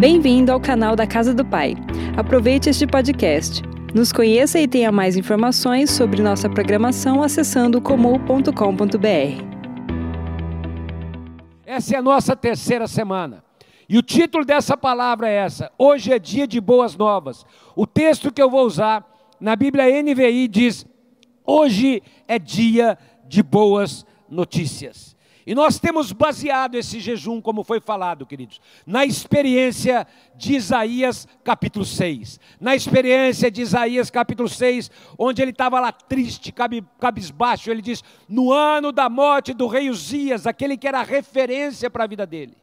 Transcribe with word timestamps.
Bem-vindo 0.00 0.50
ao 0.50 0.58
canal 0.58 0.96
da 0.96 1.06
Casa 1.06 1.34
do 1.34 1.44
Pai. 1.44 1.74
Aproveite 2.16 2.70
este 2.70 2.86
podcast. 2.86 3.60
Nos 3.94 4.10
conheça 4.10 4.58
e 4.58 4.66
tenha 4.66 4.90
mais 4.90 5.14
informações 5.14 5.90
sobre 5.90 6.22
nossa 6.22 6.48
programação 6.48 7.22
acessando 7.22 7.82
comum.com.br. 7.82 9.44
Essa 11.66 11.94
é 11.94 11.98
a 11.98 12.02
nossa 12.02 12.34
terceira 12.34 12.88
semana. 12.88 13.44
E 13.86 13.98
o 13.98 14.02
título 14.02 14.42
dessa 14.42 14.74
palavra 14.74 15.28
é 15.28 15.34
essa: 15.34 15.70
Hoje 15.76 16.10
é 16.14 16.18
dia 16.18 16.46
de 16.46 16.62
boas 16.62 16.96
novas. 16.96 17.44
O 17.76 17.86
texto 17.86 18.32
que 18.32 18.40
eu 18.40 18.48
vou 18.48 18.64
usar 18.64 19.06
na 19.38 19.54
Bíblia 19.54 20.02
NVI 20.02 20.48
diz: 20.48 20.86
Hoje 21.44 22.02
é 22.26 22.38
dia 22.38 22.96
de 23.28 23.42
boas 23.42 24.06
notícias. 24.30 25.09
E 25.50 25.54
nós 25.54 25.80
temos 25.80 26.12
baseado 26.12 26.76
esse 26.76 27.00
jejum, 27.00 27.40
como 27.40 27.64
foi 27.64 27.80
falado, 27.80 28.24
queridos, 28.24 28.60
na 28.86 29.04
experiência 29.04 30.06
de 30.36 30.54
Isaías 30.54 31.26
capítulo 31.42 31.84
6. 31.84 32.38
Na 32.60 32.76
experiência 32.76 33.50
de 33.50 33.60
Isaías 33.60 34.10
capítulo 34.10 34.48
6, 34.48 34.92
onde 35.18 35.42
ele 35.42 35.50
estava 35.50 35.80
lá 35.80 35.90
triste, 35.90 36.54
cabisbaixo, 37.00 37.68
ele 37.68 37.82
diz: 37.82 38.04
No 38.28 38.52
ano 38.52 38.92
da 38.92 39.10
morte 39.10 39.52
do 39.52 39.66
rei 39.66 39.90
Uzias, 39.90 40.46
aquele 40.46 40.76
que 40.76 40.86
era 40.86 41.02
referência 41.02 41.90
para 41.90 42.04
a 42.04 42.06
vida 42.06 42.24
dele. 42.24 42.56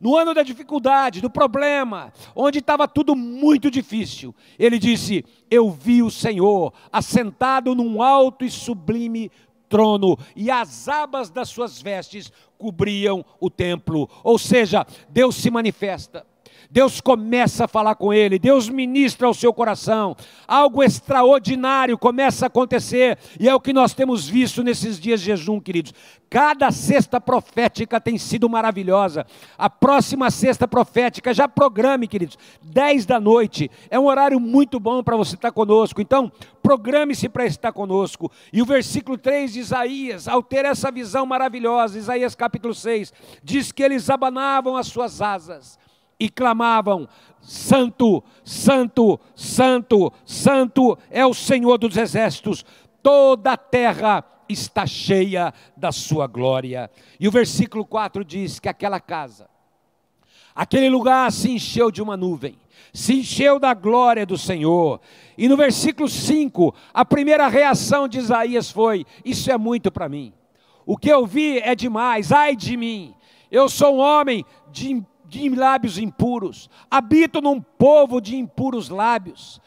No 0.00 0.16
ano 0.16 0.32
da 0.32 0.42
dificuldade, 0.42 1.20
do 1.20 1.28
problema, 1.28 2.14
onde 2.34 2.60
estava 2.60 2.88
tudo 2.88 3.14
muito 3.14 3.70
difícil, 3.70 4.34
ele 4.58 4.78
disse: 4.78 5.22
Eu 5.50 5.70
vi 5.70 6.02
o 6.02 6.10
Senhor 6.10 6.72
assentado 6.90 7.74
num 7.74 8.00
alto 8.00 8.42
e 8.42 8.50
sublime 8.50 9.30
trono, 9.72 10.18
e 10.36 10.50
as 10.50 10.86
abas 10.86 11.30
das 11.30 11.48
suas 11.48 11.80
vestes 11.80 12.30
cobriam 12.58 13.24
o 13.40 13.48
templo. 13.48 14.06
Ou 14.22 14.38
seja, 14.38 14.86
Deus 15.08 15.36
se 15.36 15.50
manifesta. 15.50 16.26
Deus 16.72 17.02
começa 17.02 17.66
a 17.66 17.68
falar 17.68 17.96
com 17.96 18.14
ele, 18.14 18.38
Deus 18.38 18.66
ministra 18.70 19.26
ao 19.26 19.34
seu 19.34 19.52
coração, 19.52 20.16
algo 20.48 20.82
extraordinário 20.82 21.98
começa 21.98 22.46
a 22.46 22.48
acontecer, 22.48 23.18
e 23.38 23.46
é 23.46 23.54
o 23.54 23.60
que 23.60 23.74
nós 23.74 23.92
temos 23.92 24.26
visto 24.26 24.62
nesses 24.62 24.98
dias 24.98 25.20
de 25.20 25.26
jejum, 25.26 25.60
queridos. 25.60 25.92
Cada 26.30 26.70
sexta 26.70 27.20
profética 27.20 28.00
tem 28.00 28.16
sido 28.16 28.48
maravilhosa. 28.48 29.26
A 29.58 29.68
próxima 29.68 30.30
sexta 30.30 30.66
profética, 30.66 31.34
já 31.34 31.46
programe, 31.46 32.08
queridos, 32.08 32.38
10 32.62 33.04
da 33.04 33.20
noite, 33.20 33.70
é 33.90 34.00
um 34.00 34.06
horário 34.06 34.40
muito 34.40 34.80
bom 34.80 35.02
para 35.02 35.14
você 35.14 35.34
estar 35.34 35.52
conosco. 35.52 36.00
Então, 36.00 36.32
programe-se 36.62 37.28
para 37.28 37.44
estar 37.44 37.70
conosco. 37.72 38.32
E 38.50 38.62
o 38.62 38.64
versículo 38.64 39.18
3 39.18 39.52
de 39.52 39.60
Isaías, 39.60 40.26
ao 40.26 40.42
ter 40.42 40.64
essa 40.64 40.90
visão 40.90 41.26
maravilhosa, 41.26 41.98
Isaías 41.98 42.34
capítulo 42.34 42.74
6, 42.74 43.12
diz 43.44 43.70
que 43.70 43.82
eles 43.82 44.08
abanavam 44.08 44.74
as 44.74 44.86
suas 44.86 45.20
asas 45.20 45.81
e 46.22 46.28
clamavam: 46.28 47.08
Santo, 47.40 48.22
Santo, 48.44 49.18
Santo, 49.34 50.12
Santo 50.24 50.96
é 51.10 51.26
o 51.26 51.34
Senhor 51.34 51.76
dos 51.78 51.96
exércitos, 51.96 52.64
toda 53.02 53.54
a 53.54 53.56
terra 53.56 54.24
está 54.48 54.86
cheia 54.86 55.52
da 55.76 55.90
sua 55.90 56.28
glória. 56.28 56.88
E 57.18 57.26
o 57.26 57.30
versículo 57.32 57.84
4 57.84 58.24
diz 58.24 58.60
que 58.60 58.68
aquela 58.68 59.00
casa, 59.00 59.48
aquele 60.54 60.88
lugar 60.88 61.32
se 61.32 61.50
encheu 61.50 61.90
de 61.90 62.00
uma 62.00 62.16
nuvem, 62.16 62.56
se 62.92 63.18
encheu 63.18 63.58
da 63.58 63.74
glória 63.74 64.24
do 64.24 64.38
Senhor. 64.38 65.00
E 65.36 65.48
no 65.48 65.56
versículo 65.56 66.08
5, 66.08 66.72
a 66.94 67.04
primeira 67.04 67.48
reação 67.48 68.06
de 68.06 68.18
Isaías 68.18 68.70
foi: 68.70 69.04
Isso 69.24 69.50
é 69.50 69.58
muito 69.58 69.90
para 69.90 70.08
mim. 70.08 70.32
O 70.86 70.96
que 70.96 71.08
eu 71.08 71.26
vi 71.26 71.58
é 71.58 71.74
demais, 71.74 72.30
ai 72.30 72.54
de 72.54 72.76
mim. 72.76 73.12
Eu 73.50 73.68
sou 73.68 73.96
um 73.96 74.00
homem 74.00 74.44
de 74.70 75.04
de 75.40 75.48
lábios 75.48 75.96
impuros, 75.96 76.68
habito 76.90 77.40
num 77.40 77.60
povo 77.60 78.20
de 78.20 78.36
impuros 78.36 78.90
lábios. 78.90 79.60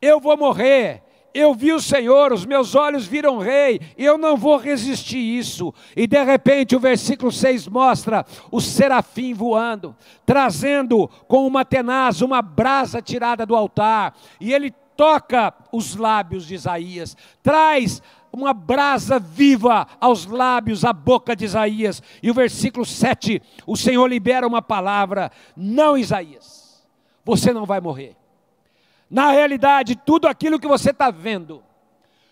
Eu 0.00 0.18
vou 0.18 0.34
morrer, 0.36 1.02
eu 1.34 1.54
vi 1.54 1.72
o 1.72 1.80
Senhor, 1.80 2.32
os 2.32 2.46
meus 2.46 2.74
olhos 2.74 3.06
viram 3.06 3.36
rei, 3.36 3.80
eu 3.98 4.16
não 4.16 4.34
vou 4.34 4.56
resistir 4.56 5.18
isso. 5.18 5.74
E 5.94 6.06
de 6.06 6.22
repente 6.24 6.74
o 6.74 6.80
versículo 6.80 7.30
6 7.30 7.68
mostra 7.68 8.24
o 8.50 8.62
serafim 8.62 9.34
voando, 9.34 9.94
trazendo 10.24 11.06
com 11.28 11.46
uma 11.46 11.66
tenaz 11.66 12.22
uma 12.22 12.40
brasa 12.40 13.02
tirada 13.02 13.44
do 13.44 13.54
altar, 13.54 14.16
e 14.40 14.54
ele 14.54 14.72
toca 14.96 15.52
os 15.70 15.96
lábios 15.96 16.46
de 16.46 16.54
Isaías, 16.54 17.16
traz 17.42 18.02
uma 18.32 18.52
brasa 18.52 19.18
viva 19.18 19.86
aos 20.00 20.26
lábios, 20.26 20.84
à 20.84 20.92
boca 20.92 21.34
de 21.34 21.44
Isaías. 21.44 22.02
E 22.22 22.30
o 22.30 22.34
versículo 22.34 22.86
7, 22.86 23.42
o 23.66 23.76
Senhor 23.76 24.06
libera 24.06 24.46
uma 24.46 24.62
palavra: 24.62 25.30
Não, 25.56 25.98
Isaías, 25.98 26.86
você 27.24 27.52
não 27.52 27.66
vai 27.66 27.80
morrer. 27.80 28.16
Na 29.10 29.32
realidade, 29.32 29.96
tudo 29.96 30.28
aquilo 30.28 30.60
que 30.60 30.68
você 30.68 30.90
está 30.90 31.10
vendo, 31.10 31.62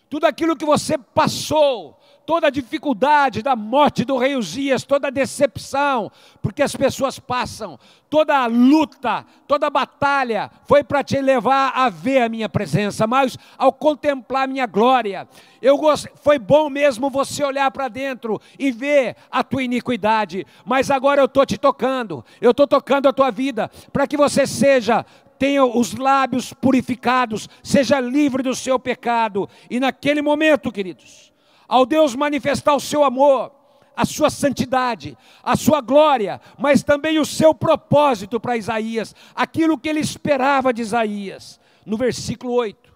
tudo 0.09 0.25
aquilo 0.25 0.55
que 0.55 0.65
você 0.65 0.97
passou, 0.97 1.98
toda 2.29 2.45
a 2.45 2.51
dificuldade 2.51 3.41
da 3.41 3.55
morte 3.55 4.05
do 4.05 4.15
rei 4.15 4.35
Uzias, 4.35 4.83
toda 4.83 5.07
a 5.07 5.09
decepção, 5.09 6.11
porque 6.43 6.61
as 6.61 6.75
pessoas 6.75 7.17
passam, 7.17 7.79
toda 8.07 8.37
a 8.37 8.45
luta, 8.45 9.25
toda 9.47 9.65
a 9.65 9.69
batalha 9.71 10.51
foi 10.67 10.83
para 10.83 11.03
te 11.03 11.19
levar 11.19 11.71
a 11.73 11.89
ver 11.89 12.21
a 12.21 12.29
minha 12.29 12.47
presença, 12.47 13.07
mas 13.07 13.35
ao 13.57 13.73
contemplar 13.73 14.43
a 14.43 14.47
minha 14.47 14.67
glória, 14.67 15.27
eu 15.59 15.75
gost... 15.75 16.05
foi 16.21 16.37
bom 16.37 16.69
mesmo 16.69 17.09
você 17.09 17.43
olhar 17.43 17.71
para 17.71 17.87
dentro 17.87 18.39
e 18.59 18.71
ver 18.71 19.15
a 19.31 19.43
tua 19.43 19.63
iniquidade, 19.63 20.45
mas 20.63 20.91
agora 20.91 21.21
eu 21.21 21.25
estou 21.25 21.47
te 21.47 21.57
tocando, 21.57 22.23
eu 22.39 22.51
estou 22.51 22.67
tocando 22.67 23.09
a 23.09 23.13
tua 23.13 23.31
vida, 23.31 23.71
para 23.91 24.05
que 24.05 24.15
você 24.15 24.45
seja 24.45 25.03
tenha 25.39 25.65
os 25.65 25.95
lábios 25.95 26.53
purificados, 26.53 27.49
seja 27.63 27.99
livre 27.99 28.43
do 28.43 28.53
seu 28.53 28.77
pecado. 28.77 29.49
E 29.69 29.79
naquele 29.79 30.21
momento, 30.21 30.69
queridos, 30.69 31.29
ao 31.69 31.85
Deus 31.85 32.15
manifestar 32.15 32.75
o 32.75 32.79
seu 32.79 33.03
amor, 33.03 33.51
a 33.95 34.03
sua 34.03 34.31
santidade, 34.31 35.15
a 35.43 35.55
sua 35.55 35.81
glória, 35.81 36.41
mas 36.57 36.81
também 36.81 37.19
o 37.19 37.25
seu 37.25 37.53
propósito 37.53 38.39
para 38.39 38.57
Isaías, 38.57 39.15
aquilo 39.35 39.77
que 39.77 39.87
ele 39.87 39.99
esperava 39.99 40.73
de 40.73 40.81
Isaías. 40.81 41.59
No 41.85 41.95
versículo 41.95 42.53
8, 42.53 42.91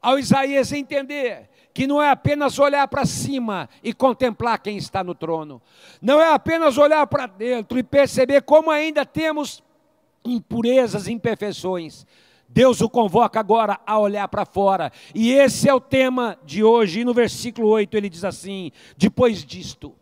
ao 0.00 0.18
Isaías 0.18 0.72
entender 0.72 1.50
que 1.74 1.86
não 1.86 2.02
é 2.02 2.10
apenas 2.10 2.58
olhar 2.58 2.88
para 2.88 3.04
cima 3.04 3.68
e 3.82 3.92
contemplar 3.92 4.58
quem 4.58 4.76
está 4.76 5.04
no 5.04 5.14
trono, 5.14 5.60
não 6.00 6.20
é 6.20 6.32
apenas 6.32 6.78
olhar 6.78 7.06
para 7.06 7.26
dentro 7.26 7.78
e 7.78 7.82
perceber 7.82 8.42
como 8.42 8.70
ainda 8.70 9.04
temos 9.04 9.62
impurezas, 10.24 11.06
imperfeições, 11.06 12.06
Deus 12.52 12.80
o 12.80 12.90
convoca 12.90 13.38
agora 13.38 13.78
a 13.86 13.96
olhar 13.96 14.26
para 14.26 14.44
fora. 14.44 14.90
E 15.14 15.30
esse 15.30 15.68
é 15.68 15.74
o 15.74 15.80
tema 15.80 16.36
de 16.44 16.64
hoje. 16.64 17.00
E 17.00 17.04
no 17.04 17.14
versículo 17.14 17.68
8 17.68 17.96
ele 17.96 18.08
diz 18.08 18.24
assim: 18.24 18.72
Depois 18.96 19.44
disto, 19.44 19.94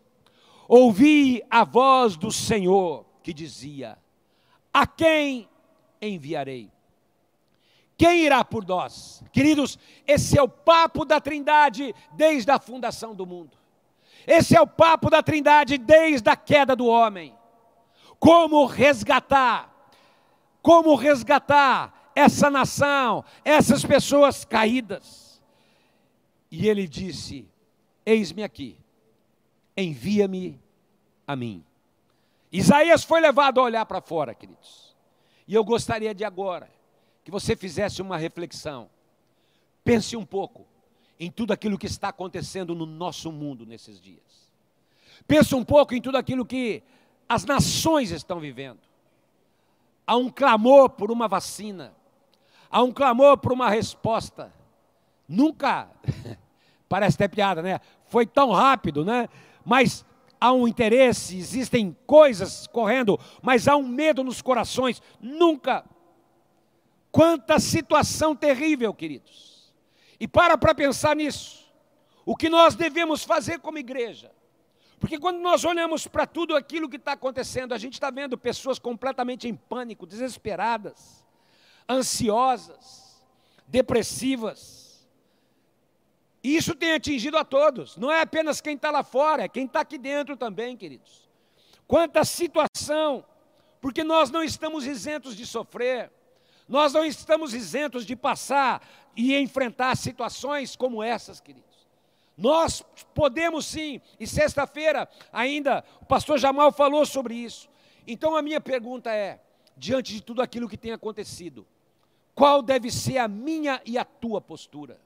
ouvi 0.67 1.43
a 1.47 1.63
voz 1.63 2.17
do 2.17 2.31
Senhor 2.31 3.05
que 3.21 3.31
dizia: 3.31 3.99
A 4.73 4.87
quem 4.87 5.47
enviarei? 6.01 6.71
Quem 7.95 8.21
irá 8.21 8.43
por 8.43 8.65
nós? 8.65 9.23
Queridos, 9.31 9.77
esse 10.07 10.35
é 10.35 10.41
o 10.41 10.49
papo 10.49 11.05
da 11.05 11.21
Trindade 11.21 11.93
desde 12.13 12.49
a 12.49 12.57
fundação 12.57 13.13
do 13.13 13.27
mundo. 13.27 13.57
Esse 14.25 14.55
é 14.55 14.61
o 14.61 14.65
papo 14.65 15.09
da 15.09 15.21
Trindade 15.21 15.77
desde 15.77 16.27
a 16.27 16.35
queda 16.35 16.75
do 16.75 16.87
homem. 16.87 17.35
Como 18.17 18.65
resgatar? 18.65 19.69
Como 20.63 20.95
resgatar 20.95 21.98
essa 22.19 22.49
nação, 22.49 23.23
essas 23.43 23.83
pessoas 23.85 24.43
caídas. 24.43 25.41
E 26.51 26.67
ele 26.67 26.87
disse: 26.87 27.47
Eis-me 28.05 28.43
aqui, 28.43 28.77
envia-me 29.75 30.59
a 31.25 31.35
mim. 31.35 31.63
Isaías 32.51 33.03
foi 33.03 33.21
levado 33.21 33.59
a 33.59 33.63
olhar 33.63 33.85
para 33.85 34.01
fora, 34.01 34.33
queridos. 34.33 34.95
E 35.47 35.53
eu 35.53 35.63
gostaria 35.63 36.13
de 36.13 36.23
agora 36.23 36.69
que 37.23 37.31
você 37.31 37.55
fizesse 37.55 38.01
uma 38.01 38.17
reflexão. 38.17 38.89
Pense 39.83 40.17
um 40.17 40.25
pouco 40.25 40.65
em 41.19 41.31
tudo 41.31 41.53
aquilo 41.53 41.77
que 41.77 41.87
está 41.87 42.09
acontecendo 42.09 42.75
no 42.75 42.85
nosso 42.85 43.31
mundo 43.31 43.65
nesses 43.65 44.01
dias. 44.01 44.51
Pense 45.27 45.53
um 45.53 45.63
pouco 45.63 45.93
em 45.93 46.01
tudo 46.01 46.17
aquilo 46.17 46.45
que 46.45 46.81
as 47.27 47.45
nações 47.45 48.11
estão 48.11 48.39
vivendo. 48.39 48.79
Há 50.07 50.15
um 50.17 50.29
clamor 50.29 50.89
por 50.89 51.11
uma 51.11 51.27
vacina, 51.27 51.93
há 52.69 52.83
um 52.83 52.91
clamor 52.91 53.37
por 53.37 53.51
uma 53.51 53.69
resposta. 53.69 54.53
Nunca, 55.27 55.89
parece 56.87 57.15
até 57.15 57.27
piada, 57.27 57.61
né? 57.61 57.79
Foi 58.05 58.25
tão 58.25 58.51
rápido, 58.51 59.03
né? 59.05 59.27
Mas 59.63 60.05
há 60.39 60.51
um 60.51 60.67
interesse, 60.67 61.37
existem 61.37 61.95
coisas 62.05 62.67
correndo, 62.67 63.19
mas 63.41 63.67
há 63.67 63.75
um 63.75 63.87
medo 63.87 64.23
nos 64.23 64.41
corações. 64.41 65.01
Nunca. 65.19 65.85
Quanta 67.11 67.59
situação 67.59 68.35
terrível, 68.35 68.93
queridos. 68.93 69.73
E 70.19 70.27
para 70.27 70.57
para 70.57 70.75
pensar 70.75 71.15
nisso. 71.15 71.67
O 72.25 72.35
que 72.35 72.49
nós 72.49 72.75
devemos 72.75 73.23
fazer 73.23 73.59
como 73.59 73.77
igreja? 73.77 74.31
Porque 74.99 75.17
quando 75.17 75.39
nós 75.39 75.63
olhamos 75.63 76.05
para 76.05 76.27
tudo 76.27 76.55
aquilo 76.55 76.89
que 76.89 76.97
está 76.97 77.13
acontecendo, 77.13 77.73
a 77.73 77.77
gente 77.77 77.93
está 77.93 78.11
vendo 78.11 78.37
pessoas 78.37 78.77
completamente 78.77 79.47
em 79.47 79.55
pânico, 79.55 80.05
desesperadas, 80.05 81.25
ansiosas, 81.89 83.21
depressivas. 83.67 85.07
E 86.43 86.55
isso 86.55 86.75
tem 86.75 86.93
atingido 86.93 87.37
a 87.37 87.43
todos, 87.43 87.97
não 87.97 88.11
é 88.11 88.21
apenas 88.21 88.61
quem 88.61 88.75
está 88.75 88.91
lá 88.91 89.03
fora, 89.03 89.43
é 89.43 89.49
quem 89.49 89.65
está 89.65 89.81
aqui 89.81 89.97
dentro 89.97 90.37
também, 90.37 90.77
queridos. 90.77 91.27
Quanta 91.85 92.23
situação, 92.23 93.25
porque 93.81 94.03
nós 94.03 94.29
não 94.29 94.43
estamos 94.43 94.85
isentos 94.85 95.35
de 95.35 95.45
sofrer, 95.45 96.11
nós 96.67 96.93
não 96.93 97.03
estamos 97.03 97.53
isentos 97.53 98.05
de 98.05 98.15
passar 98.15 98.87
e 99.15 99.35
enfrentar 99.35 99.97
situações 99.97 100.75
como 100.75 101.03
essas, 101.03 101.41
queridos. 101.41 101.67
Nós 102.37 102.81
podemos 103.13 103.65
sim, 103.65 103.99
e 104.17 104.25
sexta-feira 104.25 105.09
ainda 105.33 105.83
o 105.99 106.05
pastor 106.05 106.37
Jamal 106.37 106.71
falou 106.71 107.05
sobre 107.05 107.35
isso. 107.35 107.67
Então 108.07 108.33
a 108.33 108.41
minha 108.41 108.61
pergunta 108.61 109.11
é: 109.11 109.41
diante 109.75 110.13
de 110.13 110.21
tudo 110.21 110.41
aquilo 110.41 110.69
que 110.69 110.77
tem 110.77 110.93
acontecido, 110.93 111.67
qual 112.39 112.61
deve 112.61 112.89
ser 112.89 113.17
a 113.17 113.27
minha 113.27 113.81
e 113.85 113.97
a 113.97 114.05
tua 114.05 114.39
postura? 114.39 114.97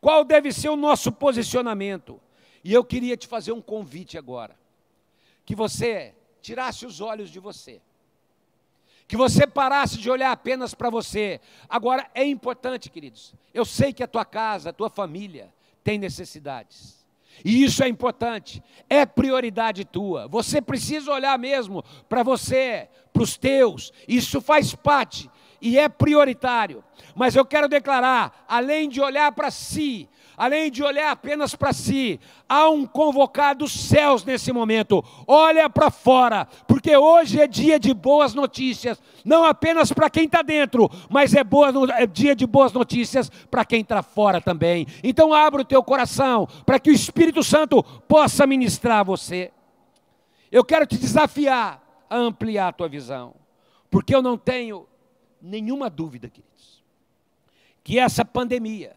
Qual 0.00 0.24
deve 0.24 0.52
ser 0.52 0.70
o 0.70 0.74
nosso 0.74 1.12
posicionamento? 1.12 2.20
E 2.64 2.72
eu 2.72 2.84
queria 2.84 3.16
te 3.16 3.28
fazer 3.28 3.52
um 3.52 3.62
convite 3.62 4.18
agora. 4.18 4.58
Que 5.46 5.54
você 5.54 6.12
tirasse 6.42 6.84
os 6.84 7.00
olhos 7.00 7.30
de 7.30 7.38
você. 7.38 7.80
Que 9.06 9.16
você 9.16 9.46
parasse 9.46 9.98
de 9.98 10.10
olhar 10.10 10.32
apenas 10.32 10.74
para 10.74 10.90
você. 10.90 11.40
Agora 11.68 12.10
é 12.12 12.24
importante, 12.24 12.90
queridos. 12.90 13.34
Eu 13.54 13.64
sei 13.64 13.92
que 13.92 14.02
a 14.02 14.08
tua 14.08 14.24
casa, 14.24 14.70
a 14.70 14.72
tua 14.72 14.90
família, 14.90 15.54
tem 15.84 15.96
necessidades. 15.96 16.98
E 17.44 17.62
isso 17.62 17.84
é 17.84 17.88
importante, 17.88 18.60
é 18.88 19.06
prioridade 19.06 19.84
tua. 19.84 20.26
Você 20.26 20.60
precisa 20.60 21.12
olhar 21.12 21.38
mesmo 21.38 21.84
para 22.08 22.24
você, 22.24 22.88
para 23.12 23.22
os 23.22 23.36
teus. 23.36 23.92
Isso 24.08 24.40
faz 24.40 24.74
parte 24.74 25.30
e 25.60 25.78
é 25.78 25.88
prioritário. 25.88 26.82
Mas 27.14 27.36
eu 27.36 27.44
quero 27.44 27.68
declarar, 27.68 28.44
além 28.48 28.88
de 28.88 29.00
olhar 29.00 29.32
para 29.32 29.50
si, 29.50 30.08
além 30.40 30.70
de 30.70 30.82
olhar 30.82 31.10
apenas 31.10 31.54
para 31.54 31.70
si, 31.70 32.18
há 32.48 32.70
um 32.70 32.86
convocado 32.86 33.58
dos 33.60 33.72
céus 33.72 34.24
nesse 34.24 34.50
momento. 34.52 35.04
Olha 35.26 35.68
para 35.68 35.90
fora, 35.90 36.48
porque 36.66 36.96
hoje 36.96 37.38
é 37.38 37.46
dia 37.46 37.78
de 37.78 37.92
boas 37.92 38.32
notícias, 38.32 38.98
não 39.22 39.44
apenas 39.44 39.92
para 39.92 40.08
quem 40.08 40.24
está 40.24 40.40
dentro, 40.40 40.90
mas 41.10 41.34
é, 41.34 41.44
boa, 41.44 41.70
é 41.94 42.06
dia 42.06 42.34
de 42.34 42.46
boas 42.46 42.72
notícias 42.72 43.28
para 43.50 43.66
quem 43.66 43.82
está 43.82 44.02
fora 44.02 44.40
também. 44.40 44.86
Então 45.04 45.34
abra 45.34 45.60
o 45.60 45.64
teu 45.64 45.82
coração 45.82 46.48
para 46.64 46.80
que 46.80 46.90
o 46.90 46.94
Espírito 46.94 47.42
Santo 47.42 47.82
possa 48.08 48.46
ministrar 48.46 49.00
a 49.00 49.04
você. 49.04 49.50
Eu 50.50 50.64
quero 50.64 50.86
te 50.86 50.96
desafiar 50.96 51.82
a 52.08 52.16
ampliar 52.16 52.68
a 52.68 52.72
tua 52.72 52.88
visão, 52.88 53.34
porque 53.90 54.14
eu 54.14 54.22
não 54.22 54.38
tenho 54.38 54.86
nenhuma 55.40 55.88
dúvida, 55.88 56.28
queridos, 56.28 56.82
que 57.82 57.98
essa 57.98 58.24
pandemia 58.24 58.96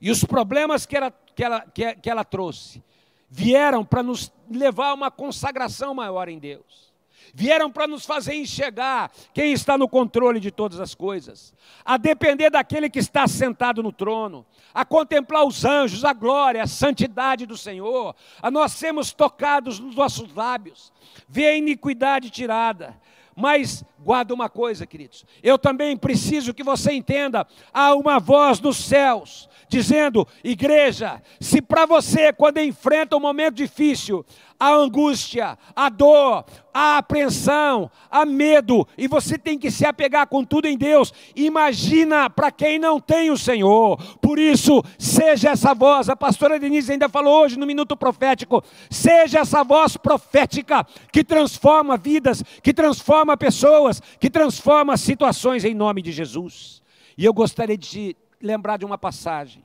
e 0.00 0.10
os 0.10 0.24
problemas 0.24 0.86
que 0.86 0.96
ela, 0.96 1.10
que 1.10 1.44
ela, 1.44 1.60
que, 1.62 1.94
que 1.96 2.10
ela 2.10 2.24
trouxe 2.24 2.82
vieram 3.28 3.84
para 3.84 4.02
nos 4.02 4.32
levar 4.50 4.90
a 4.90 4.94
uma 4.94 5.10
consagração 5.10 5.94
maior 5.94 6.28
em 6.28 6.38
Deus. 6.38 6.92
Vieram 7.32 7.70
para 7.70 7.88
nos 7.88 8.06
fazer 8.06 8.34
enxergar 8.34 9.10
quem 9.32 9.52
está 9.52 9.76
no 9.76 9.88
controle 9.88 10.38
de 10.38 10.52
todas 10.52 10.78
as 10.78 10.94
coisas, 10.94 11.52
a 11.84 11.96
depender 11.96 12.50
daquele 12.50 12.88
que 12.88 12.98
está 12.98 13.26
sentado 13.26 13.82
no 13.82 13.90
trono, 13.90 14.46
a 14.72 14.84
contemplar 14.84 15.44
os 15.44 15.64
anjos, 15.64 16.04
a 16.04 16.12
glória, 16.12 16.62
a 16.62 16.66
santidade 16.66 17.44
do 17.44 17.56
Senhor, 17.56 18.14
a 18.40 18.50
nós 18.50 18.72
sermos 18.72 19.12
tocados 19.12 19.80
nos 19.80 19.96
nossos 19.96 20.32
lábios, 20.32 20.92
ver 21.28 21.46
a 21.46 21.56
iniquidade 21.56 22.30
tirada, 22.30 23.00
mas 23.36 23.84
guarda 23.98 24.34
uma 24.34 24.48
coisa, 24.48 24.86
queridos. 24.86 25.24
Eu 25.42 25.58
também 25.58 25.96
preciso 25.96 26.54
que 26.54 26.62
você 26.62 26.92
entenda: 26.92 27.46
há 27.72 27.94
uma 27.94 28.18
voz 28.18 28.58
dos 28.58 28.76
céus 28.76 29.48
dizendo, 29.68 30.26
igreja, 30.42 31.22
se 31.40 31.60
para 31.60 31.86
você, 31.86 32.32
quando 32.32 32.58
enfrenta 32.58 33.16
um 33.16 33.20
momento 33.20 33.54
difícil, 33.54 34.24
a 34.58 34.72
angústia, 34.72 35.58
a 35.74 35.88
dor, 35.88 36.44
a 36.72 36.98
apreensão, 36.98 37.90
a 38.10 38.24
medo, 38.24 38.86
e 38.96 39.06
você 39.06 39.36
tem 39.36 39.58
que 39.58 39.70
se 39.70 39.84
apegar 39.84 40.26
com 40.26 40.44
tudo 40.44 40.66
em 40.66 40.76
Deus. 40.76 41.12
Imagina 41.36 42.30
para 42.30 42.50
quem 42.50 42.78
não 42.78 43.00
tem 43.00 43.30
o 43.30 43.36
Senhor. 43.36 43.96
Por 44.20 44.38
isso, 44.38 44.82
seja 44.98 45.50
essa 45.50 45.74
voz. 45.74 46.08
A 46.08 46.16
pastora 46.16 46.58
Denise 46.58 46.92
ainda 46.92 47.08
falou 47.08 47.42
hoje 47.42 47.58
no 47.58 47.66
minuto 47.66 47.96
profético: 47.96 48.62
seja 48.90 49.40
essa 49.40 49.62
voz 49.62 49.96
profética 49.96 50.86
que 51.12 51.22
transforma 51.22 51.96
vidas, 51.96 52.42
que 52.62 52.72
transforma 52.72 53.36
pessoas, 53.36 54.00
que 54.18 54.30
transforma 54.30 54.96
situações 54.96 55.64
em 55.64 55.74
nome 55.74 56.02
de 56.02 56.12
Jesus. 56.12 56.82
E 57.16 57.24
eu 57.24 57.32
gostaria 57.32 57.78
de 57.78 58.16
lembrar 58.40 58.76
de 58.76 58.84
uma 58.84 58.98
passagem 58.98 59.64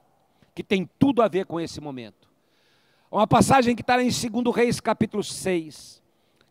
que 0.53 0.63
tem 0.63 0.89
tudo 0.99 1.21
a 1.21 1.27
ver 1.27 1.45
com 1.45 1.59
esse 1.59 1.79
momento. 1.79 2.18
Uma 3.11 3.25
passagem 3.25 3.75
que 3.75 3.81
está 3.81 4.01
em 4.03 4.09
2 4.09 4.55
Reis, 4.55 4.79
capítulo 4.79 5.23
6, 5.23 5.99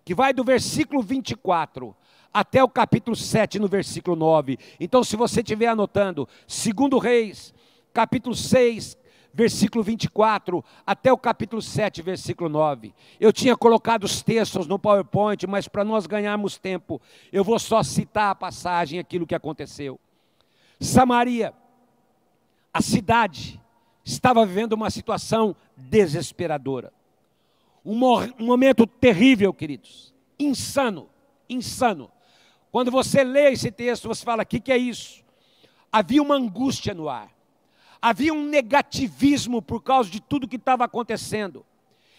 que 0.04 0.12
vai 0.12 0.32
do 0.32 0.42
versículo 0.42 1.00
24 1.00 1.94
até 2.34 2.62
o 2.64 2.68
capítulo 2.68 3.14
7, 3.14 3.60
no 3.60 3.68
versículo 3.68 4.16
9. 4.16 4.58
Então, 4.80 5.04
se 5.04 5.14
você 5.14 5.40
estiver 5.40 5.68
anotando, 5.68 6.28
2 6.48 7.00
Reis, 7.00 7.54
capítulo 7.92 8.34
6, 8.34 8.98
versículo 9.32 9.84
24, 9.84 10.64
até 10.84 11.12
o 11.12 11.16
capítulo 11.16 11.62
7, 11.62 12.02
versículo 12.02 12.50
9. 12.50 12.92
Eu 13.20 13.32
tinha 13.32 13.56
colocado 13.56 14.02
os 14.02 14.20
textos 14.20 14.66
no 14.66 14.80
PowerPoint, 14.80 15.46
mas 15.46 15.68
para 15.68 15.84
nós 15.84 16.06
ganharmos 16.06 16.58
tempo, 16.58 17.00
eu 17.32 17.44
vou 17.44 17.58
só 17.60 17.84
citar 17.84 18.32
a 18.32 18.34
passagem, 18.34 18.98
aquilo 18.98 19.28
que 19.28 19.34
aconteceu. 19.34 20.00
Samaria, 20.80 21.54
a 22.74 22.82
cidade, 22.82 23.60
estava 24.04 24.44
vivendo 24.44 24.72
uma 24.72 24.90
situação 24.90 25.54
desesperadora. 25.78 26.92
Um, 27.84 28.04
um 28.38 28.46
momento 28.46 28.86
terrível, 28.86 29.54
queridos. 29.54 30.12
Insano, 30.38 31.08
insano. 31.48 32.10
Quando 32.70 32.90
você 32.90 33.24
lê 33.24 33.52
esse 33.52 33.70
texto, 33.70 34.08
você 34.08 34.24
fala: 34.24 34.42
o 34.42 34.46
que, 34.46 34.60
que 34.60 34.72
é 34.72 34.76
isso? 34.76 35.24
Havia 35.90 36.22
uma 36.22 36.34
angústia 36.34 36.92
no 36.92 37.08
ar, 37.08 37.32
havia 38.02 38.34
um 38.34 38.44
negativismo 38.44 39.62
por 39.62 39.82
causa 39.82 40.10
de 40.10 40.20
tudo 40.20 40.48
que 40.48 40.56
estava 40.56 40.84
acontecendo, 40.84 41.64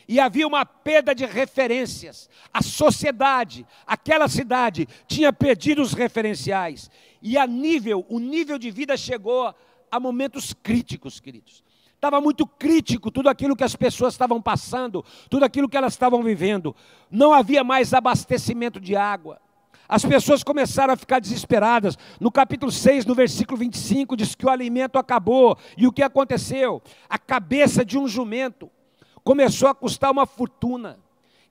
e 0.07 0.19
havia 0.19 0.47
uma 0.47 0.65
perda 0.65 1.13
de 1.13 1.25
referências. 1.25 2.29
A 2.51 2.63
sociedade, 2.63 3.67
aquela 3.85 4.27
cidade, 4.27 4.87
tinha 5.07 5.31
perdido 5.31 5.83
os 5.83 5.93
referenciais, 5.93 6.89
e 7.21 7.37
a 7.37 7.45
nível, 7.45 8.05
o 8.09 8.17
nível 8.17 8.57
de 8.57 8.71
vida 8.71 8.97
chegou 8.97 9.53
a 9.91 9.99
momentos 9.99 10.53
críticos, 10.53 11.19
queridos. 11.19 11.63
Estava 11.99 12.21
muito 12.21 12.47
crítico 12.47 13.11
tudo 13.11 13.27
aquilo 13.27 13.57
que 13.57 13.63
as 13.63 13.75
pessoas 13.75 14.13
estavam 14.13 14.41
passando, 14.41 15.03
tudo 15.29 15.43
aquilo 15.43 15.67
que 15.67 15.75
elas 15.75 15.91
estavam 15.91 16.23
vivendo. 16.23 16.73
Não 17.11 17.33
havia 17.33 17.61
mais 17.61 17.93
abastecimento 17.93 18.79
de 18.79 18.95
água. 18.95 19.37
As 19.85 20.05
pessoas 20.05 20.41
começaram 20.41 20.93
a 20.93 20.95
ficar 20.95 21.19
desesperadas. 21.19 21.97
No 22.17 22.31
capítulo 22.31 22.71
6, 22.71 23.05
no 23.05 23.13
versículo 23.13 23.57
25, 23.57 24.15
diz 24.15 24.33
que 24.33 24.45
o 24.45 24.49
alimento 24.49 24.97
acabou. 24.97 25.57
E 25.77 25.85
o 25.85 25.91
que 25.91 26.01
aconteceu? 26.01 26.81
A 27.09 27.19
cabeça 27.19 27.83
de 27.83 27.97
um 27.97 28.07
jumento 28.07 28.71
começou 29.21 29.67
a 29.67 29.75
custar 29.75 30.09
uma 30.09 30.25
fortuna. 30.25 30.97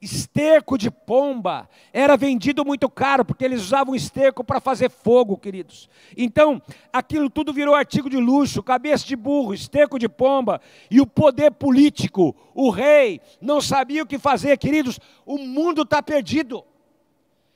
Esterco 0.01 0.79
de 0.79 0.93
pomba 0.93 1.69
era 1.93 2.17
vendido 2.17 2.65
muito 2.65 2.89
caro, 2.89 3.25
porque 3.25 3.45
eles 3.45 3.61
usavam 3.63 3.97
esterco 3.97 4.45
para 4.45 4.61
fazer 4.61 4.89
fogo, 4.91 5.37
queridos. 5.37 5.89
Então, 6.17 6.63
aquilo 6.93 7.29
tudo 7.29 7.53
virou 7.53 7.75
artigo 7.75 8.09
de 8.09 8.17
luxo, 8.17 8.63
cabeça 8.63 9.05
de 9.05 9.17
burro, 9.17 9.53
esterco 9.53 9.99
de 9.99 10.09
pomba, 10.09 10.61
e 10.89 11.01
o 11.01 11.07
poder 11.07 11.51
político, 11.51 12.35
o 12.55 12.71
rei, 12.71 13.21
não 13.41 13.61
sabia 13.61 14.05
o 14.05 14.07
que 14.07 14.19
fazer, 14.19 14.57
queridos. 14.57 15.01
O 15.27 15.37
mundo 15.37 15.83
está 15.83 16.01
perdido. 16.01 16.65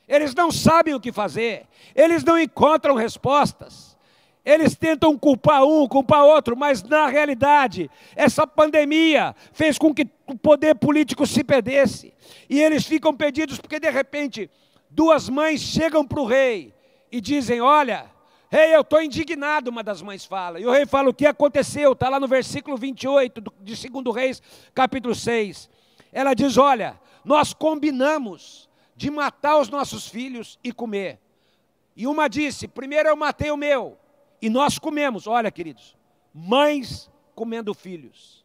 Eles 0.08 0.34
não 0.34 0.50
sabem 0.50 0.94
o 0.94 1.00
que 1.00 1.12
fazer, 1.12 1.66
eles 1.94 2.24
não 2.24 2.38
encontram 2.38 2.96
respostas. 2.96 3.91
Eles 4.44 4.74
tentam 4.74 5.16
culpar 5.16 5.62
um, 5.64 5.86
culpar 5.86 6.24
outro, 6.24 6.56
mas 6.56 6.82
na 6.82 7.06
realidade, 7.06 7.88
essa 8.16 8.44
pandemia 8.44 9.36
fez 9.52 9.78
com 9.78 9.94
que 9.94 10.08
o 10.26 10.36
poder 10.36 10.74
político 10.74 11.24
se 11.26 11.44
perdesse. 11.44 12.12
E 12.50 12.60
eles 12.60 12.84
ficam 12.84 13.14
perdidos 13.14 13.58
porque, 13.58 13.78
de 13.78 13.88
repente, 13.88 14.50
duas 14.90 15.28
mães 15.28 15.60
chegam 15.60 16.04
para 16.04 16.20
o 16.20 16.26
rei 16.26 16.74
e 17.10 17.20
dizem: 17.20 17.60
Olha, 17.60 18.10
rei, 18.50 18.74
eu 18.74 18.80
estou 18.80 19.00
indignado. 19.00 19.70
Uma 19.70 19.84
das 19.84 20.02
mães 20.02 20.24
fala. 20.24 20.58
E 20.58 20.66
o 20.66 20.72
rei 20.72 20.86
fala: 20.86 21.10
O 21.10 21.14
que 21.14 21.26
aconteceu? 21.26 21.92
Está 21.92 22.08
lá 22.08 22.18
no 22.18 22.26
versículo 22.26 22.76
28 22.76 23.40
de 23.60 23.88
2 23.88 24.16
Reis, 24.16 24.42
capítulo 24.74 25.14
6. 25.14 25.70
Ela 26.12 26.34
diz: 26.34 26.58
Olha, 26.58 26.98
nós 27.24 27.54
combinamos 27.54 28.68
de 28.96 29.08
matar 29.08 29.60
os 29.60 29.68
nossos 29.68 30.08
filhos 30.08 30.58
e 30.64 30.72
comer. 30.72 31.20
E 31.94 32.08
uma 32.08 32.26
disse: 32.26 32.66
Primeiro 32.66 33.08
eu 33.08 33.14
matei 33.14 33.52
o 33.52 33.56
meu 33.56 34.01
e 34.42 34.50
nós 34.50 34.76
comemos, 34.76 35.28
olha, 35.28 35.52
queridos, 35.52 35.96
mães 36.34 37.08
comendo 37.32 37.72
filhos. 37.72 38.44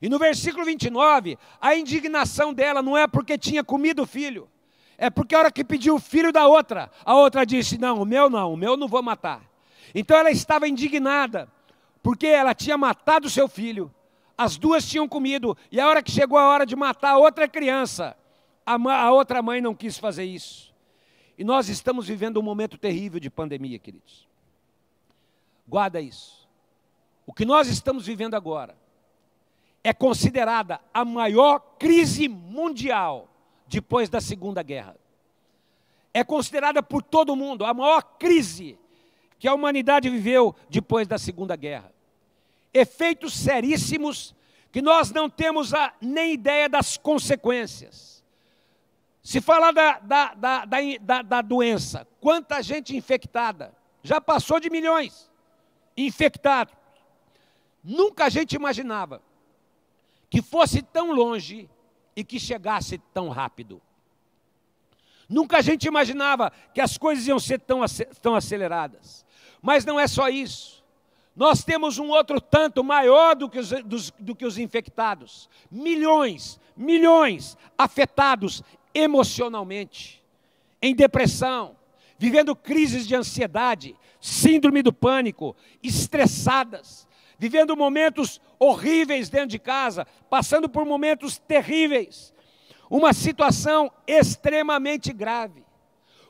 E 0.00 0.08
no 0.08 0.18
versículo 0.18 0.64
29, 0.64 1.38
a 1.60 1.76
indignação 1.76 2.52
dela 2.52 2.82
não 2.82 2.98
é 2.98 3.06
porque 3.06 3.38
tinha 3.38 3.62
comido 3.62 4.02
o 4.02 4.06
filho, 4.06 4.50
é 4.98 5.08
porque 5.08 5.36
a 5.36 5.38
hora 5.38 5.52
que 5.52 5.62
pediu 5.62 5.94
o 5.94 6.00
filho 6.00 6.32
da 6.32 6.48
outra, 6.48 6.90
a 7.04 7.14
outra 7.14 7.46
disse: 7.46 7.78
Não, 7.78 8.02
o 8.02 8.04
meu 8.04 8.28
não, 8.28 8.52
o 8.52 8.56
meu 8.56 8.76
não 8.76 8.88
vou 8.88 9.00
matar. 9.00 9.48
Então 9.94 10.16
ela 10.16 10.30
estava 10.30 10.66
indignada, 10.66 11.48
porque 12.02 12.26
ela 12.26 12.52
tinha 12.52 12.76
matado 12.76 13.30
seu 13.30 13.46
filho, 13.46 13.94
as 14.36 14.56
duas 14.56 14.84
tinham 14.88 15.06
comido, 15.06 15.56
e 15.70 15.78
a 15.78 15.86
hora 15.86 16.02
que 16.02 16.10
chegou 16.10 16.36
a 16.36 16.48
hora 16.48 16.66
de 16.66 16.74
matar 16.74 17.12
a 17.12 17.18
outra 17.18 17.46
criança, 17.46 18.16
a, 18.66 18.74
a 18.74 19.12
outra 19.12 19.40
mãe 19.40 19.60
não 19.60 19.72
quis 19.72 19.96
fazer 19.98 20.24
isso. 20.24 20.74
E 21.38 21.44
nós 21.44 21.68
estamos 21.68 22.08
vivendo 22.08 22.40
um 22.40 22.42
momento 22.42 22.76
terrível 22.76 23.20
de 23.20 23.30
pandemia, 23.30 23.78
queridos. 23.78 24.31
Guarda 25.72 26.02
isso. 26.02 26.46
O 27.24 27.32
que 27.32 27.46
nós 27.46 27.66
estamos 27.66 28.04
vivendo 28.04 28.34
agora 28.34 28.76
é 29.82 29.90
considerada 29.90 30.78
a 30.92 31.02
maior 31.02 31.60
crise 31.78 32.28
mundial 32.28 33.26
depois 33.66 34.10
da 34.10 34.20
Segunda 34.20 34.62
Guerra. 34.62 34.94
É 36.12 36.22
considerada 36.22 36.82
por 36.82 37.02
todo 37.02 37.34
mundo 37.34 37.64
a 37.64 37.72
maior 37.72 38.02
crise 38.18 38.78
que 39.38 39.48
a 39.48 39.54
humanidade 39.54 40.10
viveu 40.10 40.54
depois 40.68 41.08
da 41.08 41.16
Segunda 41.16 41.56
Guerra. 41.56 41.90
Efeitos 42.74 43.32
seríssimos 43.32 44.34
que 44.70 44.82
nós 44.82 45.10
não 45.10 45.30
temos 45.30 45.72
a, 45.72 45.94
nem 46.02 46.34
ideia 46.34 46.68
das 46.68 46.98
consequências. 46.98 48.22
Se 49.22 49.40
falar 49.40 49.72
da, 49.72 49.98
da, 50.00 50.34
da, 50.34 50.64
da, 51.00 51.22
da 51.22 51.40
doença, 51.40 52.06
quanta 52.20 52.62
gente 52.62 52.94
infectada? 52.94 53.74
Já 54.02 54.20
passou 54.20 54.60
de 54.60 54.68
milhões 54.68 55.31
infectados. 55.96 56.74
Nunca 57.82 58.26
a 58.26 58.28
gente 58.28 58.54
imaginava 58.54 59.22
que 60.30 60.40
fosse 60.40 60.82
tão 60.82 61.12
longe 61.12 61.68
e 62.14 62.24
que 62.24 62.38
chegasse 62.38 62.98
tão 63.12 63.28
rápido. 63.28 63.80
Nunca 65.28 65.58
a 65.58 65.62
gente 65.62 65.86
imaginava 65.86 66.52
que 66.74 66.80
as 66.80 66.98
coisas 66.98 67.26
iam 67.26 67.38
ser 67.38 67.60
tão, 67.60 67.80
tão 68.20 68.34
aceleradas. 68.34 69.24
Mas 69.60 69.84
não 69.84 69.98
é 69.98 70.06
só 70.06 70.28
isso. 70.28 70.82
Nós 71.34 71.64
temos 71.64 71.98
um 71.98 72.10
outro 72.10 72.40
tanto 72.40 72.84
maior 72.84 73.34
do 73.34 73.48
que 73.48 73.58
os, 73.58 73.70
dos, 73.84 74.10
do 74.18 74.36
que 74.36 74.44
os 74.44 74.58
infectados. 74.58 75.48
Milhões, 75.70 76.60
milhões 76.76 77.56
afetados 77.78 78.62
emocionalmente, 78.94 80.22
em 80.80 80.94
depressão, 80.94 81.76
vivendo 82.22 82.54
crises 82.54 83.04
de 83.04 83.16
ansiedade, 83.16 83.96
síndrome 84.20 84.80
do 84.80 84.92
pânico, 84.92 85.56
estressadas, 85.82 87.08
vivendo 87.36 87.76
momentos 87.76 88.40
horríveis 88.60 89.28
dentro 89.28 89.48
de 89.48 89.58
casa, 89.58 90.06
passando 90.30 90.68
por 90.68 90.84
momentos 90.84 91.40
terríveis, 91.40 92.32
uma 92.88 93.12
situação 93.12 93.90
extremamente 94.06 95.12
grave. 95.12 95.64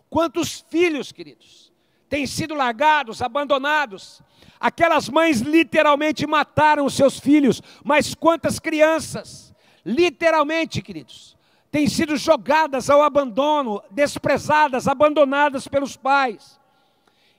Quantos 0.09 0.65
filhos, 0.71 1.13
queridos, 1.13 1.71
têm 2.09 2.27
sido 2.27 2.55
largados, 2.55 3.21
abandonados? 3.21 4.23
Aquelas 4.59 5.11
mães 5.11 5.43
literalmente 5.43 6.27
mataram 6.27 6.87
os 6.87 6.95
seus 6.95 7.21
filhos, 7.21 7.61
mas 7.85 8.15
quantas 8.15 8.59
crianças, 8.59 9.55
literalmente, 9.85 10.81
queridos, 10.81 11.32
têm 11.73 11.89
sido 11.89 12.19
jogadas 12.19 12.91
ao 12.91 13.03
abandono, 13.03 13.83
desprezadas, 13.91 14.87
abandonadas 14.87 15.67
pelos 15.67 15.97
pais. 15.97 16.61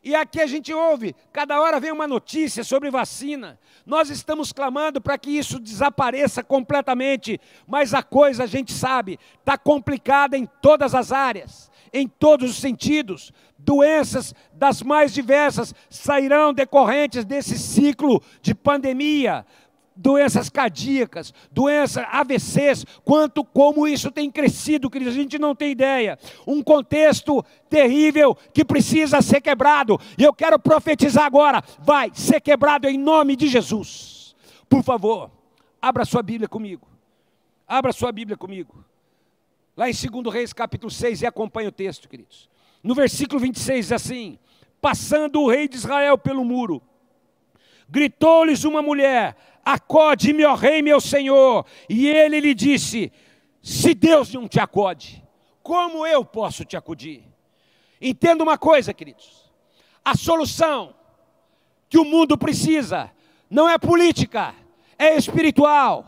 E 0.04 0.16
aqui 0.16 0.42
a 0.42 0.48
gente 0.48 0.74
ouve, 0.74 1.16
cada 1.32 1.62
hora 1.62 1.80
vem 1.80 1.92
uma 1.92 2.08
notícia 2.08 2.64
sobre 2.64 2.90
vacina. 2.90 3.58
Nós 3.86 4.10
estamos 4.10 4.52
clamando 4.52 5.00
para 5.00 5.18
que 5.18 5.30
isso 5.30 5.60
desapareça 5.60 6.44
completamente, 6.44 7.40
mas 7.66 7.94
a 7.94 8.02
coisa 8.04 8.44
a 8.44 8.48
gente 8.48 8.74
sabe, 8.74 9.18
está 9.40 9.58
complicada 9.58 10.36
em 10.36 10.46
todas 10.62 10.94
as 10.94 11.12
áreas, 11.14 11.72
em 11.94 12.08
todos 12.08 12.50
os 12.50 12.58
sentidos. 12.58 13.32
Doenças 13.58 14.34
das 14.52 14.82
mais 14.82 15.14
diversas 15.14 15.74
sairão 15.90 16.54
decorrentes 16.54 17.24
desse 17.24 17.58
ciclo 17.58 18.22
de 18.42 18.54
pandemia 18.54 19.46
doenças 19.96 20.50
cardíacas, 20.50 21.34
doenças 21.52 22.06
AVCs, 22.10 22.86
quanto 23.04 23.44
como 23.44 23.88
isso 23.88 24.12
tem 24.12 24.30
crescido, 24.32 24.90
queridos, 24.90 25.14
a 25.14 25.18
gente 25.18 25.38
não 25.38 25.56
tem 25.56 25.72
ideia. 25.72 26.18
Um 26.48 26.64
contexto 26.64 27.44
terrível 27.70 28.36
que 28.54 28.66
precisa 28.66 29.22
ser 29.22 29.42
quebrado. 29.42 30.00
E 30.18 30.24
eu 30.24 30.34
quero 30.34 30.60
profetizar 30.60 31.26
agora, 31.26 31.64
vai 31.80 32.12
ser 32.14 32.42
quebrado 32.42 32.88
em 32.88 32.98
nome 32.98 33.36
de 33.36 33.48
Jesus. 33.48 34.36
Por 34.70 34.84
favor, 34.84 35.30
abra 35.82 36.06
sua 36.06 36.24
Bíblia 36.24 36.48
comigo. 36.48 36.88
Abra 37.68 37.94
sua 37.94 38.12
Bíblia 38.12 38.38
comigo. 38.38 38.84
Lá 39.76 39.90
em 39.90 39.94
2 39.94 40.34
Reis, 40.34 40.54
capítulo 40.54 40.92
6, 40.92 41.22
e 41.22 41.26
acompanhe 41.26 41.68
o 41.68 41.72
texto, 41.72 42.08
queridos. 42.08 42.50
No 42.84 42.94
versículo 42.94 43.40
26 43.40 43.92
assim: 43.92 44.38
Passando 44.82 45.42
o 45.42 45.50
rei 45.50 45.68
de 45.68 45.78
Israel 45.78 46.18
pelo 46.18 46.44
muro, 46.44 46.82
gritou-lhes 47.94 48.64
uma 48.64 48.82
mulher: 48.82 49.38
Acode-me, 49.64 50.44
ó 50.44 50.56
rei, 50.56 50.82
meu 50.82 51.00
senhor. 51.00 51.64
E 51.88 52.08
ele 52.08 52.40
lhe 52.40 52.56
disse: 52.56 53.14
Se 53.62 53.94
Deus 53.94 54.34
não 54.34 54.48
te 54.48 54.60
acode, 54.60 55.24
como 55.62 56.06
eu 56.06 56.26
posso 56.26 56.66
te 56.66 56.76
acudir? 56.76 57.24
Entenda 58.02 58.44
uma 58.44 58.58
coisa, 58.58 58.94
queridos: 58.94 59.52
a 60.04 60.18
solução 60.18 60.96
que 61.88 62.00
o 62.00 62.04
mundo 62.04 62.36
precisa 62.36 63.12
não 63.48 63.70
é 63.70 63.78
política, 63.78 64.56
é 64.98 65.16
espiritual, 65.16 66.08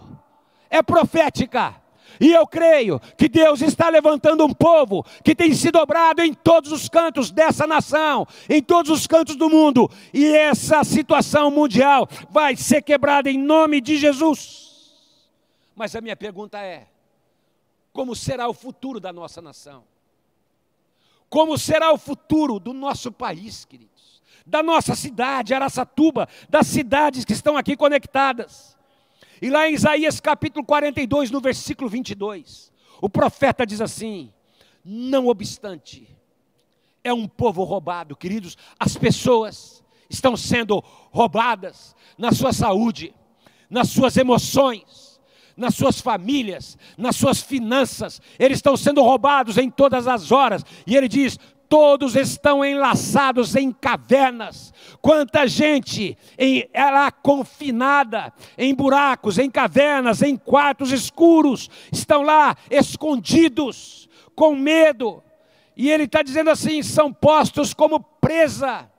é 0.71 0.81
profética 0.81 1.79
e 2.19 2.31
eu 2.31 2.45
creio 2.47 2.99
que 3.17 3.27
Deus 3.27 3.61
está 3.61 3.89
levantando 3.89 4.45
um 4.45 4.53
povo 4.53 5.05
que 5.23 5.35
tem 5.35 5.53
se 5.53 5.71
dobrado 5.71 6.21
em 6.21 6.33
todos 6.33 6.71
os 6.71 6.87
cantos 6.87 7.31
dessa 7.31 7.67
nação, 7.67 8.27
em 8.49 8.61
todos 8.61 8.91
os 8.91 9.07
cantos 9.07 9.35
do 9.35 9.49
mundo, 9.49 9.89
e 10.13 10.25
essa 10.27 10.83
situação 10.83 11.51
mundial 11.51 12.07
vai 12.29 12.55
ser 12.55 12.81
quebrada 12.81 13.29
em 13.29 13.37
nome 13.37 13.81
de 13.81 13.97
Jesus. 13.97 14.65
Mas 15.75 15.95
a 15.95 16.01
minha 16.01 16.15
pergunta 16.15 16.59
é: 16.59 16.87
como 17.91 18.15
será 18.15 18.47
o 18.47 18.53
futuro 18.53 18.99
da 18.99 19.11
nossa 19.11 19.41
nação? 19.41 19.83
Como 21.29 21.57
será 21.57 21.91
o 21.91 21.97
futuro 21.97 22.59
do 22.59 22.73
nosso 22.73 23.11
país, 23.11 23.65
queridos? 23.65 24.21
Da 24.45 24.61
nossa 24.61 24.95
cidade, 24.95 25.53
Araçatuba, 25.53 26.29
das 26.47 26.67
cidades 26.67 27.25
que 27.25 27.33
estão 27.33 27.57
aqui 27.57 27.75
conectadas. 27.75 28.74
E 29.41 29.49
lá 29.49 29.67
em 29.69 29.73
Isaías 29.73 30.19
capítulo 30.19 30.65
42, 30.65 31.31
no 31.31 31.41
versículo 31.41 31.89
22, 31.89 32.71
o 33.01 33.09
profeta 33.09 33.65
diz 33.65 33.81
assim: 33.81 34.31
Não 34.83 35.27
obstante, 35.27 36.07
é 37.03 37.13
um 37.13 37.27
povo 37.27 37.63
roubado, 37.63 38.15
queridos, 38.15 38.57
as 38.79 38.97
pessoas 38.97 39.83
estão 40.09 40.37
sendo 40.37 40.83
roubadas 41.11 41.95
na 42.17 42.31
sua 42.31 42.53
saúde, 42.53 43.13
nas 43.69 43.89
suas 43.89 44.15
emoções, 44.17 45.19
nas 45.55 45.75
suas 45.75 46.01
famílias, 46.01 46.77
nas 46.97 47.15
suas 47.15 47.41
finanças, 47.41 48.21
eles 48.37 48.57
estão 48.57 48.75
sendo 48.75 49.01
roubados 49.01 49.57
em 49.57 49.69
todas 49.69 50.07
as 50.07 50.31
horas, 50.31 50.63
e 50.85 50.95
ele 50.95 51.07
diz: 51.07 51.39
todos 51.69 52.15
estão 52.15 52.63
enlaçados 52.63 53.55
em 53.55 53.71
cavernas. 53.71 54.73
Quanta 55.01 55.47
gente 55.47 56.17
em, 56.37 56.67
ela 56.73 57.11
confinada 57.11 58.33
em 58.57 58.73
buracos, 58.73 59.37
em 59.37 59.49
cavernas, 59.49 60.21
em 60.21 60.35
quartos 60.35 60.91
escuros, 60.91 61.69
estão 61.91 62.21
lá 62.21 62.55
escondidos, 62.69 64.09
com 64.35 64.55
medo. 64.55 65.23
E 65.75 65.89
ele 65.89 66.03
está 66.03 66.21
dizendo 66.21 66.49
assim: 66.49 66.81
são 66.81 67.11
postos 67.11 67.73
como 67.73 67.99
presa, 67.99 68.89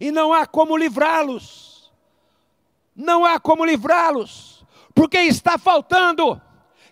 e 0.00 0.10
não 0.10 0.32
há 0.32 0.46
como 0.46 0.76
livrá-los. 0.76 1.92
Não 2.94 3.26
há 3.26 3.38
como 3.38 3.64
livrá-los, 3.64 4.64
porque 4.94 5.18
está 5.18 5.58
faltando 5.58 6.40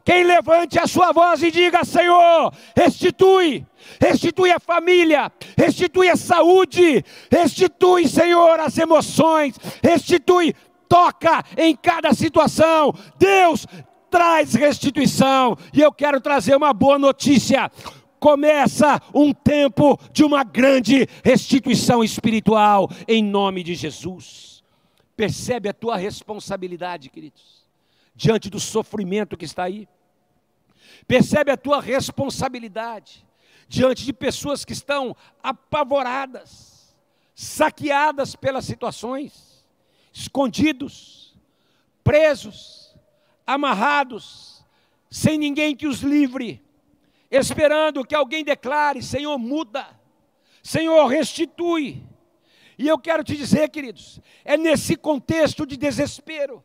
quem 0.04 0.22
levante 0.22 0.78
a 0.78 0.86
sua 0.86 1.12
voz 1.12 1.42
e 1.42 1.50
diga: 1.50 1.82
Senhor, 1.84 2.52
restitui, 2.76 3.66
restitui 4.00 4.50
a 4.50 4.60
família, 4.60 5.32
restitui 5.56 6.10
a 6.10 6.16
saúde, 6.16 7.02
restitui, 7.30 8.06
Senhor, 8.06 8.60
as 8.60 8.76
emoções, 8.76 9.56
restitui, 9.82 10.54
toca 10.88 11.42
em 11.56 11.74
cada 11.74 12.12
situação. 12.12 12.94
Deus 13.18 13.66
traz 14.10 14.54
restituição, 14.54 15.56
e 15.72 15.80
eu 15.80 15.90
quero 15.90 16.20
trazer 16.20 16.54
uma 16.54 16.72
boa 16.72 16.98
notícia 16.98 17.70
começa 18.20 19.02
um 19.14 19.34
tempo 19.34 19.98
de 20.10 20.24
uma 20.24 20.42
grande 20.42 21.06
restituição 21.22 22.02
espiritual, 22.02 22.88
em 23.06 23.22
nome 23.22 23.62
de 23.62 23.74
Jesus. 23.74 24.64
Percebe 25.14 25.68
a 25.68 25.74
tua 25.74 25.98
responsabilidade, 25.98 27.10
queridos, 27.10 27.63
diante 28.14 28.48
do 28.48 28.60
sofrimento 28.60 29.36
que 29.36 29.44
está 29.44 29.64
aí. 29.64 29.88
Percebe 31.06 31.50
a 31.50 31.56
tua 31.56 31.80
responsabilidade 31.80 33.26
diante 33.68 34.04
de 34.04 34.12
pessoas 34.12 34.64
que 34.64 34.72
estão 34.72 35.16
apavoradas, 35.42 36.94
saqueadas 37.34 38.36
pelas 38.36 38.64
situações, 38.64 39.66
escondidos, 40.12 41.36
presos, 42.02 42.94
amarrados, 43.46 44.64
sem 45.10 45.38
ninguém 45.38 45.74
que 45.74 45.86
os 45.86 46.00
livre, 46.00 46.62
esperando 47.30 48.04
que 48.04 48.14
alguém 48.14 48.44
declare: 48.44 49.02
Senhor, 49.02 49.36
muda, 49.38 49.86
Senhor, 50.62 51.06
restitui. 51.06 52.02
E 52.76 52.88
eu 52.88 52.98
quero 52.98 53.22
te 53.22 53.36
dizer, 53.36 53.68
queridos, 53.68 54.20
é 54.44 54.56
nesse 54.56 54.96
contexto 54.96 55.64
de 55.64 55.76
desespero, 55.76 56.64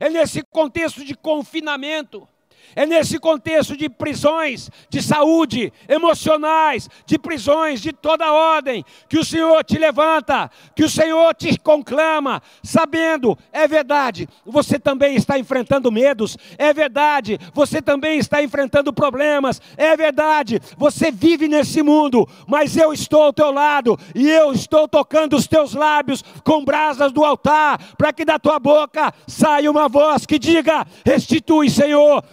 é 0.00 0.08
nesse 0.08 0.42
contexto 0.42 1.04
de 1.04 1.14
confinamento, 1.14 2.26
é 2.74 2.86
nesse 2.86 3.18
contexto 3.18 3.76
de 3.76 3.88
prisões 3.88 4.70
de 4.88 5.02
saúde, 5.02 5.72
emocionais, 5.88 6.88
de 7.06 7.18
prisões 7.18 7.80
de 7.80 7.92
toda 7.92 8.32
ordem, 8.32 8.84
que 9.08 9.18
o 9.18 9.24
Senhor 9.24 9.62
te 9.64 9.78
levanta, 9.78 10.50
que 10.74 10.84
o 10.84 10.90
Senhor 10.90 11.34
te 11.34 11.58
conclama, 11.58 12.42
sabendo, 12.62 13.36
é 13.52 13.66
verdade, 13.66 14.28
você 14.44 14.78
também 14.78 15.16
está 15.16 15.38
enfrentando 15.38 15.92
medos, 15.92 16.36
é 16.58 16.72
verdade, 16.72 17.38
você 17.52 17.82
também 17.82 18.18
está 18.18 18.42
enfrentando 18.42 18.92
problemas, 18.92 19.60
é 19.76 19.96
verdade, 19.96 20.60
você 20.76 21.10
vive 21.10 21.48
nesse 21.48 21.82
mundo, 21.82 22.28
mas 22.46 22.76
eu 22.76 22.92
estou 22.92 23.22
ao 23.22 23.32
teu 23.32 23.50
lado 23.50 23.98
e 24.14 24.28
eu 24.28 24.52
estou 24.52 24.88
tocando 24.88 25.36
os 25.36 25.46
teus 25.46 25.74
lábios 25.74 26.22
com 26.44 26.64
brasas 26.64 27.12
do 27.12 27.24
altar, 27.24 27.78
para 27.96 28.12
que 28.12 28.24
da 28.24 28.38
tua 28.38 28.58
boca 28.58 29.12
saia 29.26 29.70
uma 29.70 29.88
voz 29.88 30.26
que 30.26 30.38
diga: 30.38 30.86
restitui, 31.04 31.70
Senhor, 31.70 32.24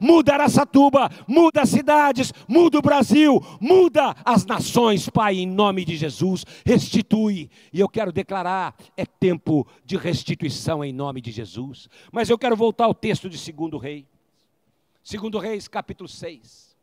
muda 0.00 0.34
Araçatuba, 0.34 1.10
muda 1.26 1.62
as 1.62 1.70
cidades, 1.70 2.32
muda 2.48 2.78
o 2.78 2.82
Brasil, 2.82 3.40
muda 3.60 4.14
as 4.24 4.44
nações, 4.44 5.08
Pai, 5.08 5.36
em 5.36 5.46
nome 5.46 5.84
de 5.84 5.96
Jesus, 5.96 6.44
restitui. 6.64 7.50
E 7.72 7.80
eu 7.80 7.88
quero 7.88 8.12
declarar, 8.12 8.76
é 8.96 9.06
tempo 9.06 9.66
de 9.84 9.96
restituição 9.96 10.84
em 10.84 10.92
nome 10.92 11.20
de 11.20 11.30
Jesus. 11.30 11.88
Mas 12.12 12.28
eu 12.28 12.38
quero 12.38 12.56
voltar 12.56 12.84
ao 12.84 12.94
texto 12.94 13.28
de 13.28 13.38
segundo 13.38 13.78
rei. 13.78 14.06
Segundo 15.02 15.38
Reis, 15.38 15.68
capítulo 15.68 16.08
6. 16.08 16.76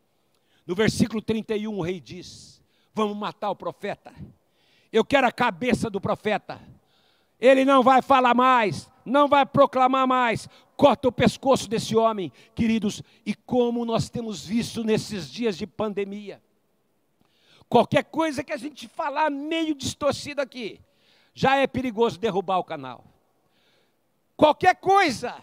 No 0.65 0.75
versículo 0.75 1.21
31, 1.21 1.77
o 1.77 1.81
rei 1.81 1.99
diz: 1.99 2.63
Vamos 2.93 3.17
matar 3.17 3.49
o 3.49 3.55
profeta. 3.55 4.13
Eu 4.91 5.03
quero 5.03 5.27
a 5.27 5.31
cabeça 5.31 5.89
do 5.89 5.99
profeta. 5.99 6.61
Ele 7.43 7.65
não 7.65 7.83
vai 7.83 8.01
falar 8.01 8.33
mais, 8.33 8.89
não 9.03 9.27
vai 9.27 9.45
proclamar 9.45 10.07
mais. 10.07 10.47
Corta 10.77 11.09
o 11.09 11.11
pescoço 11.11 11.67
desse 11.67 11.93
homem, 11.93 12.31
queridos, 12.55 13.03
e 13.25 13.35
como 13.35 13.83
nós 13.83 14.09
temos 14.09 14.45
visto 14.45 14.81
nesses 14.81 15.29
dias 15.29 15.57
de 15.57 15.67
pandemia. 15.67 16.41
Qualquer 17.67 18.05
coisa 18.05 18.45
que 18.45 18.53
a 18.53 18.57
gente 18.57 18.87
falar 18.87 19.29
meio 19.29 19.75
distorcido 19.75 20.39
aqui, 20.39 20.79
já 21.33 21.57
é 21.57 21.67
perigoso 21.67 22.17
derrubar 22.17 22.59
o 22.59 22.63
canal. 22.63 23.03
Qualquer 24.37 24.75
coisa 24.75 25.35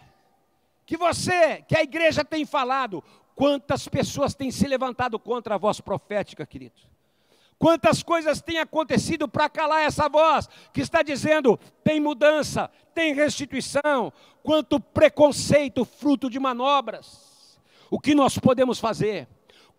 que 0.87 0.97
você, 0.97 1.61
que 1.69 1.77
a 1.77 1.83
igreja 1.83 2.25
tem 2.25 2.47
falado, 2.47 3.05
quantas 3.35 3.87
pessoas 3.87 4.35
têm 4.35 4.51
se 4.51 4.67
levantado 4.67 5.19
contra 5.19 5.57
a 5.57 5.59
voz 5.59 5.83
profética, 5.83 6.47
queridos? 6.47 6.90
Quantas 7.61 8.03
coisas 8.03 8.41
têm 8.41 8.59
acontecido 8.59 9.29
para 9.29 9.47
calar 9.47 9.83
essa 9.83 10.09
voz 10.09 10.49
que 10.73 10.81
está 10.81 11.03
dizendo: 11.03 11.61
tem 11.85 12.01
mudança, 12.01 12.71
tem 12.95 13.13
restituição, 13.13 14.11
quanto 14.43 14.81
preconceito 14.81 15.85
fruto 15.85 16.31
de 16.31 16.41
manobras. 16.41 17.61
O 17.91 18.01
que 18.01 18.15
nós 18.15 18.39
podemos 18.39 18.81
fazer? 18.81 19.29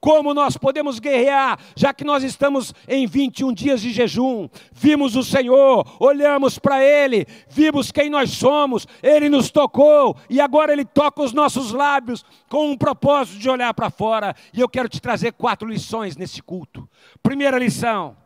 Como 0.02 0.34
nós 0.34 0.58
podemos 0.58 0.98
guerrear, 0.98 1.60
já 1.76 1.94
que 1.94 2.04
nós 2.04 2.24
estamos 2.24 2.74
em 2.88 3.06
21 3.06 3.54
dias 3.54 3.80
de 3.80 3.94
jejum. 3.94 4.50
Vimos 4.74 5.16
o 5.16 5.24
Senhor, 5.24 5.86
olhamos 6.00 6.58
para 6.58 6.84
Ele, 6.84 7.28
vimos 7.48 7.92
quem 7.92 8.10
nós 8.10 8.32
somos, 8.32 8.88
Ele 9.04 9.30
nos 9.30 9.52
tocou 9.52 10.18
e 10.28 10.42
agora 10.42 10.74
Ele 10.74 10.84
toca 10.84 11.22
os 11.22 11.32
nossos 11.32 11.72
lábios 11.72 12.26
com 12.50 12.72
um 12.72 12.76
propósito 12.76 13.38
de 13.38 13.48
olhar 13.48 13.72
para 13.76 13.92
fora. 13.92 14.36
E 14.52 14.60
eu 14.60 14.68
quero 14.68 14.90
te 14.90 15.00
trazer 15.00 15.34
quatro 15.34 15.70
lições 15.70 16.18
nesse 16.18 16.42
culto. 16.42 16.90
Primeira 17.22 17.60
lição: 17.60 18.18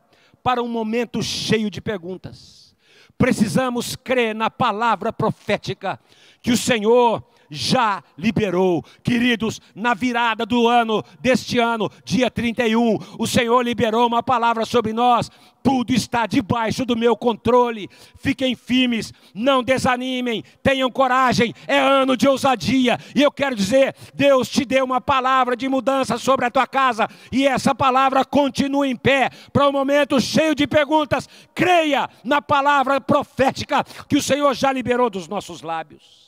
para 0.42 0.64
um 0.64 0.70
momento 0.70 1.22
cheio 1.22 1.70
de 1.70 1.82
perguntas, 1.82 2.74
precisamos 3.18 3.98
crer 3.98 4.34
na 4.34 4.50
palavra 4.50 5.12
profética 5.12 6.00
que 6.42 6.54
o 6.54 6.58
Senhor 6.58 7.22
já 7.56 8.04
liberou. 8.18 8.84
Queridos, 9.04 9.62
na 9.74 9.94
virada 9.94 10.46
do 10.46 10.68
ano, 10.68 11.04
deste 11.20 11.58
ano, 11.58 11.90
dia 12.04 12.30
31, 12.30 12.98
o 13.18 13.26
Senhor 13.26 13.62
liberou 13.62 14.06
uma 14.06 14.22
palavra 14.22 14.66
sobre 14.66 14.94
nós. 14.94 15.32
Tudo 15.64 15.92
está 15.94 16.28
debaixo 16.28 16.86
do 16.86 16.96
meu 16.96 17.18
controle. 17.18 17.90
Fiquem 18.20 18.54
firmes, 18.54 19.12
não 19.34 19.64
desanimem, 19.64 20.44
tenham 20.62 20.92
coragem. 20.92 21.56
É 21.66 21.80
ano 21.80 22.16
de 22.16 22.28
ousadia. 22.28 23.00
E 23.16 23.24
eu 23.24 23.32
quero 23.32 23.56
dizer: 23.56 23.96
Deus 24.14 24.48
te 24.48 24.64
deu 24.64 24.86
uma 24.86 25.02
palavra 25.02 25.56
de 25.56 25.68
mudança 25.68 26.20
sobre 26.20 26.46
a 26.46 26.52
tua 26.52 26.68
casa. 26.68 27.08
E 27.32 27.48
essa 27.48 27.74
palavra 27.74 28.24
continua 28.24 28.88
em 28.88 28.96
pé 28.96 29.32
para 29.52 29.68
um 29.68 29.72
momento 29.72 30.22
cheio 30.22 30.54
de 30.54 30.68
perguntas. 30.68 31.28
Creia 31.56 32.08
na 32.24 32.44
palavra 32.44 33.02
profética 33.02 33.84
que 34.08 34.18
o 34.18 34.22
Senhor 34.22 34.54
já 34.54 34.72
liberou 34.72 35.10
dos 35.10 35.28
nossos 35.28 35.64
lábios. 35.64 36.25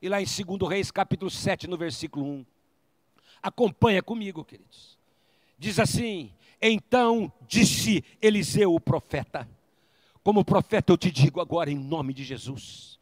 E 0.00 0.08
lá 0.08 0.20
em 0.20 0.24
2 0.24 0.70
Reis, 0.70 0.90
capítulo 0.90 1.30
7, 1.30 1.66
no 1.66 1.76
versículo 1.76 2.26
1. 2.26 2.46
Acompanha 3.42 4.02
comigo, 4.02 4.44
queridos. 4.44 4.98
Diz 5.58 5.78
assim: 5.78 6.32
Então 6.60 7.32
disse 7.46 8.04
Eliseu, 8.20 8.74
o 8.74 8.80
profeta, 8.80 9.48
como 10.22 10.44
profeta 10.44 10.92
eu 10.92 10.98
te 10.98 11.10
digo 11.10 11.40
agora 11.40 11.70
em 11.70 11.76
nome 11.76 12.12
de 12.12 12.24
Jesus: 12.24 12.98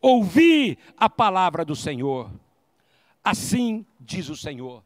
Ouvi 0.00 0.76
a 0.96 1.08
palavra 1.08 1.64
do 1.64 1.76
Senhor. 1.76 2.30
Assim 3.22 3.86
diz 3.98 4.28
o 4.28 4.36
Senhor. 4.36 4.84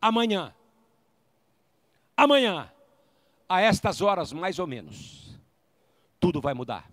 Amanhã, 0.00 0.54
amanhã, 2.16 2.70
a 3.48 3.60
estas 3.60 4.00
horas 4.00 4.32
mais 4.32 4.58
ou 4.58 4.66
menos, 4.66 5.38
tudo 6.18 6.40
vai 6.40 6.52
mudar. 6.54 6.90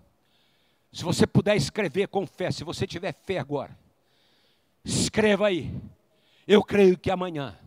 Se 0.92 1.04
você 1.04 1.26
puder 1.26 1.56
escrever 1.56 2.08
com 2.08 2.26
fé, 2.26 2.50
se 2.50 2.64
você 2.64 2.86
tiver 2.86 3.12
fé 3.12 3.38
agora, 3.38 3.76
escreva 4.84 5.48
aí. 5.48 5.72
Eu 6.46 6.62
creio 6.62 6.96
que 6.96 7.10
amanhã, 7.10 7.58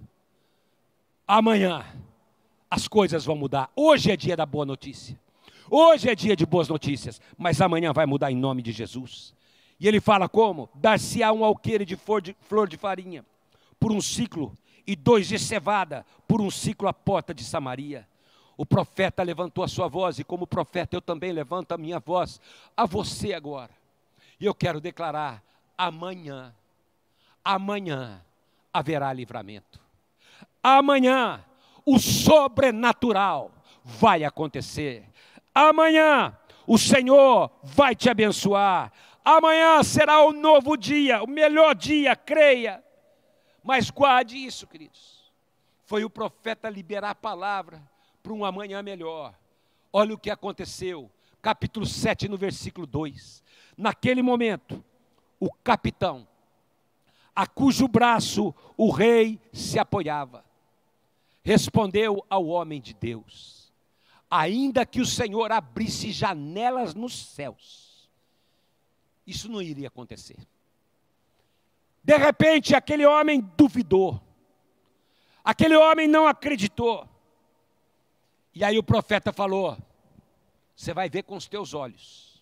amanhã, 1.27 1.85
as 2.69 2.87
coisas 2.87 3.25
vão 3.25 3.35
mudar. 3.35 3.69
Hoje 3.75 4.11
é 4.11 4.17
dia 4.17 4.35
da 4.35 4.45
boa 4.45 4.65
notícia. 4.65 5.19
Hoje 5.69 6.09
é 6.09 6.15
dia 6.15 6.35
de 6.35 6.45
boas 6.45 6.67
notícias, 6.67 7.21
mas 7.37 7.61
amanhã 7.61 7.93
vai 7.93 8.05
mudar 8.05 8.31
em 8.31 8.35
nome 8.35 8.61
de 8.61 8.71
Jesus. 8.71 9.33
E 9.79 9.87
ele 9.87 10.01
fala 10.01 10.27
como? 10.27 10.69
Dar-se-á 10.75 11.31
um 11.31 11.45
alqueire 11.45 11.85
de 11.85 11.95
flor, 11.95 12.21
de 12.67 12.77
farinha 12.77 13.25
por 13.79 13.91
um 13.91 14.01
ciclo, 14.01 14.55
e 14.85 14.95
dois 14.95 15.27
de 15.27 15.39
cevada 15.39 16.05
por 16.27 16.41
um 16.41 16.51
ciclo 16.51 16.87
à 16.87 16.93
porta 16.93 17.33
de 17.33 17.43
Samaria. 17.43 18.07
O 18.57 18.65
profeta 18.65 19.23
levantou 19.23 19.63
a 19.63 19.67
sua 19.67 19.87
voz, 19.87 20.19
e 20.19 20.23
como 20.23 20.45
profeta 20.45 20.95
eu 20.95 21.01
também 21.01 21.31
levanto 21.31 21.71
a 21.71 21.77
minha 21.77 21.99
voz 21.99 22.39
a 22.75 22.85
você 22.85 23.33
agora. 23.33 23.71
E 24.39 24.45
eu 24.45 24.53
quero 24.53 24.79
declarar: 24.79 25.43
amanhã, 25.77 26.53
amanhã 27.43 28.23
haverá 28.73 29.11
livramento. 29.13 29.79
Amanhã 30.63 31.43
o 31.85 31.97
sobrenatural 31.99 33.51
vai 33.83 34.23
acontecer. 34.23 35.07
Amanhã 35.53 36.37
o 36.67 36.77
Senhor 36.77 37.51
vai 37.63 37.95
te 37.95 38.09
abençoar. 38.09 38.91
Amanhã 39.23 39.83
será 39.83 40.23
o 40.23 40.31
novo 40.31 40.75
dia, 40.77 41.23
o 41.23 41.27
melhor 41.27 41.75
dia, 41.75 42.15
creia. 42.15 42.83
Mas 43.63 43.89
guarde 43.89 44.37
isso, 44.37 44.65
queridos. 44.65 45.31
Foi 45.85 46.03
o 46.03 46.09
profeta 46.09 46.69
liberar 46.69 47.11
a 47.11 47.15
palavra 47.15 47.90
para 48.21 48.33
um 48.33 48.45
amanhã 48.45 48.81
melhor. 48.81 49.33
Olha 49.91 50.13
o 50.13 50.17
que 50.17 50.29
aconteceu, 50.29 51.11
capítulo 51.41 51.85
7, 51.85 52.27
no 52.27 52.37
versículo 52.37 52.87
2. 52.87 53.43
Naquele 53.77 54.21
momento, 54.21 54.83
o 55.39 55.51
capitão, 55.51 56.27
a 57.35 57.47
cujo 57.47 57.87
braço 57.87 58.53
o 58.77 58.91
rei 58.91 59.39
se 59.51 59.79
apoiava, 59.79 60.45
respondeu 61.43 62.25
ao 62.29 62.45
homem 62.47 62.79
de 62.79 62.93
Deus: 62.93 63.71
Ainda 64.29 64.85
que 64.85 65.01
o 65.01 65.05
Senhor 65.05 65.51
abrisse 65.51 66.11
janelas 66.11 66.93
nos 66.93 67.27
céus, 67.27 68.09
isso 69.25 69.49
não 69.49 69.61
iria 69.61 69.87
acontecer. 69.87 70.37
De 72.03 72.17
repente, 72.17 72.75
aquele 72.75 73.05
homem 73.05 73.41
duvidou, 73.55 74.21
aquele 75.43 75.75
homem 75.75 76.07
não 76.07 76.27
acreditou. 76.27 77.10
E 78.53 78.63
aí 78.63 78.77
o 78.77 78.83
profeta 78.83 79.31
falou: 79.31 79.77
Você 80.75 80.93
vai 80.93 81.09
ver 81.09 81.23
com 81.23 81.35
os 81.35 81.47
teus 81.47 81.73
olhos. 81.73 82.41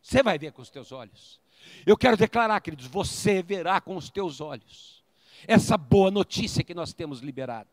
Você 0.00 0.22
vai 0.22 0.38
ver 0.38 0.52
com 0.52 0.62
os 0.62 0.70
teus 0.70 0.92
olhos. 0.92 1.40
Eu 1.86 1.96
quero 1.96 2.16
declarar, 2.16 2.60
queridos, 2.60 2.86
você 2.86 3.42
verá 3.42 3.80
com 3.80 3.96
os 3.96 4.10
teus 4.10 4.40
olhos 4.40 5.02
essa 5.46 5.76
boa 5.76 6.10
notícia 6.10 6.62
que 6.62 6.74
nós 6.74 6.92
temos 6.92 7.20
liberado. 7.20 7.68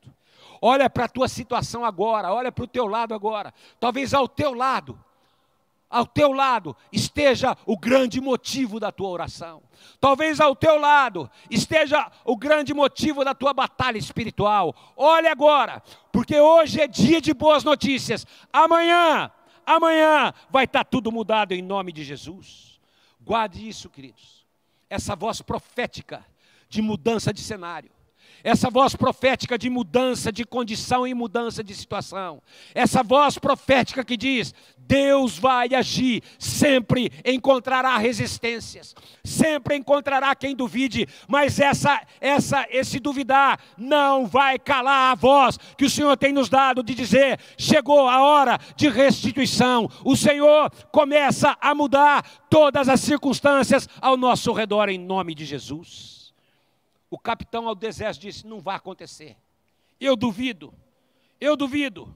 Olha 0.62 0.90
para 0.90 1.06
a 1.06 1.10
tua 1.10 1.28
situação 1.28 1.86
agora, 1.86 2.34
olha 2.34 2.52
para 2.52 2.64
o 2.64 2.68
teu 2.68 2.88
lado 2.88 3.14
agora. 3.14 3.54
Talvez 3.80 4.14
ao 4.14 4.28
teu 4.28 4.54
lado 4.54 5.00
ao 5.90 6.06
teu 6.06 6.32
lado 6.32 6.76
esteja 6.92 7.58
o 7.66 7.78
grande 7.78 8.22
motivo 8.22 8.80
da 8.80 8.92
tua 8.92 9.10
oração. 9.10 9.64
Talvez 10.00 10.40
ao 10.40 10.56
teu 10.56 10.80
lado 10.80 11.30
esteja 11.50 12.12
o 12.24 12.38
grande 12.38 12.74
motivo 12.74 13.26
da 13.26 13.34
tua 13.34 13.54
batalha 13.54 13.98
espiritual. 13.98 14.76
Olhe 14.96 15.28
agora, 15.28 15.82
porque 16.12 16.40
hoje 16.40 16.80
é 16.80 16.88
dia 16.88 17.20
de 17.20 17.34
boas 17.34 17.64
notícias. 17.64 18.26
Amanhã, 18.54 19.32
amanhã 19.66 20.34
vai 20.50 20.66
estar 20.66 20.84
tudo 20.84 21.12
mudado 21.12 21.54
em 21.54 21.62
nome 21.62 21.92
de 21.92 22.04
Jesus. 22.04 22.80
Guarde 23.20 23.68
isso, 23.68 23.90
queridos. 23.90 24.46
Essa 24.90 25.16
voz 25.16 25.42
profética 25.42 26.26
de 26.70 26.82
mudança 26.82 27.34
de 27.34 27.42
cenário 27.42 27.99
essa 28.44 28.70
voz 28.70 28.96
profética 28.96 29.58
de 29.58 29.70
mudança 29.70 30.32
de 30.32 30.46
condição 30.46 31.08
e 31.08 31.14
mudança 31.14 31.64
de 31.64 31.74
situação, 31.74 32.42
essa 32.74 33.04
voz 33.04 33.38
profética 33.38 34.04
que 34.04 34.16
diz: 34.16 34.54
Deus 34.78 35.38
vai 35.38 35.74
agir, 35.76 36.24
sempre 36.38 37.12
encontrará 37.26 37.98
resistências, 37.98 38.96
sempre 39.24 39.76
encontrará 39.76 40.34
quem 40.36 40.56
duvide, 40.56 41.08
mas 41.28 41.60
essa, 41.60 42.02
essa, 42.20 42.66
esse 42.70 43.00
duvidar 43.00 43.60
não 43.78 44.26
vai 44.26 44.58
calar 44.58 45.12
a 45.12 45.16
voz 45.16 45.58
que 45.78 45.86
o 45.86 45.90
Senhor 45.90 46.18
tem 46.18 46.34
nos 46.34 46.50
dado 46.50 46.82
de 46.82 46.96
dizer: 46.96 47.40
chegou 47.58 48.08
a 48.08 48.22
hora 48.24 48.58
de 48.76 48.90
restituição. 48.90 49.88
O 50.04 50.16
Senhor 50.16 50.72
começa 50.92 51.56
a 51.62 51.76
mudar 51.76 52.26
todas 52.50 52.90
as 52.90 53.00
circunstâncias 53.00 53.88
ao 54.02 54.18
nosso 54.18 54.52
redor 54.52 54.90
em 54.90 54.98
nome 54.98 55.36
de 55.36 55.46
Jesus. 55.46 56.19
O 57.10 57.18
capitão 57.18 57.68
ao 57.68 57.76
deserto 57.76 58.20
disse: 58.20 58.46
Não 58.46 58.60
vai 58.60 58.76
acontecer. 58.76 59.36
Eu 60.00 60.16
duvido, 60.16 60.74
eu 61.40 61.56
duvido. 61.56 62.16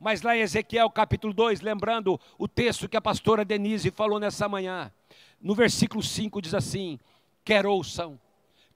Mas 0.00 0.22
lá 0.22 0.36
em 0.36 0.40
Ezequiel 0.40 0.90
capítulo 0.90 1.32
2, 1.32 1.60
lembrando 1.60 2.18
o 2.36 2.48
texto 2.48 2.88
que 2.88 2.96
a 2.96 3.00
pastora 3.00 3.44
Denise 3.44 3.90
falou 3.92 4.18
nessa 4.18 4.48
manhã, 4.48 4.90
no 5.40 5.54
versículo 5.54 6.02
5 6.02 6.42
diz 6.42 6.54
assim: 6.54 6.98
Quer 7.44 7.66
ouçam, 7.66 8.18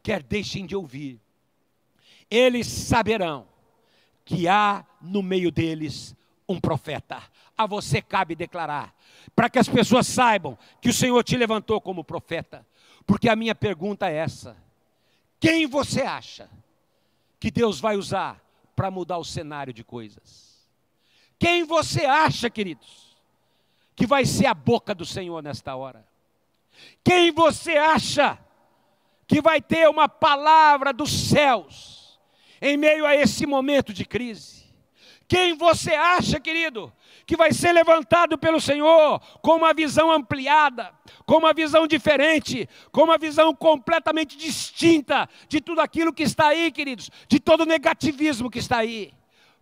quer 0.02 0.22
deixem 0.22 0.66
de 0.66 0.76
ouvir, 0.76 1.20
eles 2.30 2.66
saberão 2.66 3.46
que 4.24 4.46
há 4.46 4.84
no 5.00 5.22
meio 5.22 5.50
deles 5.50 6.14
um 6.48 6.60
profeta. 6.60 7.22
A 7.58 7.66
você 7.66 8.02
cabe 8.02 8.34
declarar, 8.34 8.94
para 9.34 9.48
que 9.48 9.58
as 9.58 9.68
pessoas 9.68 10.06
saibam 10.06 10.58
que 10.80 10.90
o 10.90 10.92
Senhor 10.92 11.24
te 11.24 11.36
levantou 11.36 11.80
como 11.80 12.04
profeta. 12.04 12.66
Porque 13.06 13.28
a 13.28 13.36
minha 13.36 13.54
pergunta 13.54 14.08
é 14.10 14.16
essa: 14.16 14.56
quem 15.38 15.66
você 15.66 16.02
acha 16.02 16.48
que 17.38 17.50
Deus 17.50 17.78
vai 17.78 17.96
usar 17.96 18.42
para 18.74 18.90
mudar 18.90 19.18
o 19.18 19.24
cenário 19.24 19.72
de 19.72 19.84
coisas? 19.84 20.66
Quem 21.38 21.64
você 21.64 22.04
acha, 22.04 22.48
queridos, 22.48 23.16
que 23.94 24.06
vai 24.06 24.24
ser 24.24 24.46
a 24.46 24.54
boca 24.54 24.94
do 24.94 25.04
Senhor 25.04 25.42
nesta 25.42 25.74
hora? 25.76 26.06
Quem 27.04 27.30
você 27.30 27.76
acha 27.76 28.38
que 29.26 29.40
vai 29.40 29.60
ter 29.60 29.88
uma 29.88 30.08
palavra 30.08 30.92
dos 30.92 31.10
céus 31.10 32.18
em 32.60 32.76
meio 32.76 33.04
a 33.04 33.14
esse 33.14 33.46
momento 33.46 33.92
de 33.92 34.04
crise? 34.04 34.64
Quem 35.28 35.54
você 35.54 35.92
acha, 35.94 36.38
querido, 36.38 36.92
que 37.26 37.36
vai 37.36 37.52
ser 37.52 37.72
levantado 37.72 38.38
pelo 38.38 38.60
Senhor 38.60 39.20
com 39.42 39.56
uma 39.56 39.74
visão 39.74 40.12
ampliada, 40.12 40.94
com 41.26 41.38
uma 41.38 41.52
visão 41.52 41.86
diferente, 41.86 42.68
com 42.92 43.02
uma 43.02 43.18
visão 43.18 43.52
completamente 43.52 44.38
distinta 44.38 45.28
de 45.48 45.60
tudo 45.60 45.80
aquilo 45.80 46.12
que 46.12 46.22
está 46.22 46.48
aí, 46.48 46.70
queridos, 46.70 47.10
de 47.28 47.40
todo 47.40 47.62
o 47.62 47.66
negativismo 47.66 48.48
que 48.48 48.60
está 48.60 48.78
aí. 48.78 49.12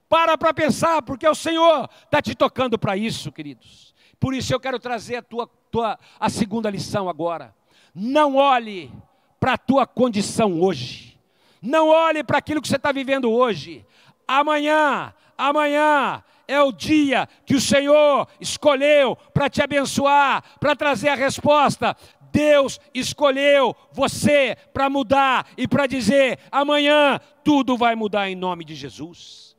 Para 0.09 0.37
para 0.37 0.53
pensar, 0.53 1.01
porque 1.03 1.27
o 1.27 1.35
Senhor 1.35 1.89
está 2.05 2.21
te 2.21 2.35
tocando 2.35 2.79
para 2.79 2.97
isso, 2.97 3.33
queridos. 3.33 3.95
Por 4.21 4.35
isso 4.35 4.53
eu 4.53 4.61
quero 4.61 4.79
trazer 4.79 5.17
a 5.17 5.23
tua, 5.23 5.49
tua 5.71 5.99
a 6.21 6.29
segunda 6.29 6.69
lição 6.69 7.09
agora. 7.09 7.55
Não 7.95 8.37
olhe 8.37 8.93
para 9.41 9.55
a 9.55 9.59
tua 9.59 9.87
condição 9.87 10.61
hoje. 10.61 11.19
Não 11.63 11.89
olhe 11.89 12.23
para 12.23 12.39
aquilo 12.39 12.61
que 12.61 12.69
você 12.69 12.77
está 12.77 12.93
vivendo 12.93 13.31
hoje. 13.31 13.87
Amanhã, 14.29 15.15
amanhã 15.37 16.23
é 16.47 16.61
o 16.61 16.73
dia 16.73 17.29
que 17.45 17.55
o 17.55 17.61
Senhor 17.61 18.29
escolheu 18.41 19.17
para 19.33 19.49
te 19.49 19.63
abençoar, 19.63 20.59
para 20.59 20.77
trazer 20.77 21.09
a 21.09 21.15
resposta. 21.15 21.97
Deus 22.31 22.81
escolheu 22.93 23.77
você 23.93 24.57
para 24.73 24.91
mudar 24.91 25.49
e 25.57 25.69
para 25.69 25.87
dizer: 25.87 26.39
amanhã 26.51 27.21
tudo 27.45 27.77
vai 27.77 27.95
mudar 27.95 28.29
em 28.29 28.35
nome 28.35 28.65
de 28.65 28.75
Jesus. 28.75 29.57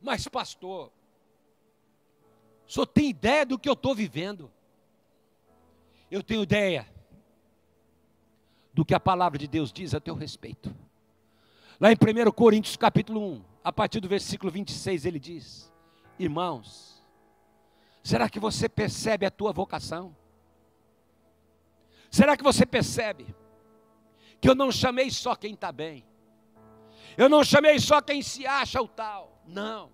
Mas, 0.00 0.26
pastor, 0.26 0.92
senhor 2.66 2.86
tem 2.86 3.08
ideia 3.08 3.46
do 3.46 3.58
que 3.58 3.68
eu 3.68 3.72
estou 3.72 3.94
vivendo? 3.94 4.50
Eu 6.10 6.22
tenho 6.22 6.42
ideia 6.42 6.86
do 8.72 8.84
que 8.84 8.94
a 8.94 9.00
palavra 9.00 9.38
de 9.38 9.48
Deus 9.48 9.72
diz 9.72 9.94
a 9.94 10.00
teu 10.00 10.14
respeito. 10.14 10.74
Lá 11.80 11.90
em 11.92 11.94
1 11.94 12.30
Coríntios 12.32 12.76
capítulo 12.76 13.20
1, 13.34 13.44
a 13.64 13.72
partir 13.72 14.00
do 14.00 14.08
versículo 14.08 14.52
26, 14.52 15.04
ele 15.04 15.18
diz: 15.18 15.72
Irmãos, 16.18 17.02
será 18.02 18.28
que 18.28 18.40
você 18.40 18.68
percebe 18.68 19.24
a 19.24 19.30
tua 19.30 19.52
vocação? 19.52 20.16
Será 22.10 22.36
que 22.36 22.42
você 22.42 22.66
percebe 22.66 23.34
que 24.40 24.48
eu 24.48 24.54
não 24.54 24.72
chamei 24.72 25.10
só 25.10 25.36
quem 25.36 25.54
está 25.54 25.70
bem? 25.70 26.04
Eu 27.16 27.28
não 27.28 27.44
chamei 27.44 27.78
só 27.78 28.00
quem 28.00 28.22
se 28.22 28.46
acha 28.46 28.80
o 28.80 28.88
tal. 28.88 29.42
Não. 29.46 29.90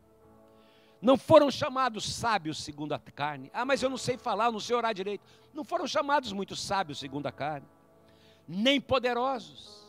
Não 1.01 1.19
foram 1.19 1.51
chamados 1.51 2.15
sábios 2.15 2.63
segundo 2.63 2.93
a 2.93 2.99
carne. 2.99 3.51
Ah, 3.53 3.65
mas 3.65 3.83
eu 3.83 3.91
não 3.91 3.99
sei 3.99 4.17
falar, 4.17 4.47
eu 4.47 4.53
não 4.53 4.61
sei 4.61 4.75
orar 4.75 4.95
direito. 4.95 5.23
Não 5.53 5.65
foram 5.65 5.87
chamados 5.87 6.33
muitos 6.33 6.63
sábios 6.63 6.99
segundo 6.99 7.27
a 7.27 7.33
carne. 7.33 7.67
Nem 8.49 8.81
poderosos. 8.81 9.85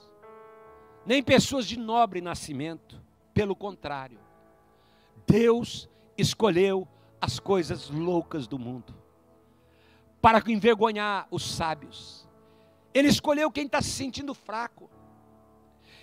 Nem 1.05 1.23
pessoas 1.23 1.65
de 1.65 1.77
nobre 1.77 2.19
nascimento. 2.19 3.01
Pelo 3.33 3.55
contrário. 3.55 4.19
Deus 5.27 5.89
escolheu 6.17 6.87
as 7.19 7.39
coisas 7.39 7.89
loucas 7.89 8.47
do 8.47 8.59
mundo 8.59 8.93
para 10.21 10.41
envergonhar 10.47 11.27
os 11.29 11.55
sábios. 11.55 12.27
Ele 12.93 13.07
escolheu 13.07 13.51
quem 13.51 13.65
está 13.65 13.81
se 13.81 13.89
sentindo 13.89 14.33
fraco. 14.33 14.89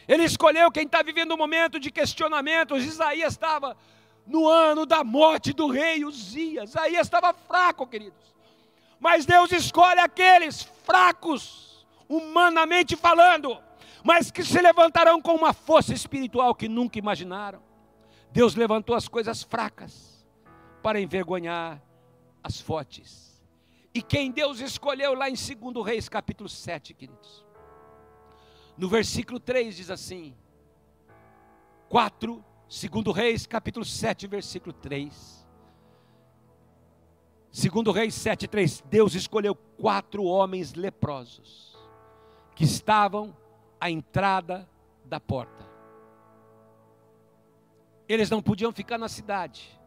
Ele 0.07 0.25
escolheu 0.25 0.71
quem 0.71 0.85
está 0.85 1.03
vivendo 1.03 1.33
um 1.33 1.37
momento 1.37 1.81
de 1.81 1.91
questionamento. 1.91 2.77
Isaías 2.77 3.33
estava 3.33 3.77
no 4.27 4.49
ano 4.49 4.85
da 4.87 5.03
morte 5.03 5.53
do 5.53 5.69
rei 5.69 6.05
Uzias. 6.05 6.71
Isaías 6.71 7.07
estava 7.07 7.33
fraco, 7.33 7.87
queridos. 7.87 8.35
Mas 9.01 9.27
Deus 9.27 9.51
escolhe 9.51 9.99
aqueles 9.99 10.63
fracos, 10.63 11.85
humanamente 12.09 12.95
falando, 12.95 13.59
mas 14.05 14.31
que 14.31 14.45
se 14.45 14.61
levantarão 14.61 15.21
com 15.21 15.35
uma 15.35 15.53
força 15.53 15.93
espiritual 15.93 16.55
que 16.55 16.69
nunca 16.69 16.99
imaginaram. 16.99 17.61
Deus 18.33 18.55
levantou 18.55 18.97
as 18.97 19.09
coisas 19.09 19.43
fracas 19.43 20.27
para 20.83 21.01
envergonhar 21.01 21.83
as 22.43 22.61
fortes. 22.61 23.43
E 23.95 24.01
quem 24.01 24.31
Deus 24.31 24.61
escolheu 24.61 25.15
lá 25.15 25.29
em 25.29 25.35
2 25.35 25.85
Reis, 25.85 26.09
capítulo 26.09 26.49
7, 26.49 26.95
queridos. 26.95 27.45
No 28.77 28.89
versículo 28.89 29.39
3 29.39 29.77
diz 29.77 29.91
assim: 29.91 30.35
4, 31.91 32.43
2 32.69 33.15
Reis, 33.15 33.47
capítulo 33.47 33.85
7, 33.85 34.27
versículo 34.27 34.73
3. 34.73 35.47
2 37.53 37.95
Reis 37.95 38.15
7, 38.15 38.49
3. 38.49 38.83
Deus 38.89 39.15
escolheu 39.15 39.55
quatro 39.55 40.25
homens 40.25 40.73
leprosos 40.73 41.77
que 42.57 42.65
estavam 42.65 43.37
à 43.79 43.91
entrada 43.91 44.67
da 45.05 45.21
porta. 45.21 45.72
Eles 48.13 48.29
não 48.29 48.43
podiam 48.43 48.71
ficar 48.71 48.99
na 48.99 49.09
cidade, 49.09 49.81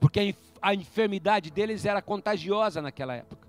porque 0.00 0.34
a 0.62 0.74
enfermidade 0.74 1.50
deles 1.50 1.84
era 1.84 2.00
contagiosa 2.00 2.80
naquela 2.80 3.14
época, 3.14 3.46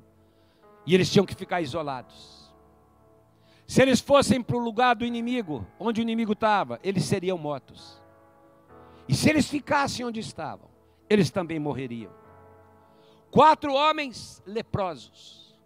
e 0.85 0.93
eles 0.93 1.09
tinham 1.09 1.25
que 1.25 1.33
ficar 1.33 1.61
isolados. 1.61 2.53
Se 3.65 3.81
eles 3.81 4.01
fossem 4.01 4.41
para 4.41 4.57
o 4.57 4.59
lugar 4.59 4.93
do 4.93 5.05
inimigo, 5.05 5.65
onde 5.79 6.01
o 6.01 6.03
inimigo 6.03 6.33
estava, 6.33 6.81
eles 6.83 7.05
seriam 7.05 7.37
mortos. 7.37 8.01
E 9.07 9.15
se 9.15 9.29
eles 9.29 9.47
ficassem 9.47 10.05
onde 10.05 10.19
estavam, 10.19 10.67
eles 11.09 11.31
também 11.31 11.57
morreriam. 11.57 12.11
Quatro 13.31 13.71
homens 13.73 14.43
leprosos, 14.45 15.57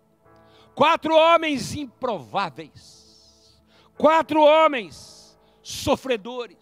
quatro 0.76 1.16
homens 1.16 1.74
improváveis, 1.74 3.60
quatro 3.98 4.44
homens 4.44 5.40
sofredores, 5.64 6.61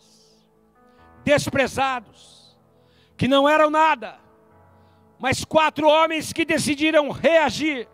desprezados, 1.29 2.57
que 3.15 3.27
não 3.27 3.47
eram 3.47 3.69
nada, 3.69 4.19
mas 5.19 5.45
quatro 5.45 5.87
homens 5.87 6.33
que 6.33 6.43
decidiram 6.43 7.11
reagir, 7.11 7.87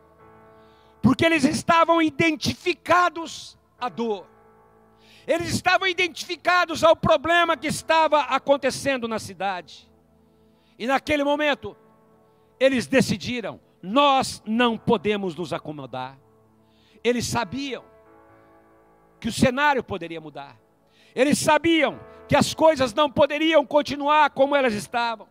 porque 1.01 1.25
eles 1.25 1.43
estavam 1.43 2.01
identificados 2.01 3.57
à 3.77 3.89
dor, 3.89 4.25
eles 5.27 5.49
estavam 5.49 5.87
identificados 5.87 6.83
ao 6.83 6.95
problema 6.95 7.57
que 7.57 7.67
estava 7.67 8.21
acontecendo 8.21 9.07
na 9.07 9.19
cidade, 9.19 9.91
e 10.79 10.87
naquele 10.87 11.23
momento, 11.23 11.75
eles 12.59 12.87
decidiram 12.87 13.59
nós 13.85 14.41
não 14.45 14.77
podemos 14.77 15.35
nos 15.35 15.53
acomodar. 15.53 16.17
Eles 17.03 17.27
sabiam 17.27 17.83
que 19.19 19.27
o 19.27 19.31
cenário 19.31 19.83
poderia 19.83 20.19
mudar. 20.19 20.59
Eles 21.13 21.37
sabiam 21.37 21.99
que 22.27 22.35
as 22.35 22.53
coisas 22.53 22.93
não 22.93 23.09
poderiam 23.09 23.65
continuar 23.65 24.29
como 24.31 24.55
elas 24.55 24.73
estavam. 24.73 25.27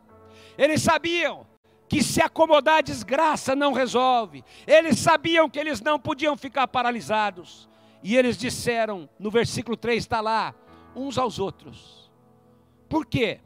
Eles 0.57 0.83
sabiam 0.83 1.47
que 1.89 2.03
se 2.03 2.21
acomodar 2.21 2.79
a 2.79 2.83
desgraça 2.83 3.55
não 3.55 3.73
resolve. 3.73 4.45
Eles 4.67 4.99
sabiam 4.99 5.49
que 5.49 5.59
eles 5.59 5.81
não 5.81 5.99
podiam 5.99 6.37
ficar 6.37 6.69
paralisados. 6.69 7.69
E 8.03 8.17
eles 8.17 8.37
disseram, 8.37 9.09
no 9.19 9.31
versículo 9.31 9.77
3 9.77 9.99
está 9.99 10.21
lá, 10.21 10.55
uns 10.95 11.19
aos 11.19 11.39
outros: 11.39 12.11
Por 12.89 13.07
quê? 13.07 13.41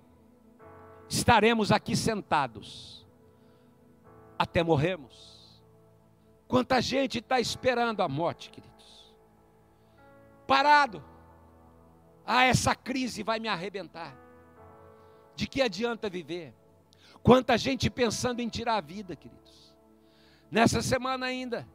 Estaremos 1.08 1.72
aqui 1.72 1.96
sentados 1.96 3.06
até 4.38 4.62
morrermos. 4.62 5.62
Quanta 6.46 6.80
gente 6.80 7.18
está 7.18 7.40
esperando 7.40 8.02
a 8.02 8.08
morte, 8.08 8.50
queridos. 8.50 9.14
Parado. 10.46 11.02
Ah, 12.30 12.44
essa 12.44 12.74
crise 12.74 13.22
vai 13.22 13.40
me 13.40 13.48
arrebentar. 13.48 14.14
De 15.34 15.46
que 15.46 15.62
adianta 15.62 16.10
viver? 16.10 16.54
Quanta 17.22 17.56
gente 17.56 17.88
pensando 17.88 18.40
em 18.40 18.50
tirar 18.50 18.76
a 18.76 18.80
vida, 18.82 19.16
queridos. 19.16 19.74
Nessa 20.50 20.82
semana 20.82 21.24
ainda, 21.24 21.66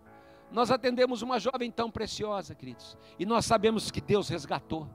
nós 0.51 0.69
atendemos 0.69 1.23
uma 1.23 1.39
jovem 1.39 1.71
tão 1.71 1.89
preciosa, 1.89 2.53
queridos, 2.53 2.95
e 3.17 3.25
nós 3.25 3.47
sabemos 3.47 3.89
que 3.89 3.99
Deus 3.99 4.29
resgatou, 4.29 4.87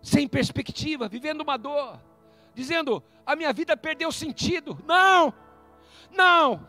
sem 0.00 0.28
perspectiva, 0.28 1.08
vivendo 1.08 1.40
uma 1.40 1.56
dor, 1.56 2.00
dizendo: 2.54 3.02
a 3.26 3.34
minha 3.34 3.52
vida 3.52 3.76
perdeu 3.76 4.12
sentido. 4.12 4.78
Não, 4.86 5.34
não, 6.12 6.68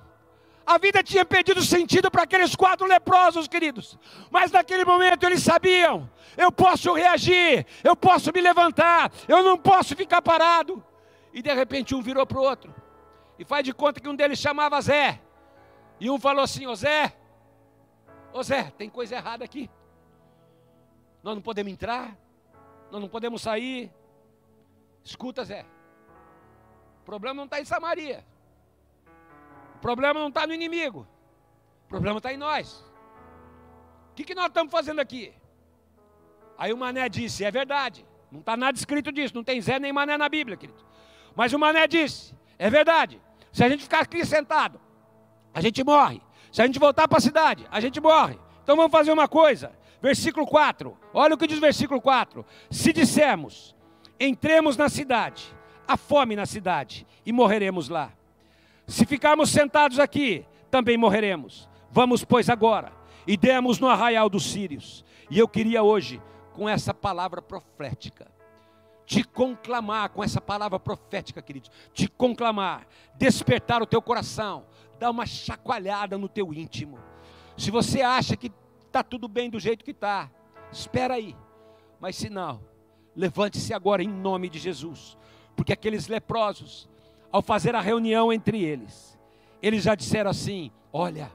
a 0.66 0.78
vida 0.78 1.04
tinha 1.04 1.26
perdido 1.26 1.62
sentido 1.62 2.10
para 2.10 2.24
aqueles 2.24 2.56
quatro 2.56 2.88
leprosos, 2.88 3.48
queridos. 3.48 3.98
Mas 4.32 4.52
naquele 4.52 4.86
momento 4.86 5.24
eles 5.24 5.44
sabiam: 5.44 6.10
eu 6.38 6.52
posso 6.52 6.94
reagir, 6.94 7.66
eu 7.84 7.96
posso 7.96 8.32
me 8.34 8.40
levantar, 8.40 9.12
eu 9.28 9.44
não 9.44 9.58
posso 9.58 9.96
ficar 9.96 10.22
parado. 10.22 10.84
E 11.34 11.42
de 11.42 11.54
repente 11.54 11.94
um 11.94 12.02
virou 12.02 12.26
para 12.26 12.40
o 12.40 12.44
outro. 12.44 12.74
E 13.38 13.44
faz 13.44 13.64
de 13.64 13.74
conta 13.74 14.00
que 14.00 14.08
um 14.08 14.16
deles 14.16 14.40
chamava 14.40 14.80
Zé. 14.80 15.20
E 16.00 16.10
um 16.10 16.20
falou 16.20 16.44
assim: 16.44 16.66
Ô 16.66 16.76
Zé, 16.76 17.14
ô 18.32 18.42
Zé, 18.42 18.72
tem 18.78 18.90
coisa 18.90 19.16
errada 19.16 19.44
aqui. 19.44 19.70
Nós 21.22 21.36
não 21.36 21.42
podemos 21.42 21.72
entrar, 21.72 22.18
nós 22.90 23.02
não 23.02 23.10
podemos 23.10 23.42
sair. 23.42 23.92
Escuta, 25.04 25.44
Zé. 25.44 25.66
O 27.02 27.06
problema 27.06 27.36
não 27.36 27.46
está 27.46 27.60
em 27.60 27.66
Samaria 27.66 28.24
problema 29.84 30.18
não 30.18 30.30
está 30.30 30.48
no 30.48 30.54
inimigo, 30.54 31.06
o 31.86 31.90
problema 31.90 32.18
está 32.18 32.32
em 32.32 32.38
nós. 32.38 32.84
O 34.12 34.16
que, 34.16 34.24
que 34.24 34.34
nós 34.34 34.48
estamos 34.48 34.72
fazendo 34.72 35.02
aqui? 35.02 35.34
Aí 36.58 36.72
o 36.72 36.78
Mané 36.78 37.10
disse: 37.10 37.44
é 37.44 37.52
verdade, 37.52 38.06
não 38.32 38.40
está 38.40 38.56
nada 38.56 38.78
escrito 38.78 39.12
disso, 39.12 39.36
não 39.36 39.44
tem 39.44 39.60
Zé 39.60 39.78
nem 39.80 39.92
Mané 39.92 40.18
na 40.18 40.30
Bíblia, 40.30 40.56
querido. 40.56 40.82
Mas 41.36 41.52
o 41.52 41.60
Mané 41.60 41.86
disse: 41.86 42.34
é 42.58 42.70
verdade, 42.70 43.22
se 43.52 43.62
a 43.62 43.68
gente 43.68 43.84
ficar 43.84 44.00
aqui 44.00 44.26
sentado, 44.26 44.80
a 45.54 45.60
gente 45.60 45.84
morre. 45.84 46.22
Se 46.50 46.62
a 46.62 46.66
gente 46.66 46.80
voltar 46.80 47.08
para 47.08 47.18
a 47.18 47.22
cidade, 47.22 47.68
a 47.70 47.82
gente 47.82 48.00
morre. 48.00 48.40
Então 48.64 48.78
vamos 48.78 48.92
fazer 48.92 49.12
uma 49.12 49.28
coisa. 49.28 49.72
Versículo 50.02 50.46
4. 50.48 50.98
Olha 51.14 51.36
o 51.36 51.38
que 51.38 51.48
diz 51.48 51.58
o 51.58 51.62
versículo 51.62 52.00
4. 52.00 52.46
Se 52.70 52.94
dissermos, 52.94 53.76
entremos 54.20 54.78
na 54.78 54.88
cidade, 54.88 55.54
há 55.88 55.98
fome 55.98 56.36
na 56.36 56.46
cidade 56.46 57.06
e 57.26 57.32
morreremos 57.32 57.90
lá. 57.90 58.14
Se 58.88 59.06
ficarmos 59.06 59.50
sentados 59.50 60.00
aqui, 60.00 60.46
também 60.70 60.98
morreremos. 60.98 61.70
Vamos, 61.92 62.24
pois, 62.24 62.50
agora 62.50 63.04
e 63.26 63.38
demos 63.38 63.80
no 63.80 63.88
arraial 63.88 64.30
dos 64.30 64.52
sírios. 64.52 65.04
E 65.30 65.40
eu 65.40 65.48
queria 65.48 65.84
hoje, 65.84 66.22
com 66.54 66.68
essa 66.68 66.94
palavra 66.94 67.42
profética, 67.42 68.32
te 69.06 69.24
conclamar, 69.24 70.10
com 70.10 70.24
essa 70.24 70.40
palavra 70.40 70.80
profética, 70.80 71.42
queridos, 71.42 71.72
te 71.94 72.08
conclamar, 72.08 72.88
despertar 73.16 73.82
o 73.82 73.86
teu 73.86 74.02
coração, 74.02 74.66
dar 75.00 75.10
uma 75.10 75.26
chacoalhada 75.26 76.18
no 76.18 76.30
teu 76.30 76.54
íntimo. 76.54 77.00
Se 77.58 77.70
você 77.70 78.02
acha 78.02 78.38
que 78.38 78.52
está 78.86 79.04
tudo 79.04 79.28
bem 79.28 79.50
do 79.50 79.60
jeito 79.60 79.84
que 79.84 79.92
está, 79.92 80.30
espera 80.72 81.16
aí. 81.16 81.36
Mas 82.00 82.16
se 82.16 82.30
não, 82.30 82.62
levante-se 83.16 83.74
agora 83.74 84.04
em 84.04 84.08
nome 84.08 84.50
de 84.50 84.60
Jesus, 84.60 85.18
porque 85.56 85.74
aqueles 85.74 86.08
leprosos, 86.08 86.90
ao 87.34 87.42
fazer 87.42 87.74
a 87.76 87.82
reunião 87.82 88.32
entre 88.32 88.64
eles, 88.64 89.20
eles 89.60 89.84
já 89.84 89.96
disseram 89.96 90.30
assim: 90.30 90.72
Olha, 90.94 91.32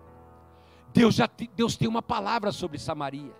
Deus, 0.94 1.16
já, 1.16 1.28
Deus 1.56 1.76
tem 1.76 1.88
uma 1.88 2.00
palavra 2.00 2.52
sobre 2.52 2.78
Samaria. 2.78 3.34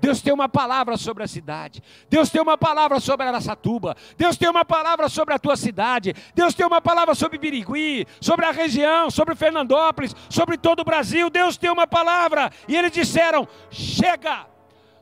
Deus 0.00 0.20
tem 0.20 0.32
uma 0.32 0.48
palavra 0.48 0.96
sobre 0.96 1.22
a 1.22 1.28
cidade. 1.28 1.82
Deus 2.08 2.30
tem 2.30 2.40
uma 2.40 2.56
palavra 2.56 2.98
sobre 2.98 3.26
Aracatuba. 3.26 3.94
Deus 4.16 4.36
tem 4.36 4.48
uma 4.48 4.64
palavra 4.64 5.08
sobre 5.10 5.34
a 5.34 5.38
tua 5.38 5.56
cidade. 5.56 6.14
Deus 6.34 6.54
tem 6.54 6.66
uma 6.66 6.80
palavra 6.80 7.14
sobre 7.14 7.38
Birigui, 7.38 8.06
sobre 8.20 8.46
a 8.46 8.50
região, 8.50 9.10
sobre 9.10 9.34
Fernandópolis, 9.34 10.16
sobre 10.28 10.56
todo 10.56 10.80
o 10.80 10.84
Brasil. 10.84 11.28
Deus 11.28 11.58
tem 11.58 11.70
uma 11.70 11.86
palavra. 11.86 12.50
E 12.66 12.74
eles 12.74 12.90
disseram: 12.90 13.46
chega, 13.70 14.46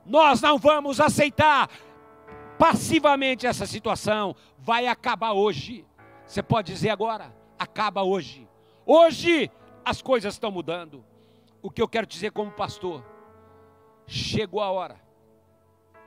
nós 0.04 0.40
não 0.40 0.58
vamos 0.58 1.00
aceitar 1.00 1.70
passivamente 2.58 3.46
essa 3.46 3.66
situação. 3.66 4.34
Vai 4.58 4.88
acabar 4.88 5.32
hoje. 5.32 5.87
Você 6.28 6.42
pode 6.42 6.70
dizer 6.70 6.90
agora, 6.90 7.34
acaba 7.58 8.02
hoje. 8.02 8.46
Hoje 8.84 9.50
as 9.82 10.02
coisas 10.02 10.34
estão 10.34 10.50
mudando. 10.50 11.02
O 11.62 11.70
que 11.70 11.80
eu 11.80 11.88
quero 11.88 12.06
dizer 12.06 12.32
como 12.32 12.50
pastor, 12.50 13.02
chegou 14.06 14.60
a 14.60 14.70
hora 14.70 15.00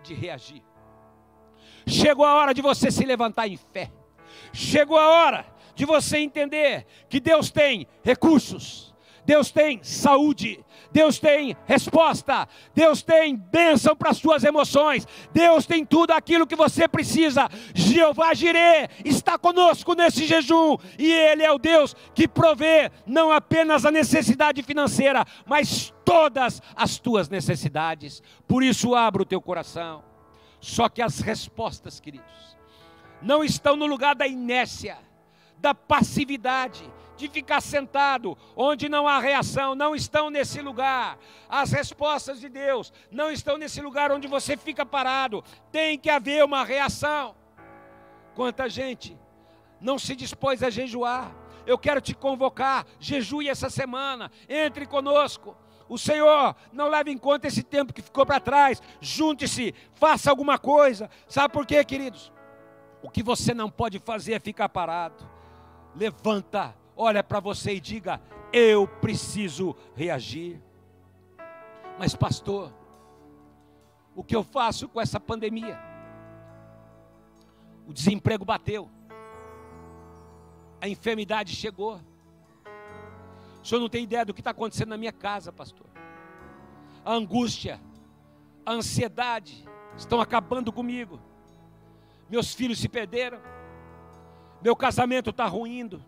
de 0.04 0.14
reagir. 0.14 0.64
Chegou 1.88 2.24
a 2.24 2.36
hora 2.36 2.54
de 2.54 2.62
você 2.62 2.92
se 2.92 3.04
levantar 3.04 3.48
em 3.48 3.58
fé. 3.58 3.92
Chegou 4.54 4.98
a 4.98 5.10
hora 5.10 5.46
de 5.74 5.86
você 5.86 6.20
entender 6.20 6.86
que 7.10 7.20
Deus 7.20 7.50
tem 7.50 7.88
recursos 8.04 8.92
Deus 9.26 9.52
tem 9.52 9.84
saúde, 9.84 10.64
Deus 10.92 11.20
tem 11.20 11.56
resposta, 11.66 12.48
Deus 12.74 13.02
tem 13.02 13.36
bênção 13.36 13.96
para 13.96 14.12
as 14.12 14.18
suas 14.18 14.44
emoções, 14.44 15.08
Deus 15.32 15.66
tem 15.66 15.86
tudo 15.86 16.12
aquilo 16.12 16.46
que 16.46 16.56
você 16.56 16.88
precisa. 16.88 17.48
Jeová 17.74 18.34
Jireh 18.34 18.90
está 19.06 19.38
conosco 19.38 19.94
nesse 19.94 20.26
jejum 20.26 20.78
e 21.00 21.12
Ele 21.12 21.44
é 21.44 21.52
o 21.52 21.58
Deus 21.58 21.96
que 22.14 22.28
provê 22.28 22.92
não 23.06 23.32
apenas 23.32 23.86
a 23.86 23.92
necessidade 23.92 24.62
financeira, 24.64 25.26
mas 25.46 25.94
todas 26.04 26.62
as 26.76 27.00
tuas 27.00 27.30
necessidades. 27.30 28.22
Por 28.48 28.64
isso, 28.64 28.96
abra 28.96 29.22
o 29.22 29.26
teu 29.26 29.42
coração. 29.42 30.04
Só 30.60 30.90
que 30.90 31.02
as 31.02 31.20
respostas, 31.20 32.00
queridos, 32.00 32.58
não 33.22 33.44
estão 33.44 33.76
no 33.76 33.86
lugar 33.86 34.14
da 34.16 34.28
inércia, 34.28 34.98
da 35.58 35.74
passividade 35.74 36.84
de 37.22 37.30
ficar 37.30 37.62
sentado, 37.62 38.38
onde 38.56 38.90
não 38.90 39.08
há 39.08 39.20
reação, 39.20 39.76
não 39.76 39.96
estão 39.96 40.30
nesse 40.30 40.60
lugar. 40.62 41.18
As 41.48 41.72
respostas 41.72 42.40
de 42.40 42.50
Deus 42.50 42.92
não 43.12 43.32
estão 43.32 43.58
nesse 43.58 43.80
lugar 43.82 44.12
onde 44.12 44.28
você 44.28 44.58
fica 44.58 44.86
parado. 44.86 45.44
Tem 45.72 45.98
que 45.98 46.10
haver 46.10 46.44
uma 46.44 46.64
reação. 46.64 47.36
Quanta 48.34 48.68
gente 48.68 49.18
não 49.80 50.00
se 50.00 50.16
dispôs 50.16 50.64
a 50.64 50.70
jejuar. 50.70 51.36
Eu 51.66 51.78
quero 51.78 52.02
te 52.02 52.16
convocar, 52.16 52.86
jejue 53.00 53.48
essa 53.48 53.70
semana, 53.70 54.32
entre 54.50 54.88
conosco. 54.88 55.56
O 55.88 55.98
Senhor 55.98 56.56
não 56.74 56.88
leva 56.88 57.12
em 57.12 57.18
conta 57.18 57.48
esse 57.48 57.62
tempo 57.62 57.94
que 57.94 58.02
ficou 58.02 58.26
para 58.26 58.40
trás. 58.40 58.82
Junte-se, 59.00 59.76
faça 59.94 60.30
alguma 60.30 60.58
coisa. 60.58 61.10
Sabe 61.28 61.54
por 61.54 61.68
quê, 61.68 61.84
queridos? 61.84 62.32
O 63.04 63.10
que 63.10 63.22
você 63.22 63.54
não 63.54 63.70
pode 63.70 64.00
fazer 64.00 64.34
é 64.34 64.40
ficar 64.40 64.70
parado. 64.70 65.30
Levanta 65.96 66.81
olha 67.02 67.24
para 67.24 67.40
você 67.40 67.74
e 67.74 67.80
diga: 67.80 68.22
Eu 68.54 68.88
preciso 68.88 69.76
reagir. 69.96 70.62
Mas, 71.98 72.16
pastor, 72.16 72.72
o 74.16 74.24
que 74.24 74.36
eu 74.36 74.44
faço 74.44 74.88
com 74.88 75.02
essa 75.02 75.20
pandemia? 75.20 75.80
O 77.88 77.94
desemprego 77.94 78.46
bateu, 78.46 78.90
a 80.80 80.88
enfermidade 80.88 81.56
chegou. 81.56 82.00
O 83.62 83.66
senhor 83.66 83.82
não 83.82 83.90
tem 83.90 84.04
ideia 84.04 84.26
do 84.26 84.34
que 84.34 84.42
está 84.42 84.52
acontecendo 84.52 84.90
na 84.90 84.98
minha 84.98 85.12
casa, 85.12 85.52
pastor. 85.52 85.88
A 87.04 87.14
angústia, 87.14 87.82
a 88.66 88.74
ansiedade 88.74 89.68
estão 89.98 90.22
acabando 90.22 90.72
comigo. 90.72 91.20
Meus 92.30 92.54
filhos 92.54 92.80
se 92.80 92.88
perderam, 92.88 93.40
meu 94.62 94.76
casamento 94.76 95.32
está 95.32 95.46
ruindo, 95.48 96.04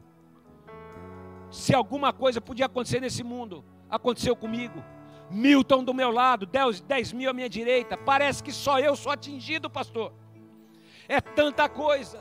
se 1.54 1.72
alguma 1.72 2.12
coisa 2.12 2.42
podia 2.42 2.66
acontecer 2.66 3.00
nesse 3.00 3.24
mundo, 3.24 3.64
aconteceu 3.88 4.36
comigo. 4.36 4.84
Milton 5.30 5.84
do 5.84 5.94
meu 5.94 6.10
lado, 6.10 6.48
10, 6.48 6.82
10 6.82 7.14
mil 7.14 7.30
à 7.30 7.34
minha 7.34 7.48
direita. 7.48 7.96
Parece 7.96 8.44
que 8.44 8.52
só 8.52 8.80
eu 8.80 8.96
sou 8.96 9.12
atingido, 9.12 9.70
pastor. 9.70 10.12
É 11.08 11.22
tanta 11.22 11.70
coisa. 11.70 12.20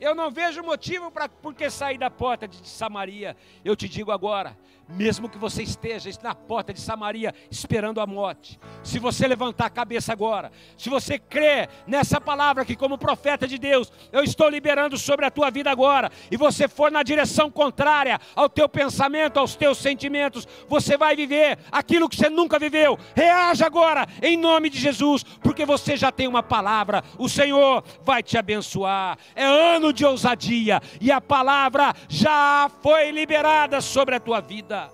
Eu 0.00 0.14
não 0.14 0.30
vejo 0.30 0.62
motivo 0.62 1.10
para 1.10 1.28
por 1.28 1.54
que 1.54 1.68
sair 1.68 1.98
da 1.98 2.08
porta 2.08 2.46
de 2.46 2.68
Samaria. 2.68 3.36
Eu 3.64 3.74
te 3.74 3.88
digo 3.88 4.12
agora, 4.12 4.56
mesmo 4.88 5.28
que 5.28 5.36
você 5.36 5.62
esteja 5.62 6.08
na 6.22 6.34
porta 6.34 6.72
de 6.72 6.80
Samaria 6.80 7.34
esperando 7.50 8.00
a 8.00 8.06
morte, 8.06 8.58
se 8.82 8.98
você 8.98 9.28
levantar 9.28 9.66
a 9.66 9.70
cabeça 9.70 10.12
agora, 10.12 10.50
se 10.78 10.88
você 10.88 11.18
crê 11.18 11.68
nessa 11.86 12.20
palavra 12.20 12.64
que, 12.64 12.74
como 12.74 12.96
profeta 12.96 13.46
de 13.46 13.58
Deus, 13.58 13.92
eu 14.10 14.24
estou 14.24 14.48
liberando 14.48 14.96
sobre 14.96 15.26
a 15.26 15.30
tua 15.30 15.50
vida 15.50 15.70
agora, 15.70 16.10
e 16.30 16.36
você 16.36 16.66
for 16.66 16.90
na 16.90 17.02
direção 17.02 17.50
contrária 17.50 18.18
ao 18.34 18.48
teu 18.48 18.68
pensamento, 18.68 19.38
aos 19.38 19.54
teus 19.54 19.78
sentimentos, 19.78 20.48
você 20.68 20.96
vai 20.96 21.14
viver 21.14 21.58
aquilo 21.70 22.08
que 22.08 22.16
você 22.16 22.30
nunca 22.30 22.58
viveu. 22.58 22.98
Reaja 23.14 23.66
agora, 23.66 24.06
em 24.22 24.36
nome 24.36 24.70
de 24.70 24.78
Jesus, 24.78 25.22
porque 25.22 25.66
você 25.66 25.96
já 25.96 26.10
tem 26.10 26.26
uma 26.26 26.42
palavra, 26.42 27.04
o 27.18 27.28
Senhor 27.28 27.84
vai 28.02 28.22
te 28.22 28.38
abençoar. 28.38 29.18
É 29.34 29.44
ano 29.44 29.87
de 29.92 30.04
ousadia, 30.04 30.80
e 31.00 31.10
a 31.10 31.20
palavra 31.20 31.94
já 32.08 32.70
foi 32.82 33.10
liberada 33.10 33.80
sobre 33.80 34.14
a 34.14 34.20
tua 34.20 34.40
vida. 34.40 34.90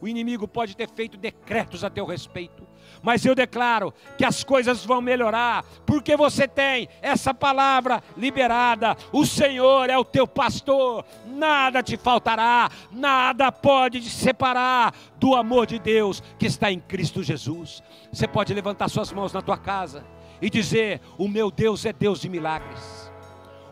O 0.00 0.08
inimigo 0.08 0.46
pode 0.46 0.76
ter 0.76 0.88
feito 0.90 1.16
decretos 1.16 1.82
a 1.82 1.90
teu 1.90 2.04
respeito, 2.04 2.66
mas 3.02 3.24
eu 3.24 3.34
declaro 3.34 3.92
que 4.16 4.24
as 4.24 4.44
coisas 4.44 4.84
vão 4.84 5.00
melhorar, 5.00 5.64
porque 5.86 6.16
você 6.16 6.48
tem 6.48 6.88
essa 7.00 7.32
palavra 7.32 8.02
liberada. 8.16 8.96
O 9.12 9.24
Senhor 9.24 9.88
é 9.88 9.96
o 9.96 10.04
teu 10.04 10.26
pastor, 10.26 11.04
nada 11.26 11.82
te 11.82 11.96
faltará, 11.96 12.70
nada 12.90 13.50
pode 13.52 14.00
te 14.00 14.10
separar 14.10 14.94
do 15.18 15.34
amor 15.34 15.66
de 15.66 15.78
Deus 15.78 16.22
que 16.38 16.46
está 16.46 16.70
em 16.70 16.80
Cristo 16.80 17.22
Jesus. 17.22 17.82
Você 18.12 18.26
pode 18.26 18.52
levantar 18.54 18.88
suas 18.88 19.12
mãos 19.12 19.32
na 19.32 19.42
tua 19.42 19.56
casa 19.56 20.04
e 20.40 20.50
dizer: 20.50 21.00
O 21.18 21.28
meu 21.28 21.50
Deus 21.50 21.84
é 21.84 21.92
Deus 21.92 22.20
de 22.20 22.28
milagres. 22.28 23.03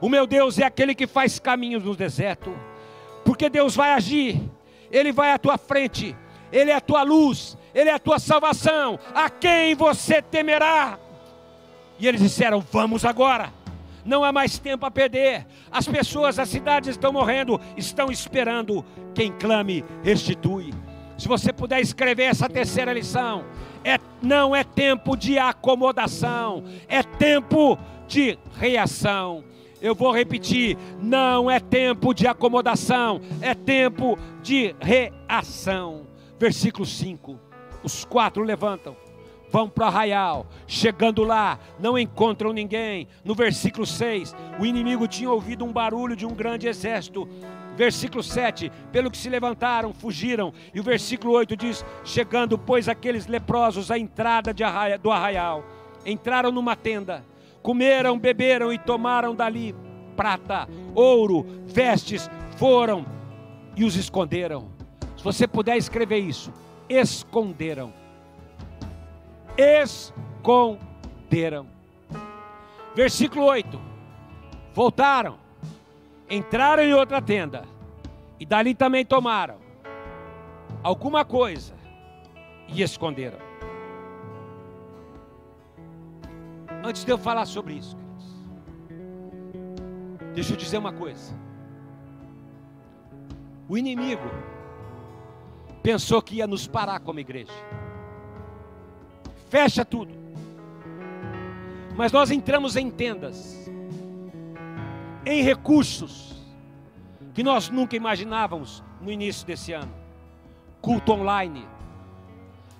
O 0.02 0.08
meu 0.08 0.26
Deus 0.26 0.58
é 0.58 0.64
aquele 0.64 0.94
que 0.94 1.06
faz 1.06 1.38
caminhos 1.38 1.82
no 1.82 1.96
deserto, 1.96 2.54
porque 3.24 3.48
Deus 3.48 3.74
vai 3.74 3.94
agir, 3.94 4.42
Ele 4.90 5.12
vai 5.12 5.32
à 5.32 5.38
tua 5.38 5.56
frente, 5.56 6.14
ele 6.52 6.70
é 6.70 6.74
a 6.74 6.80
tua 6.80 7.02
luz, 7.02 7.56
Ele 7.74 7.88
é 7.88 7.94
a 7.94 7.98
tua 7.98 8.18
salvação. 8.18 8.98
A 9.14 9.30
quem 9.30 9.74
você 9.74 10.20
temerá? 10.20 10.98
E 11.98 12.06
eles 12.06 12.20
disseram: 12.20 12.60
Vamos 12.70 13.04
agora. 13.04 13.50
Não 14.04 14.24
há 14.24 14.32
mais 14.32 14.58
tempo 14.58 14.84
a 14.84 14.90
perder. 14.90 15.46
As 15.70 15.86
pessoas, 15.86 16.38
as 16.38 16.48
cidades 16.48 16.90
estão 16.90 17.12
morrendo, 17.12 17.58
estão 17.76 18.10
esperando. 18.10 18.84
Quem 19.14 19.32
clame, 19.32 19.84
restitui. 20.02 20.74
Se 21.16 21.28
você 21.28 21.52
puder 21.52 21.80
escrever 21.80 22.24
essa 22.24 22.48
terceira 22.48 22.92
lição, 22.92 23.44
é, 23.84 23.98
não 24.20 24.54
é 24.56 24.64
tempo 24.64 25.16
de 25.16 25.38
acomodação, 25.38 26.64
é 26.88 27.02
tempo 27.02 27.78
de 28.08 28.36
reação. 28.58 29.44
Eu 29.82 29.94
vou 29.94 30.12
repetir: 30.12 30.78
não 31.02 31.50
é 31.50 31.60
tempo 31.60 32.14
de 32.14 32.26
acomodação, 32.26 33.20
é 33.42 33.54
tempo 33.54 34.18
de 34.40 34.74
reação 34.80 36.12
versículo 36.42 36.84
5. 36.84 37.38
Os 37.84 38.04
quatro 38.04 38.42
levantam, 38.42 38.96
vão 39.48 39.68
para 39.68 39.84
o 39.84 39.86
arraial. 39.86 40.46
Chegando 40.66 41.22
lá, 41.22 41.56
não 41.78 41.96
encontram 41.96 42.52
ninguém. 42.52 43.06
No 43.24 43.32
versículo 43.32 43.86
6, 43.86 44.34
o 44.58 44.66
inimigo 44.66 45.06
tinha 45.06 45.30
ouvido 45.30 45.64
um 45.64 45.72
barulho 45.72 46.16
de 46.16 46.26
um 46.26 46.34
grande 46.34 46.66
exército. 46.66 47.28
Versículo 47.76 48.24
7, 48.24 48.72
pelo 48.90 49.08
que 49.08 49.16
se 49.16 49.28
levantaram, 49.28 49.94
fugiram. 49.94 50.52
E 50.74 50.80
o 50.80 50.82
versículo 50.82 51.34
8 51.34 51.56
diz: 51.56 51.84
Chegando, 52.04 52.58
pois, 52.58 52.88
aqueles 52.88 53.28
leprosos 53.28 53.92
à 53.92 53.96
entrada 53.96 54.52
arraia, 54.64 54.98
do 54.98 55.12
arraial, 55.12 55.64
entraram 56.04 56.50
numa 56.50 56.74
tenda, 56.74 57.24
comeram, 57.62 58.18
beberam 58.18 58.72
e 58.72 58.78
tomaram 58.78 59.34
dali 59.34 59.74
prata, 60.16 60.68
ouro, 60.94 61.46
vestes, 61.66 62.30
foram 62.56 63.04
e 63.76 63.84
os 63.84 63.96
esconderam. 63.96 64.70
Se 65.16 65.24
você 65.24 65.46
puder 65.46 65.76
escrever 65.76 66.18
isso, 66.18 66.52
esconderam. 66.88 67.92
Esconderam. 69.56 70.80
Versículo 72.94 73.44
8. 73.46 73.80
Voltaram, 74.74 75.38
entraram 76.28 76.82
em 76.82 76.94
outra 76.94 77.20
tenda, 77.20 77.64
e 78.40 78.46
dali 78.46 78.74
também 78.74 79.04
tomaram 79.04 79.56
alguma 80.82 81.24
coisa 81.24 81.74
e 82.68 82.82
esconderam. 82.82 83.51
Antes 86.84 87.04
de 87.04 87.12
eu 87.12 87.18
falar 87.18 87.46
sobre 87.46 87.74
isso, 87.74 87.96
queridos, 87.96 88.26
deixa 90.34 90.52
eu 90.52 90.56
dizer 90.56 90.78
uma 90.78 90.92
coisa. 90.92 91.32
O 93.68 93.78
inimigo 93.78 94.28
pensou 95.82 96.20
que 96.20 96.36
ia 96.36 96.46
nos 96.46 96.66
parar 96.66 96.98
como 97.00 97.20
igreja. 97.20 97.52
Fecha 99.48 99.84
tudo. 99.84 100.12
Mas 101.94 102.10
nós 102.10 102.30
entramos 102.30 102.74
em 102.74 102.90
tendas, 102.90 103.70
em 105.24 105.42
recursos 105.42 106.42
que 107.32 107.42
nós 107.42 107.68
nunca 107.70 107.94
imaginávamos 107.94 108.82
no 109.00 109.10
início 109.10 109.46
desse 109.46 109.72
ano. 109.72 109.92
Culto 110.80 111.12
online, 111.12 111.66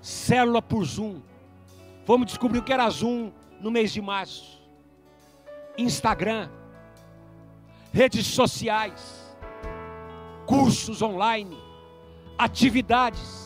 célula 0.00 0.60
por 0.60 0.84
Zoom. 0.84 1.20
Fomos 2.04 2.26
descobrir 2.26 2.58
o 2.58 2.62
que 2.62 2.72
era 2.72 2.88
Zoom 2.90 3.30
no 3.62 3.70
mês 3.70 3.92
de 3.92 4.02
março. 4.02 4.60
Instagram, 5.78 6.50
redes 7.92 8.26
sociais, 8.26 9.34
cursos 10.44 11.00
online 11.00 11.56
atividades. 12.42 13.41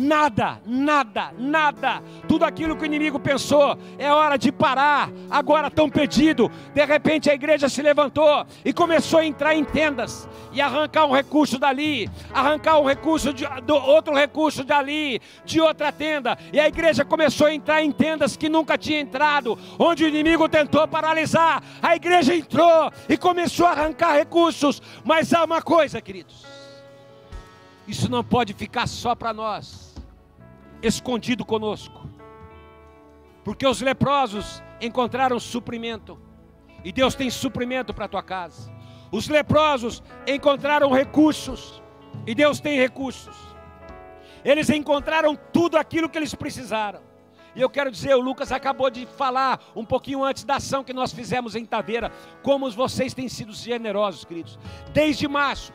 Nada, 0.00 0.60
nada, 0.64 1.34
nada. 1.36 2.00
Tudo 2.28 2.44
aquilo 2.44 2.76
que 2.76 2.84
o 2.84 2.86
inimigo 2.86 3.18
pensou, 3.18 3.76
é 3.98 4.12
hora 4.12 4.38
de 4.38 4.52
parar. 4.52 5.10
Agora 5.28 5.68
tão 5.68 5.90
pedido. 5.90 6.48
De 6.72 6.84
repente 6.84 7.28
a 7.28 7.34
igreja 7.34 7.68
se 7.68 7.82
levantou 7.82 8.46
e 8.64 8.72
começou 8.72 9.18
a 9.18 9.24
entrar 9.24 9.56
em 9.56 9.64
tendas 9.64 10.28
e 10.52 10.60
arrancar 10.60 11.04
um 11.04 11.12
recurso 11.12 11.58
dali, 11.58 12.08
arrancar 12.32 12.78
um 12.78 12.86
recurso 12.86 13.34
de 13.34 13.44
do, 13.62 13.74
outro 13.74 14.14
recurso 14.14 14.62
dali, 14.62 15.20
de 15.44 15.60
outra 15.60 15.90
tenda. 15.90 16.38
E 16.52 16.60
a 16.60 16.68
igreja 16.68 17.04
começou 17.04 17.48
a 17.48 17.52
entrar 17.52 17.82
em 17.82 17.90
tendas 17.90 18.36
que 18.36 18.48
nunca 18.48 18.78
tinha 18.78 19.00
entrado, 19.00 19.58
onde 19.80 20.04
o 20.04 20.08
inimigo 20.08 20.48
tentou 20.48 20.86
paralisar. 20.86 21.60
A 21.82 21.96
igreja 21.96 22.36
entrou 22.36 22.92
e 23.08 23.16
começou 23.16 23.66
a 23.66 23.70
arrancar 23.70 24.12
recursos. 24.12 24.80
Mas 25.04 25.34
há 25.34 25.42
uma 25.42 25.60
coisa, 25.60 26.00
queridos 26.00 26.46
isso 27.88 28.10
não 28.10 28.22
pode 28.22 28.52
ficar 28.52 28.86
só 28.86 29.14
para 29.14 29.32
nós, 29.32 29.87
escondido 30.82 31.44
conosco. 31.44 32.08
Porque 33.44 33.66
os 33.66 33.80
leprosos 33.80 34.62
encontraram 34.80 35.38
suprimento, 35.40 36.18
e 36.84 36.92
Deus 36.92 37.14
tem 37.14 37.30
suprimento 37.30 37.92
para 37.92 38.04
a 38.04 38.08
tua 38.08 38.22
casa. 38.22 38.72
Os 39.10 39.28
leprosos 39.28 40.02
encontraram 40.26 40.92
recursos, 40.92 41.82
e 42.26 42.34
Deus 42.34 42.60
tem 42.60 42.78
recursos. 42.78 43.36
Eles 44.44 44.70
encontraram 44.70 45.36
tudo 45.52 45.76
aquilo 45.76 46.08
que 46.08 46.18
eles 46.18 46.34
precisaram. 46.34 47.00
E 47.56 47.60
eu 47.60 47.68
quero 47.68 47.90
dizer, 47.90 48.14
o 48.14 48.20
Lucas 48.20 48.52
acabou 48.52 48.88
de 48.88 49.04
falar 49.06 49.60
um 49.74 49.84
pouquinho 49.84 50.22
antes 50.22 50.44
da 50.44 50.56
ação 50.56 50.84
que 50.84 50.92
nós 50.92 51.12
fizemos 51.12 51.56
em 51.56 51.64
Taveira, 51.64 52.12
como 52.42 52.70
vocês 52.70 53.14
têm 53.14 53.28
sido 53.28 53.52
generosos, 53.52 54.24
queridos. 54.24 54.58
Desde 54.92 55.26
março, 55.26 55.72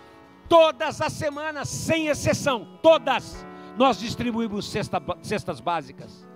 Todas 0.48 1.02
as 1.02 1.14
semanas, 1.14 1.70
sem 1.70 2.08
exceção, 2.08 2.68
todas, 2.82 3.46
nós 3.78 4.00
distribuímos 4.00 4.70
cesta, 4.70 5.02
cestas 5.22 5.60
básicas. 5.60 6.28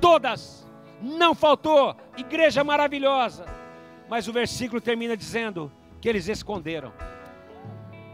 Todas, 0.00 0.66
não 1.00 1.34
faltou, 1.34 1.96
igreja 2.16 2.64
maravilhosa. 2.64 3.44
Mas 4.08 4.26
o 4.26 4.32
versículo 4.32 4.80
termina 4.80 5.16
dizendo 5.16 5.70
que 6.00 6.08
eles 6.08 6.28
esconderam. 6.28 6.92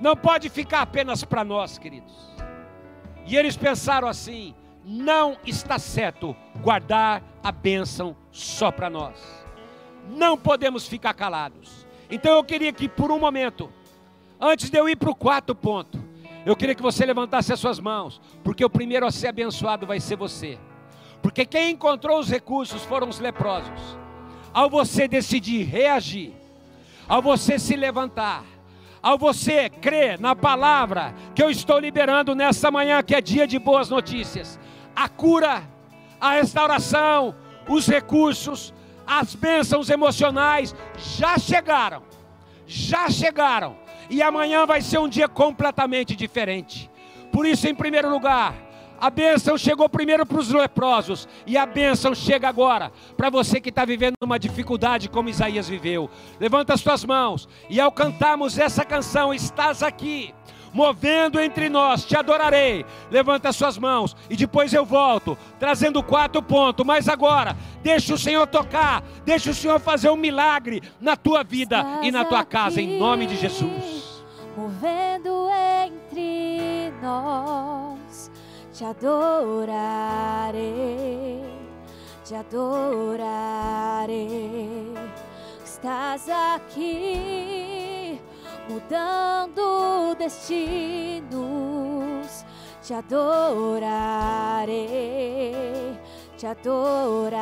Não 0.01 0.17
pode 0.17 0.49
ficar 0.49 0.83
apenas 0.83 1.25
para 1.25 1.43
nós, 1.43 1.79
queridos. 1.79 2.15
E 3.27 3.37
eles 3.37 3.57
pensaram 3.57 4.09
assim: 4.09 4.55
não 4.85 5.39
está 5.45 5.79
certo 5.79 6.37
guardar 6.61 7.23
a 7.43 7.51
bênção 7.51 8.17
só 8.31 8.71
para 8.71 8.91
nós. 8.91 9.47
Não 10.09 10.37
podemos 10.37 10.87
ficar 10.87 11.15
calados. 11.15 11.87
Então 12.11 12.37
eu 12.37 12.45
queria 12.45 12.73
que 12.73 12.89
por 12.89 13.11
um 13.11 13.19
momento 13.19 13.73
Antes 14.41 14.69
de 14.69 14.79
eu 14.79 14.89
ir 14.89 14.97
para 14.97 15.11
o 15.11 15.15
quarto 15.15 15.55
ponto, 15.55 15.99
eu 16.47 16.55
queria 16.55 16.77
que 16.77 16.83
você 16.83 17.05
levantasse 17.05 17.53
as 17.53 17.59
suas 17.59 17.81
mãos, 17.81 18.21
porque 18.45 18.65
o 18.65 18.71
primeiro 18.71 19.05
a 19.05 19.11
ser 19.11 19.27
abençoado 19.27 19.85
vai 19.85 19.99
ser 19.99 20.15
você. 20.15 20.59
Porque 21.21 21.45
quem 21.45 21.73
encontrou 21.73 22.21
os 22.21 22.31
recursos 22.31 22.85
foram 22.85 23.09
os 23.09 23.19
leprosos. 23.19 23.99
Ao 24.55 24.71
você 24.71 25.09
decidir 25.09 25.65
reagir, 25.65 26.33
ao 27.09 27.21
você 27.21 27.59
se 27.59 27.75
levantar, 27.75 28.45
ao 29.03 29.19
você 29.19 29.69
crer 29.69 30.21
na 30.21 30.37
palavra 30.37 31.13
que 31.35 31.43
eu 31.43 31.51
estou 31.51 31.81
liberando 31.81 32.33
nessa 32.33 32.71
manhã, 32.71 33.03
que 33.03 33.17
é 33.17 33.21
dia 33.21 33.45
de 33.45 33.59
boas 33.59 33.91
notícias, 33.91 34.59
a 34.95 35.09
cura, 35.09 35.63
a 36.21 36.31
restauração, 36.31 37.35
os 37.69 37.89
recursos, 37.89 38.73
as 39.05 39.35
bênçãos 39.35 39.91
emocionais 39.91 40.75
já 40.97 41.37
chegaram 41.39 42.03
já 42.67 43.09
chegaram 43.09 43.77
e 44.09 44.23
amanhã 44.23 44.67
vai 44.67 44.81
ser 44.81 44.99
um 44.99 45.09
dia 45.09 45.29
completamente 45.29 46.15
diferente. 46.15 46.91
Por 47.33 47.47
isso, 47.47 47.69
em 47.69 47.75
primeiro 47.75 48.09
lugar, 48.09 48.55
a 48.99 49.11
bênção 49.11 49.59
chegou 49.59 49.89
primeiro 49.89 50.25
para 50.25 50.39
os 50.39 50.51
leprosos, 50.51 51.29
e 51.47 51.57
a 51.57 51.67
bênção 51.67 52.15
chega 52.15 52.49
agora 52.49 52.91
para 53.17 53.29
você 53.29 53.61
que 53.61 53.69
está 53.69 53.85
vivendo 53.85 54.15
uma 54.23 54.39
dificuldade 54.39 55.09
como 55.09 55.29
Isaías 55.29 55.69
viveu. 55.69 56.11
Levanta 56.41 56.73
as 56.73 56.81
tuas 56.81 57.05
mãos, 57.05 57.49
e 57.69 57.79
ao 57.79 57.93
cantarmos 57.93 58.59
essa 58.59 58.85
canção, 58.85 59.35
estás 59.35 59.83
aqui, 59.83 60.35
movendo 60.73 61.41
entre 61.41 61.69
nós, 61.69 62.05
te 62.05 62.17
adorarei. 62.17 62.85
Levanta 63.11 63.49
as 63.49 63.57
suas 63.57 63.79
mãos, 63.79 64.17
e 64.29 64.37
depois 64.37 64.73
eu 64.73 64.85
volto, 64.85 65.37
trazendo 65.59 66.03
quatro 66.03 66.43
pontos. 66.43 66.85
Mas 66.85 67.09
agora, 67.09 67.57
deixa 67.83 68.15
o 68.15 68.19
Senhor 68.19 68.47
tocar, 68.47 69.03
deixa 69.25 69.51
o 69.51 69.55
Senhor 69.55 69.81
fazer 69.81 70.11
um 70.11 70.17
milagre 70.17 70.83
na 71.01 71.17
tua 71.17 71.43
vida 71.43 71.79
Estás 71.79 72.05
e 72.05 72.11
na 72.11 72.25
tua 72.25 72.45
casa, 72.45 72.81
aqui, 72.81 72.89
em 72.89 72.99
nome 72.99 73.27
de 73.27 73.37
Jesus. 73.37 74.25
Movendo 74.57 75.49
entre 75.85 76.93
nós, 77.03 78.31
te 78.73 78.85
adorarei, 78.85 79.67
te 82.25 82.35
adorarei. 82.35 83.77
Estás 85.65 86.29
aqui, 86.29 88.21
mudando 88.69 90.15
destinos, 90.19 91.27
te 92.83 92.95
adorarei, 92.95 93.87
te 96.37 96.47
adorarei. 96.47 97.37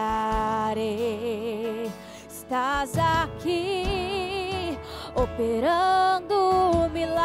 Estás 2.29 2.99
aqui, 2.99 4.79
operando 5.15 6.91
milagres, 6.93 7.19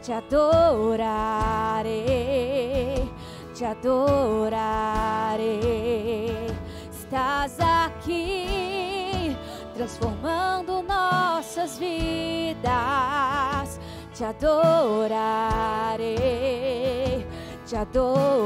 te 0.00 0.12
adorarei, 0.12 1.02
te 3.52 3.64
adorarei. 3.64 4.54
Estás 6.90 7.58
aqui, 7.60 9.36
transformando 9.74 10.73
nossas 11.54 11.78
vidas, 11.78 12.68
te 14.12 14.24
adorarei, 14.24 15.14
te 17.64 17.76
adorarei. 17.76 18.42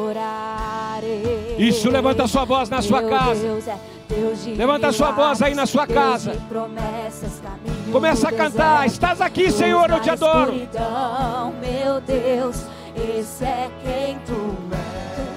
Isso, 1.58 1.90
levanta 1.90 2.26
sua 2.28 2.44
voz 2.44 2.68
na 2.68 2.82
sua 2.82 3.00
Meu 3.00 3.10
casa. 3.10 3.40
Deus 3.40 3.66
é 3.66 3.78
Deus 4.08 4.44
de 4.44 4.54
Levanta 4.54 4.88
a 4.88 4.92
sua 4.92 5.10
voz 5.12 5.40
aí 5.40 5.54
na 5.54 5.64
sua 5.64 5.86
casa. 5.86 6.32
Deus 6.32 6.42
de 6.42 6.48
promessas, 6.48 7.40
Começa 7.90 8.28
a 8.28 8.30
no 8.30 8.36
cantar. 8.36 8.86
Estás 8.86 9.22
aqui, 9.22 9.50
Senhor, 9.50 9.88
eu 9.90 10.00
te 10.00 10.10
adoro. 10.10 10.52
Meu 10.52 12.00
Deus, 12.02 12.66
esse 12.94 13.44
é 13.44 13.70
quem 13.82 14.18
tu 14.20 14.56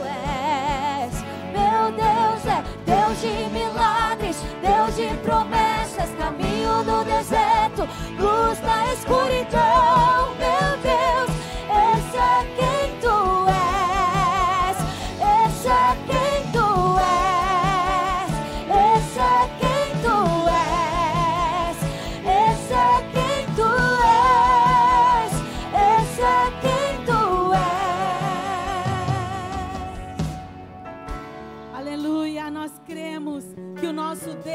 és. 0.06 1.24
Meu 1.54 1.92
Deus 1.94 2.46
é 2.46 2.64
Deus 2.86 3.01
de 3.22 3.50
milagres, 3.52 4.38
Deus 4.64 4.96
de 4.96 5.16
promessas, 5.18 6.10
caminho 6.18 6.84
no 6.84 7.04
deserto, 7.04 7.88
luz 8.18 8.60
na 8.62 8.94
escuridão. 8.94 10.34
Meu 10.40 10.78
Deus, 10.82 11.01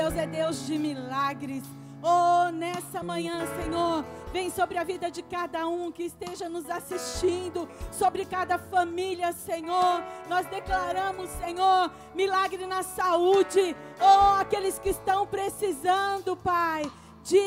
Deus 0.06 0.18
é 0.18 0.24
Deus 0.24 0.66
de 0.66 0.78
milagres. 0.78 1.64
Oh, 2.00 2.52
nessa 2.52 3.02
manhã, 3.02 3.44
Senhor, 3.60 4.04
vem 4.32 4.50
sobre 4.50 4.78
a 4.78 4.84
vida 4.84 5.10
de 5.10 5.20
cada 5.20 5.66
um 5.66 5.90
que 5.90 6.04
esteja 6.04 6.48
nos 6.48 6.70
assistindo, 6.70 7.68
sobre 7.90 8.24
cada 8.24 8.56
família, 8.56 9.32
Senhor. 9.32 10.04
Nós 10.28 10.46
declaramos, 10.46 11.28
Senhor, 11.30 11.90
milagre 12.14 12.66
na 12.66 12.84
saúde. 12.84 13.74
Oh, 14.00 14.40
aqueles 14.40 14.78
que 14.78 14.90
estão 14.90 15.26
precisando, 15.26 16.36
Pai, 16.36 16.88
de 17.24 17.42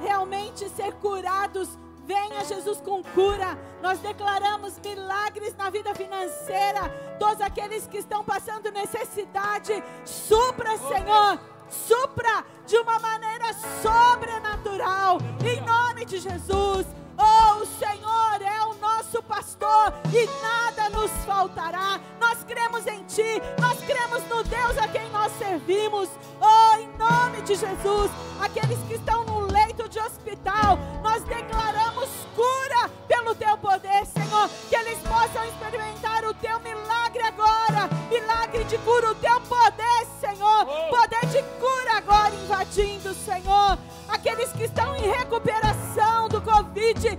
realmente 0.00 0.66
ser 0.70 0.94
curados 0.94 1.68
Venha 2.06 2.42
Jesus 2.42 2.80
com 2.80 3.02
cura. 3.02 3.58
Nós 3.82 3.98
declaramos 3.98 4.78
milagres 4.78 5.54
na 5.58 5.68
vida 5.68 5.94
financeira. 5.94 6.88
Todos 7.18 7.42
aqueles 7.42 7.86
que 7.86 7.98
estão 7.98 8.24
passando 8.24 8.70
necessidade, 8.70 9.84
supra, 10.06 10.78
Senhor. 10.78 11.57
Supra 11.70 12.44
de 12.66 12.76
uma 12.78 12.98
maneira 12.98 13.52
sobrenatural. 13.82 15.18
Em 15.44 15.60
nome 15.60 16.04
de 16.04 16.18
Jesus. 16.18 16.86
Oh, 17.16 17.62
o 17.62 17.66
Senhor 17.66 18.42
é 18.42 18.62
o 18.62 18.74
nosso 18.74 19.20
pastor 19.24 19.92
e 20.12 20.26
nada 20.40 20.88
nos 20.90 21.10
faltará. 21.24 22.00
Nós 22.20 22.44
cremos 22.44 22.86
em 22.86 23.02
Ti, 23.04 23.42
nós 23.60 23.78
cremos 23.80 24.22
no 24.28 24.44
Deus 24.44 24.78
a 24.78 24.86
quem 24.86 25.10
nós 25.10 25.32
servimos. 25.32 26.08
Oh, 26.40 26.76
em 26.78 26.88
nome 26.96 27.42
de 27.42 27.56
Jesus, 27.56 28.10
aqueles 28.40 28.78
que 28.86 28.94
estão 28.94 29.24
no 29.24 29.40
leito 29.40 29.88
de 29.88 29.98
hospital, 29.98 30.78
nós 31.02 31.22
declaramos 31.24 31.57
invadindo, 42.68 43.14
Senhor. 43.14 43.78
Aqueles 44.08 44.52
que 44.52 44.64
estão 44.64 44.94
em 44.96 45.10
recuperação 45.10 46.28
do 46.28 46.40
Covid, 46.40 47.18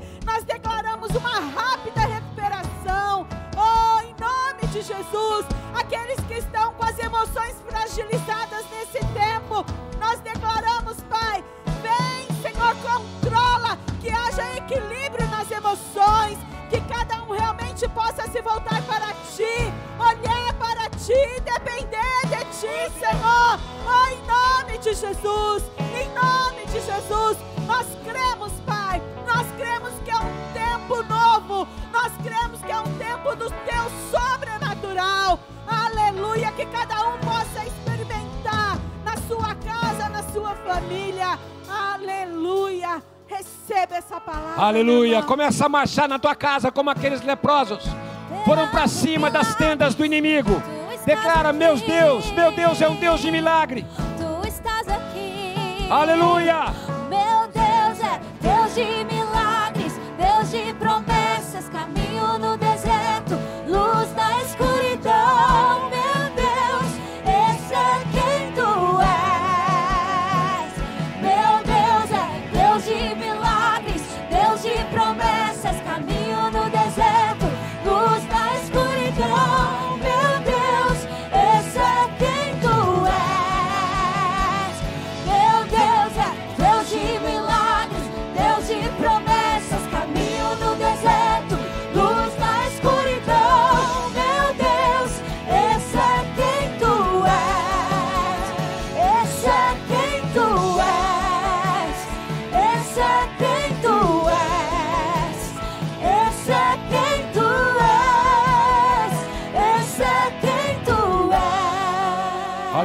Aleluia. 44.60 45.24
Começa 45.24 45.68
a 45.68 45.70
marchar 45.70 46.10
na 46.10 46.20
tua 46.20 46.36
casa 46.36 46.70
como 46.70 46.90
aqueles 46.90 47.22
leprosos. 47.22 47.82
Foram 48.44 48.68
para 48.68 48.88
cima 48.88 49.32
das 49.32 49.56
tendas 49.56 49.96
do 49.96 50.06
inimigo. 50.06 50.62
Declara: 51.06 51.54
Meus 51.54 51.82
Deus, 51.82 52.30
meu 52.34 52.52
Deus 52.52 52.82
é 52.82 52.90
um 52.90 52.96
Deus 52.96 53.22
de 53.22 53.32
milagre. 53.32 53.86
Tu 54.18 54.48
estás 54.48 54.86
aqui. 54.90 55.88
Aleluia. 55.90 56.74
Meu 57.08 57.48
Deus 57.54 58.00
é 58.04 58.20
Deus 58.42 58.76
de 58.76 59.06
milagres, 59.06 59.94
Deus 60.18 60.52
de 60.52 60.74
promessas, 60.74 61.70
caminho 61.70 62.09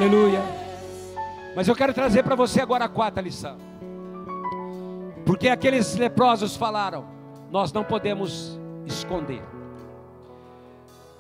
Aleluia. 0.05 0.43
Mas 1.57 1.67
eu 1.67 1.75
quero 1.75 1.95
trazer 1.95 2.23
para 2.23 2.35
você 2.35 2.61
agora 2.61 2.85
a 2.85 2.89
quarta 2.91 3.23
lição. 3.23 3.57
Porque 5.25 5.49
aqueles 5.49 5.97
leprosos 5.97 6.55
falaram: 6.57 7.07
Nós 7.51 7.73
não 7.73 7.83
podemos 7.83 8.61
esconder. 8.85 9.43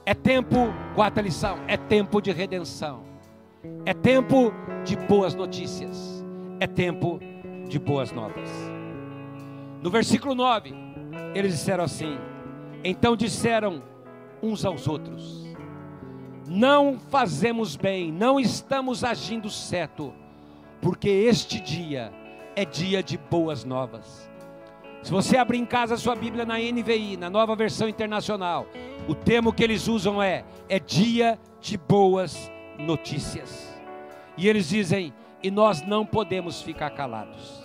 É 0.04 0.12
tempo, 0.12 0.68
quarta 0.94 1.22
lição, 1.22 1.60
é 1.66 1.78
tempo 1.78 2.20
de 2.20 2.30
redenção. 2.30 3.04
É 3.86 3.94
tempo 3.94 4.52
de 4.84 4.96
boas 4.96 5.34
notícias. 5.34 6.22
É 6.60 6.66
tempo 6.66 7.18
de 7.66 7.78
boas 7.78 8.12
novas. 8.12 8.50
No 9.80 9.90
versículo 9.90 10.34
9, 10.34 10.74
eles 11.34 11.52
disseram 11.52 11.84
assim: 11.84 12.18
Então 12.84 13.16
disseram 13.16 13.82
uns 14.42 14.62
aos 14.62 14.86
outros: 14.86 15.43
Não 16.46 16.98
fazemos 16.98 17.74
bem, 17.74 18.12
não 18.12 18.38
estamos 18.38 19.02
agindo 19.02 19.48
certo, 19.48 20.12
porque 20.80 21.08
este 21.08 21.58
dia 21.58 22.12
é 22.54 22.64
dia 22.64 23.02
de 23.02 23.16
boas 23.16 23.64
novas. 23.64 24.30
Se 25.02 25.10
você 25.10 25.36
abrir 25.36 25.58
em 25.58 25.66
casa 25.66 25.94
a 25.94 25.98
sua 25.98 26.14
Bíblia 26.14 26.44
na 26.46 26.58
NVI, 26.58 27.16
na 27.16 27.28
nova 27.28 27.54
versão 27.54 27.88
internacional, 27.88 28.66
o 29.08 29.14
termo 29.14 29.52
que 29.52 29.62
eles 29.62 29.86
usam 29.88 30.22
é: 30.22 30.44
é 30.68 30.78
dia 30.78 31.38
de 31.60 31.76
boas 31.76 32.50
notícias. 32.78 33.74
E 34.36 34.48
eles 34.48 34.68
dizem: 34.68 35.12
e 35.42 35.50
nós 35.50 35.82
não 35.82 36.06
podemos 36.06 36.62
ficar 36.62 36.90
calados. 36.90 37.62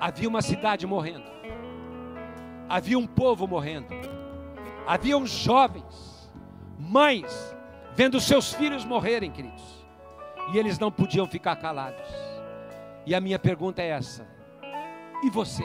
Havia 0.00 0.28
uma 0.28 0.42
cidade 0.42 0.86
morrendo, 0.86 1.30
havia 2.68 2.98
um 2.98 3.06
povo 3.06 3.46
morrendo, 3.46 3.88
haviam 4.86 5.24
jovens, 5.24 6.30
mães, 6.78 7.55
vendo 7.96 8.20
seus 8.20 8.52
filhos 8.52 8.84
morrerem, 8.84 9.30
queridos, 9.30 9.64
e 10.52 10.58
eles 10.58 10.78
não 10.78 10.92
podiam 10.92 11.26
ficar 11.26 11.56
calados. 11.56 12.06
E 13.06 13.14
a 13.14 13.20
minha 13.20 13.38
pergunta 13.38 13.80
é 13.80 13.88
essa: 13.88 14.28
e 15.24 15.30
você? 15.30 15.64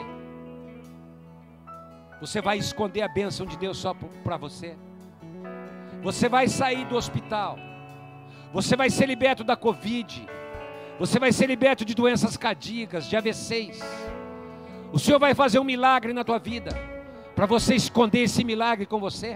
Você 2.21 2.41
vai 2.41 2.57
esconder 2.57 3.01
a 3.01 3.07
bênção 3.07 3.45
de 3.45 3.57
Deus 3.57 3.77
só 3.77 3.93
para 4.23 4.37
você? 4.37 4.77
Você 6.01 6.29
vai 6.29 6.47
sair 6.47 6.85
do 6.85 6.95
hospital, 6.95 7.59
você 8.53 8.75
vai 8.75 8.89
ser 8.89 9.07
liberto 9.07 9.43
da 9.43 9.55
Covid, 9.55 10.25
você 10.97 11.19
vai 11.19 11.31
ser 11.31 11.47
liberto 11.47 11.83
de 11.83 11.93
doenças 11.93 12.37
cardíacas, 12.37 13.07
de 13.07 13.17
AVCs. 13.17 13.79
O 14.93 14.99
Senhor 14.99 15.19
vai 15.19 15.33
fazer 15.33 15.59
um 15.59 15.63
milagre 15.63 16.13
na 16.13 16.23
tua 16.23 16.39
vida, 16.39 16.71
para 17.35 17.45
você 17.45 17.75
esconder 17.75 18.19
esse 18.19 18.43
milagre 18.43 18.85
com 18.85 18.99
você. 18.99 19.35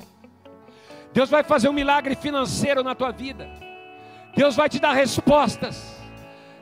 Deus 1.16 1.30
vai 1.30 1.43
fazer 1.43 1.68
um 1.68 1.74
milagre 1.74 2.16
financeiro 2.16 2.84
na 2.84 2.93
tua 2.93 3.11
vida. 3.11 3.49
Deus 4.36 4.55
vai 4.55 4.70
te 4.70 4.80
dar 4.80 4.93
respostas. 4.93 5.95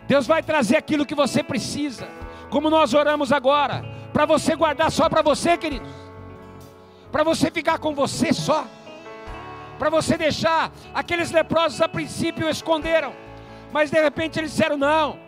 Deus 0.08 0.26
vai 0.26 0.42
trazer 0.42 0.78
aquilo 0.78 1.06
que 1.06 1.16
você 1.16 1.44
precisa, 1.44 2.08
como 2.50 2.70
nós 2.70 2.94
oramos 2.94 3.32
agora, 3.32 3.84
para 4.12 4.26
você 4.26 4.56
guardar 4.56 4.92
só 4.92 5.10
para 5.10 5.22
você, 5.22 5.58
queridos. 5.58 5.92
Para 7.12 7.24
você 7.24 7.52
ficar 7.52 7.80
com 7.80 7.94
você 7.94 8.32
só. 8.32 8.66
Para 9.78 9.90
você 9.90 10.18
deixar 10.18 10.72
aqueles 10.94 11.32
leprosos 11.32 11.82
a 11.82 11.90
princípio 11.90 12.48
esconderam 12.48 13.14
mas 13.74 13.90
de 13.90 14.00
repente 14.00 14.40
eles 14.40 14.52
disseram: 14.52 14.78
não, 14.78 15.20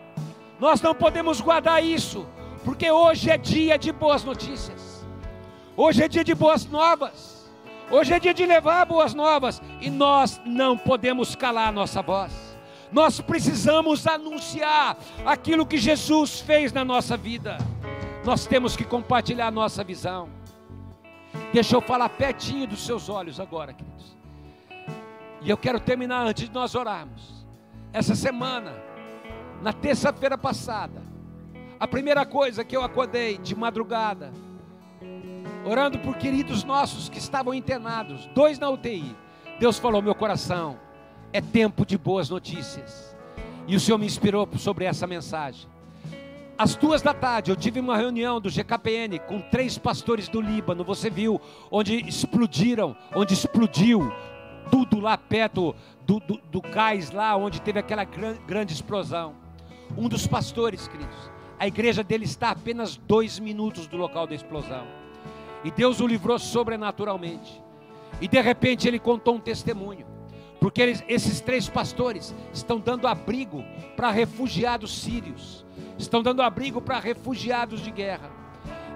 nós 0.60 0.80
não 0.80 0.94
podemos 0.94 1.40
guardar 1.40 1.84
isso, 1.84 2.24
porque 2.64 2.88
hoje 2.90 3.28
é 3.28 3.36
dia 3.36 3.76
de 3.76 3.90
boas 3.90 4.22
notícias, 4.22 5.04
hoje 5.76 6.04
é 6.04 6.08
dia 6.08 6.22
de 6.22 6.34
boas 6.34 6.64
novas, 6.64 7.35
hoje 7.90 8.12
é 8.12 8.20
dia 8.20 8.34
de 8.34 8.44
levar 8.44 8.84
boas 8.86 9.14
novas, 9.14 9.60
e 9.80 9.90
nós 9.90 10.40
não 10.44 10.76
podemos 10.76 11.34
calar 11.34 11.68
a 11.68 11.72
nossa 11.72 12.02
voz. 12.02 12.32
Nós 12.92 13.20
precisamos 13.20 14.06
anunciar 14.06 14.96
aquilo 15.24 15.66
que 15.66 15.78
Jesus 15.78 16.40
fez 16.40 16.72
na 16.72 16.84
nossa 16.84 17.16
vida. 17.16 17.58
Nós 18.24 18.46
temos 18.46 18.76
que 18.76 18.84
compartilhar 18.84 19.48
a 19.48 19.50
nossa 19.50 19.82
visão. 19.82 20.28
Deixa 21.52 21.76
eu 21.76 21.80
falar 21.80 22.08
pertinho 22.08 22.66
dos 22.66 22.84
seus 22.84 23.08
olhos 23.08 23.40
agora, 23.40 23.72
queridos. 23.72 24.16
E 25.42 25.50
eu 25.50 25.56
quero 25.56 25.78
terminar 25.78 26.26
antes 26.26 26.48
de 26.48 26.54
nós 26.54 26.74
orarmos 26.74 27.46
essa 27.92 28.14
semana, 28.14 28.74
na 29.62 29.72
terça-feira 29.72 30.36
passada, 30.36 31.02
a 31.78 31.88
primeira 31.88 32.26
coisa 32.26 32.64
que 32.64 32.76
eu 32.76 32.82
acordei 32.82 33.38
de 33.38 33.54
madrugada, 33.54 34.32
orando 35.66 35.98
por 35.98 36.16
queridos 36.16 36.62
nossos 36.62 37.08
que 37.08 37.18
estavam 37.18 37.52
internados, 37.52 38.26
dois 38.34 38.58
na 38.58 38.70
UTI. 38.70 39.16
Deus 39.58 39.78
falou: 39.78 40.00
meu 40.00 40.14
coração, 40.14 40.78
é 41.32 41.40
tempo 41.40 41.84
de 41.84 41.98
boas 41.98 42.30
notícias. 42.30 43.16
E 43.66 43.74
o 43.74 43.80
Senhor 43.80 43.98
me 43.98 44.06
inspirou 44.06 44.48
sobre 44.56 44.84
essa 44.84 45.06
mensagem. 45.06 45.68
Às 46.56 46.74
duas 46.74 47.02
da 47.02 47.12
tarde 47.12 47.50
eu 47.50 47.56
tive 47.56 47.80
uma 47.80 47.96
reunião 47.96 48.40
do 48.40 48.48
GKPN 48.48 49.18
com 49.26 49.40
três 49.40 49.76
pastores 49.76 50.28
do 50.28 50.40
Líbano. 50.40 50.84
Você 50.84 51.10
viu 51.10 51.40
onde 51.70 51.96
explodiram, 52.08 52.96
onde 53.14 53.34
explodiu 53.34 54.10
tudo 54.70 55.00
lá 55.00 55.18
perto 55.18 55.74
do, 56.06 56.20
do, 56.20 56.40
do 56.50 56.62
lá 57.12 57.36
onde 57.36 57.60
teve 57.60 57.78
aquela 57.78 58.04
gran, 58.04 58.36
grande 58.46 58.72
explosão. 58.72 59.34
Um 59.98 60.08
dos 60.08 60.26
pastores, 60.26 60.88
queridos, 60.88 61.30
a 61.58 61.66
igreja 61.66 62.02
dele 62.02 62.24
está 62.24 62.48
a 62.48 62.52
apenas 62.52 62.96
dois 62.96 63.38
minutos 63.38 63.86
do 63.86 63.96
local 63.96 64.26
da 64.26 64.34
explosão. 64.34 65.05
E 65.66 65.70
Deus 65.72 65.98
o 65.98 66.06
livrou 66.06 66.38
sobrenaturalmente. 66.38 67.60
E 68.20 68.28
de 68.28 68.40
repente 68.40 68.86
ele 68.86 69.00
contou 69.00 69.34
um 69.34 69.40
testemunho. 69.40 70.06
Porque 70.60 70.80
eles, 70.80 71.02
esses 71.08 71.40
três 71.40 71.68
pastores 71.68 72.32
estão 72.52 72.78
dando 72.78 73.08
abrigo 73.08 73.64
para 73.96 74.12
refugiados 74.12 74.96
sírios, 75.02 75.66
estão 75.98 76.22
dando 76.22 76.40
abrigo 76.40 76.80
para 76.80 77.00
refugiados 77.00 77.80
de 77.80 77.90
guerra. 77.90 78.30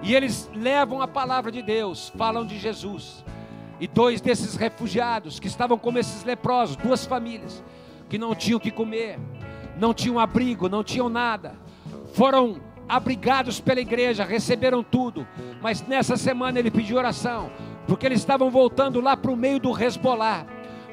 E 0.01 0.15
eles 0.15 0.49
levam 0.55 1.01
a 1.01 1.07
palavra 1.09 1.51
de 1.51 1.61
Deus, 1.61 2.07
falam 2.15 2.45
de 2.45 2.57
Jesus. 2.57 3.21
E 3.77 3.85
dois 3.85 4.21
desses 4.21 4.55
refugiados 4.55 5.41
que 5.41 5.47
estavam 5.47 5.77
como 5.77 5.99
esses 5.99 6.23
leprosos, 6.23 6.77
duas 6.77 7.05
famílias, 7.05 7.61
que 8.07 8.17
não 8.17 8.33
tinham 8.33 8.55
o 8.55 8.61
que 8.61 8.71
comer, 8.71 9.19
não 9.77 9.93
tinham 9.93 10.17
abrigo, 10.17 10.69
não 10.69 10.85
tinham 10.85 11.09
nada, 11.09 11.53
foram 12.13 12.61
abrigados 12.91 13.61
pela 13.61 13.79
igreja, 13.79 14.25
receberam 14.25 14.83
tudo, 14.83 15.25
mas 15.61 15.81
nessa 15.87 16.17
semana 16.17 16.59
ele 16.59 16.69
pediu 16.69 16.97
oração, 16.97 17.49
porque 17.87 18.05
eles 18.05 18.19
estavam 18.19 18.51
voltando 18.51 18.99
lá 18.99 19.15
para 19.15 19.31
o 19.31 19.35
meio 19.37 19.61
do 19.61 19.71
resbolar, 19.71 20.45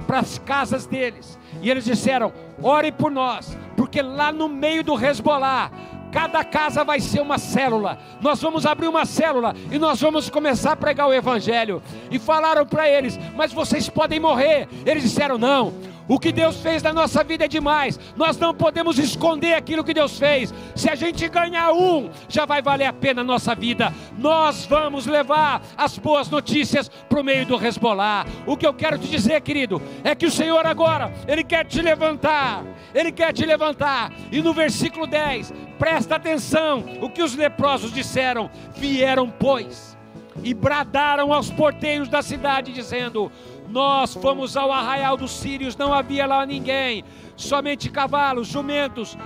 para 0.06 0.20
as 0.20 0.38
casas 0.38 0.86
deles, 0.86 1.36
e 1.60 1.68
eles 1.68 1.84
disseram: 1.84 2.32
ore 2.62 2.92
por 2.92 3.10
nós, 3.10 3.58
porque 3.76 4.00
lá 4.00 4.30
no 4.30 4.48
meio 4.48 4.84
do 4.84 4.94
resbolar 4.94 5.72
Cada 6.18 6.42
casa 6.42 6.82
vai 6.82 6.98
ser 6.98 7.20
uma 7.20 7.38
célula. 7.38 7.96
Nós 8.20 8.42
vamos 8.42 8.66
abrir 8.66 8.88
uma 8.88 9.06
célula 9.06 9.54
e 9.70 9.78
nós 9.78 10.00
vamos 10.00 10.28
começar 10.28 10.72
a 10.72 10.76
pregar 10.76 11.06
o 11.06 11.14
Evangelho. 11.14 11.80
E 12.10 12.18
falaram 12.18 12.66
para 12.66 12.90
eles: 12.90 13.16
Mas 13.36 13.52
vocês 13.52 13.88
podem 13.88 14.18
morrer. 14.18 14.68
Eles 14.84 15.04
disseram: 15.04 15.38
Não, 15.38 15.72
o 16.08 16.18
que 16.18 16.32
Deus 16.32 16.56
fez 16.56 16.82
na 16.82 16.92
nossa 16.92 17.22
vida 17.22 17.44
é 17.44 17.48
demais. 17.48 18.00
Nós 18.16 18.36
não 18.36 18.52
podemos 18.52 18.98
esconder 18.98 19.54
aquilo 19.54 19.84
que 19.84 19.94
Deus 19.94 20.18
fez. 20.18 20.52
Se 20.74 20.90
a 20.90 20.96
gente 20.96 21.28
ganhar 21.28 21.70
um, 21.72 22.10
já 22.28 22.46
vai 22.46 22.62
valer 22.62 22.86
a 22.86 22.92
pena 22.92 23.20
a 23.20 23.24
nossa 23.24 23.54
vida. 23.54 23.94
Nós 24.18 24.64
vamos 24.64 25.06
levar 25.06 25.62
as 25.76 25.98
boas 25.98 26.28
notícias 26.30 26.88
para 26.88 27.20
o 27.20 27.24
meio 27.24 27.46
do 27.46 27.56
resbolar. 27.56 28.26
O 28.44 28.56
que 28.56 28.66
eu 28.66 28.74
quero 28.74 28.98
te 28.98 29.06
dizer, 29.06 29.40
querido, 29.42 29.80
é 30.02 30.14
que 30.14 30.26
o 30.26 30.30
Senhor 30.32 30.66
agora, 30.66 31.12
Ele 31.28 31.44
quer 31.44 31.64
te 31.64 31.80
levantar. 31.80 32.64
Ele 32.92 33.12
quer 33.12 33.32
te 33.32 33.44
levantar. 33.44 34.10
E 34.32 34.40
no 34.40 34.54
versículo 34.54 35.06
10, 35.06 35.52
presta 35.78 36.16
atenção: 36.16 36.84
o 37.00 37.08
que 37.08 37.22
os 37.22 37.34
leprosos 37.34 37.92
disseram: 37.92 38.50
vieram, 38.76 39.30
pois, 39.30 39.96
e 40.42 40.52
bradaram 40.52 41.32
aos 41.32 41.50
porteiros 41.50 42.08
da 42.08 42.22
cidade, 42.22 42.72
dizendo: 42.72 43.30
nós 43.68 44.14
fomos 44.14 44.56
ao 44.56 44.72
arraial 44.72 45.16
dos 45.16 45.30
sírios, 45.30 45.76
não 45.76 45.92
havia 45.92 46.26
lá 46.26 46.44
ninguém, 46.44 47.04
somente 47.36 47.90
cavalos, 47.90 48.48
jumentos, 48.48 49.16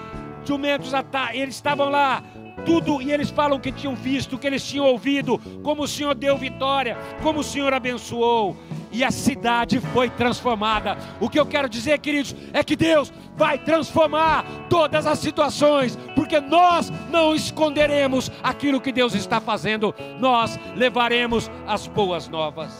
jumentos 0.44 0.92
eles 1.32 1.54
estavam 1.54 1.88
lá, 1.88 2.22
tudo, 2.64 3.00
e 3.00 3.12
eles 3.12 3.30
falam 3.30 3.60
que 3.60 3.72
tinham 3.72 3.94
visto, 3.94 4.38
que 4.38 4.46
eles 4.46 4.66
tinham 4.66 4.86
ouvido, 4.86 5.38
como 5.62 5.84
o 5.84 5.88
Senhor 5.88 6.14
deu 6.14 6.36
vitória, 6.36 6.96
como 7.22 7.40
o 7.40 7.44
Senhor 7.44 7.72
abençoou, 7.72 8.56
e 8.92 9.02
a 9.02 9.10
cidade 9.10 9.80
foi 9.80 10.10
transformada. 10.10 10.96
O 11.20 11.28
que 11.28 11.40
eu 11.40 11.46
quero 11.46 11.68
dizer, 11.68 11.98
queridos, 11.98 12.34
é 12.52 12.62
que 12.62 12.76
Deus 12.76 13.12
vai 13.34 13.58
transformar 13.58 14.44
todas 14.68 15.06
as 15.06 15.18
situações, 15.18 15.96
porque 16.14 16.40
nós 16.40 16.90
não 17.10 17.34
esconderemos 17.34 18.30
aquilo 18.42 18.80
que 18.80 18.92
Deus 18.92 19.14
está 19.14 19.40
fazendo, 19.40 19.94
nós 20.20 20.58
levaremos 20.76 21.50
as 21.66 21.86
boas 21.86 22.28
novas. 22.28 22.72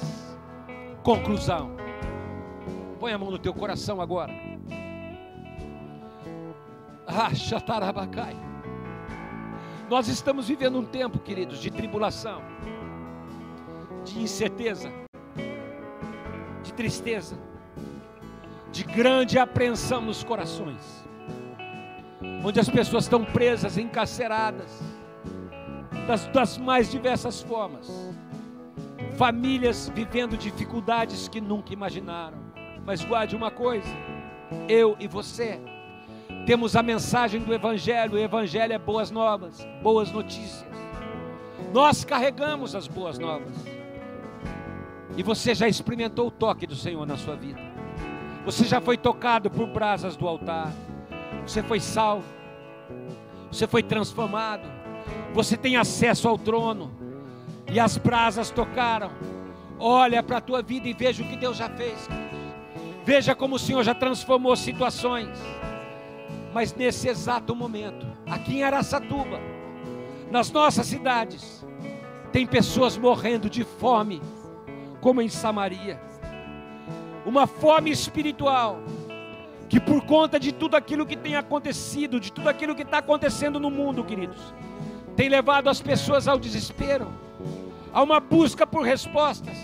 Conclusão. 1.02 1.76
Põe 3.00 3.12
a 3.12 3.18
mão 3.18 3.30
no 3.30 3.38
teu 3.38 3.52
coração 3.52 4.00
agora. 4.00 4.32
Rachatarabacai. 7.08 8.36
Nós 9.90 10.08
estamos 10.08 10.48
vivendo 10.48 10.78
um 10.78 10.84
tempo, 10.84 11.18
queridos, 11.18 11.60
de 11.60 11.70
tribulação, 11.70 12.40
de 14.04 14.20
incerteza, 14.20 14.90
de 16.72 16.76
tristeza, 16.76 17.36
de 18.72 18.82
grande 18.82 19.38
apreensão 19.38 20.00
nos 20.00 20.24
corações. 20.24 21.02
onde 22.44 22.58
as 22.58 22.68
pessoas 22.68 23.04
estão 23.04 23.24
presas, 23.24 23.78
encarceradas, 23.78 24.80
das, 26.08 26.26
das 26.28 26.58
mais 26.58 26.90
diversas 26.90 27.40
formas. 27.40 27.88
Famílias 29.16 29.88
vivendo 29.94 30.36
dificuldades 30.36 31.28
que 31.28 31.40
nunca 31.40 31.72
imaginaram. 31.72 32.38
Mas 32.84 33.04
guarde 33.04 33.36
uma 33.36 33.50
coisa: 33.50 33.94
eu 34.68 34.96
e 34.98 35.06
você 35.06 35.60
temos 36.46 36.74
a 36.74 36.82
mensagem 36.82 37.40
do 37.40 37.54
Evangelho, 37.54 38.14
o 38.14 38.18
Evangelho 38.18 38.72
é 38.72 38.78
boas 38.78 39.10
novas, 39.12 39.64
boas 39.82 40.10
notícias. 40.10 40.66
Nós 41.72 42.04
carregamos 42.04 42.74
as 42.74 42.88
boas 42.88 43.18
novas. 43.18 43.71
E 45.16 45.22
você 45.22 45.54
já 45.54 45.68
experimentou 45.68 46.28
o 46.28 46.30
toque 46.30 46.66
do 46.66 46.74
Senhor 46.74 47.06
na 47.06 47.16
sua 47.16 47.36
vida. 47.36 47.60
Você 48.44 48.64
já 48.64 48.80
foi 48.80 48.96
tocado 48.96 49.50
por 49.50 49.66
brasas 49.66 50.16
do 50.16 50.26
altar. 50.26 50.72
Você 51.46 51.62
foi 51.62 51.80
salvo. 51.80 52.26
Você 53.50 53.66
foi 53.66 53.82
transformado. 53.82 54.68
Você 55.34 55.56
tem 55.56 55.76
acesso 55.76 56.28
ao 56.28 56.38
trono. 56.38 56.90
E 57.70 57.78
as 57.78 57.96
brasas 57.96 58.50
tocaram. 58.50 59.10
Olha 59.78 60.22
para 60.22 60.38
a 60.38 60.40
tua 60.40 60.62
vida 60.62 60.88
e 60.88 60.92
veja 60.92 61.22
o 61.22 61.28
que 61.28 61.36
Deus 61.36 61.56
já 61.56 61.68
fez. 61.68 62.08
Veja 63.04 63.34
como 63.34 63.56
o 63.56 63.58
Senhor 63.58 63.82
já 63.82 63.94
transformou 63.94 64.56
situações. 64.56 65.38
Mas 66.52 66.74
nesse 66.74 67.08
exato 67.08 67.54
momento, 67.54 68.06
aqui 68.26 68.56
em 68.56 68.62
Araçatuba, 68.62 69.40
nas 70.30 70.50
nossas 70.50 70.86
cidades, 70.86 71.66
tem 72.30 72.46
pessoas 72.46 72.96
morrendo 72.96 73.50
de 73.50 73.64
fome, 73.64 74.20
como 75.03 75.20
em 75.20 75.28
Samaria. 75.28 76.00
Uma 77.26 77.46
fome 77.46 77.90
espiritual, 77.90 78.80
que 79.68 79.78
por 79.78 80.03
conta 80.07 80.38
de 80.38 80.53
tudo 80.53 80.76
aquilo 80.76 81.05
que 81.05 81.16
tem 81.16 81.36
acontecido, 81.36 82.18
de 82.20 82.32
tudo 82.32 82.48
aquilo 82.48 82.74
que 82.74 82.82
está 82.82 82.98
acontecendo 82.98 83.59
no 83.59 83.70
mundo, 83.70 84.05
queridos, 84.05 84.55
tem 85.16 85.28
levado 85.28 85.68
as 85.68 85.82
pessoas 85.82 86.26
ao 86.28 86.38
desespero, 86.38 87.09
a 87.92 88.00
uma 88.03 88.20
busca 88.20 88.66
por 88.66 88.82
respostas. 88.82 89.59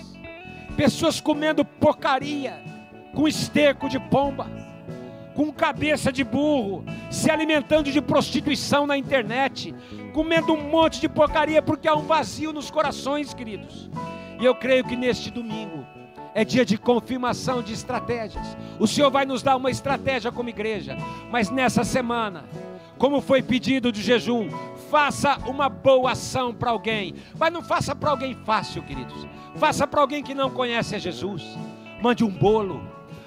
Pessoas 0.76 1.20
comendo 1.20 1.64
porcaria, 1.64 2.62
com 3.14 3.26
esterco 3.26 3.89
de 3.89 3.99
pomba 3.99 4.68
com 5.34 5.53
cabeça 5.53 6.11
de 6.11 6.24
burro, 6.24 6.84
se 7.12 7.30
alimentando 7.30 7.93
de 7.93 8.01
prostituição 8.01 8.89
na 8.89 8.99
internet, 8.99 9.72
comendo 10.12 10.53
um 10.53 10.68
monte 10.68 11.01
de 11.01 11.09
porcaria 11.09 11.62
porque 11.62 11.86
há 11.86 11.95
um 11.95 12.03
vazio 12.03 12.53
nos 12.53 12.72
corações, 12.72 13.32
queridos. 13.32 13.89
E 14.39 14.45
eu 14.45 14.55
creio 14.55 14.84
que 14.84 14.97
neste 14.97 15.30
domingo 15.30 15.84
é 16.34 16.45
dia 16.45 16.64
de 16.64 16.78
confirmação 16.78 17.62
de 17.62 17.72
estratégias. 17.72 18.57
O 18.78 18.86
Senhor 18.86 19.11
vai 19.11 19.26
nos 19.26 19.43
dar 19.43 19.57
uma 19.57 19.70
estratégia 19.70 20.30
como 20.30 20.49
igreja, 20.49 20.97
mas 21.30 21.51
nessa 21.51 21.82
semana, 21.82 22.45
como 22.97 23.20
foi 23.20 23.43
pedido 23.43 23.91
de 23.91 24.01
jejum, 24.01 24.49
faça 24.91 25.39
uma 25.47 25.68
boa 25.68 26.12
ação 26.12 26.55
para 26.55 26.70
alguém, 26.70 27.14
mas 27.36 27.53
não 27.53 27.62
faça 27.62 27.95
para 27.95 28.11
alguém 28.11 28.34
fácil, 28.45 28.82
queridos. 28.82 29.26
Faça 29.57 29.86
para 29.86 30.01
alguém 30.01 30.22
que 30.22 30.34
não 30.34 30.51
conhece 30.51 30.95
a 30.95 30.99
Jesus. 30.99 31.43
Mande 32.01 32.22
um 32.22 32.30
bolo, 32.30 32.80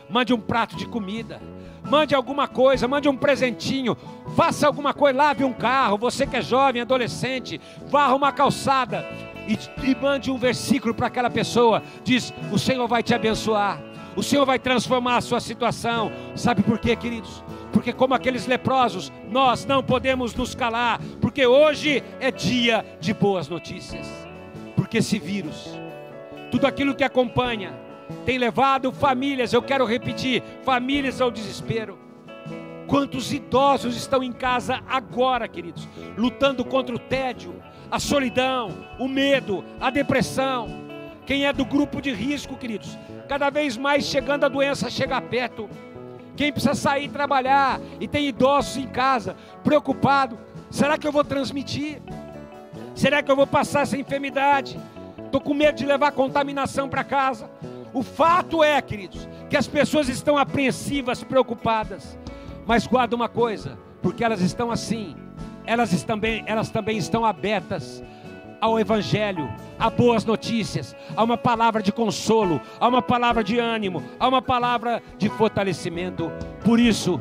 mande 0.10 0.34
um 0.34 0.40
prato 0.40 0.76
de 0.76 0.86
comida 0.86 1.42
mande 1.84 2.14
alguma 2.14 2.48
coisa, 2.48 2.88
mande 2.88 3.10
um 3.10 3.18
presentinho, 3.18 3.98
faça 4.36 4.68
alguma 4.68 4.94
coisa, 4.94 5.18
lave 5.18 5.44
um 5.44 5.52
carro, 5.52 5.98
você 5.98 6.26
que 6.28 6.38
é 6.38 6.42
jovem, 6.42 6.82
adolescente, 6.82 7.60
varra 7.88 8.16
uma 8.16 8.32
calçada 8.32 9.04
e, 9.52 9.92
e 9.92 9.96
mande 9.96 10.32
um 10.32 10.38
versículo 10.38 10.94
para 10.94 11.08
aquela 11.08 11.30
pessoa. 11.30 11.82
Diz: 12.04 12.34
O 12.52 12.58
Senhor 12.58 12.88
vai 12.88 13.04
te 13.04 13.14
abençoar, 13.14 13.82
o 14.16 14.24
Senhor 14.24 14.46
vai 14.46 14.60
transformar 14.60 15.18
a 15.18 15.22
sua 15.22 15.40
situação. 15.40 16.12
Sabe 16.36 16.64
por 16.64 16.80
quê, 16.80 16.96
queridos? 16.96 17.44
Porque, 17.72 17.94
como 17.94 18.14
aqueles 18.14 18.46
leprosos, 18.46 19.12
nós 19.30 19.66
não 19.66 19.82
podemos 19.82 20.36
nos 20.36 20.54
calar, 20.54 21.00
porque 21.22 21.46
hoje 21.46 22.04
é 22.20 22.32
dia 22.32 22.86
de 23.00 23.14
boas 23.14 23.48
notícias. 23.48 24.08
Porque 24.76 24.98
esse 24.98 25.18
vírus, 25.18 25.80
tudo 26.50 26.68
aquilo 26.68 26.94
que 26.94 27.04
acompanha, 27.04 27.74
tem 28.26 28.38
levado 28.38 28.92
famílias, 28.92 29.54
eu 29.54 29.62
quero 29.62 29.86
repetir, 29.86 30.44
famílias 30.64 31.22
ao 31.22 31.32
desespero. 31.32 31.98
Quantos 32.88 33.32
idosos 33.32 33.96
estão 33.96 34.22
em 34.22 34.34
casa 34.34 34.82
agora, 34.86 35.48
queridos, 35.48 35.88
lutando 36.18 36.66
contra 36.66 36.94
o 36.94 37.00
tédio, 37.00 37.56
a 37.92 38.00
solidão, 38.00 38.70
o 38.98 39.08
medo, 39.08 39.64
a 39.80 39.90
depressão. 39.90 40.70
Quem 41.26 41.46
é 41.46 41.52
do 41.52 41.66
grupo 41.66 42.02
de 42.02 42.12
risco, 42.14 42.56
queridos, 42.56 42.98
cada 43.28 43.50
vez 43.50 43.76
mais 43.76 44.06
chegando 44.06 44.46
a 44.46 44.50
doença 44.50 44.90
chegar 44.90 45.22
perto. 45.22 45.70
Quem 46.36 46.52
precisa 46.52 46.74
sair 46.74 47.10
trabalhar 47.10 47.80
e 48.00 48.08
tem 48.08 48.28
idosos 48.28 48.78
em 48.78 48.88
casa, 48.88 49.36
preocupado: 49.64 50.40
será 50.70 50.98
que 50.98 51.06
eu 51.06 51.12
vou 51.12 51.24
transmitir? 51.24 52.02
Será 52.96 53.22
que 53.22 53.30
eu 53.30 53.36
vou 53.36 53.46
passar 53.46 53.82
essa 53.82 53.98
enfermidade? 53.98 54.80
Estou 55.26 55.42
com 55.42 55.54
medo 55.54 55.76
de 55.76 55.86
levar 55.86 56.12
contaminação 56.12 56.90
para 56.90 57.04
casa. 57.04 57.50
O 57.94 58.04
fato 58.04 58.64
é, 58.64 58.82
queridos, 58.82 59.28
que 59.50 59.58
as 59.58 59.68
pessoas 59.68 60.08
estão 60.08 60.38
apreensivas, 60.38 61.24
preocupadas. 61.24 62.18
Mas 62.66 62.88
guarda 62.88 63.16
uma 63.16 63.28
coisa, 63.28 63.78
porque 64.02 64.24
elas 64.24 64.42
estão 64.42 64.72
assim, 64.72 65.16
elas 65.66 66.04
também, 66.04 66.44
elas 66.46 66.70
também 66.70 66.98
estão 66.98 67.26
abertas 67.26 68.04
ao 68.60 68.80
Evangelho, 68.80 69.52
a 69.80 69.90
boas 69.90 70.24
notícias, 70.24 70.96
a 71.16 71.24
uma 71.24 71.38
palavra 71.38 71.82
de 71.82 71.92
consolo, 71.92 72.62
a 72.80 72.88
uma 72.88 73.02
palavra 73.02 73.44
de 73.44 73.58
ânimo, 73.58 74.04
a 74.20 74.28
uma 74.28 74.42
palavra 74.42 75.02
de 75.18 75.30
fortalecimento. 75.30 76.32
Por 76.64 76.80
isso, 76.80 77.20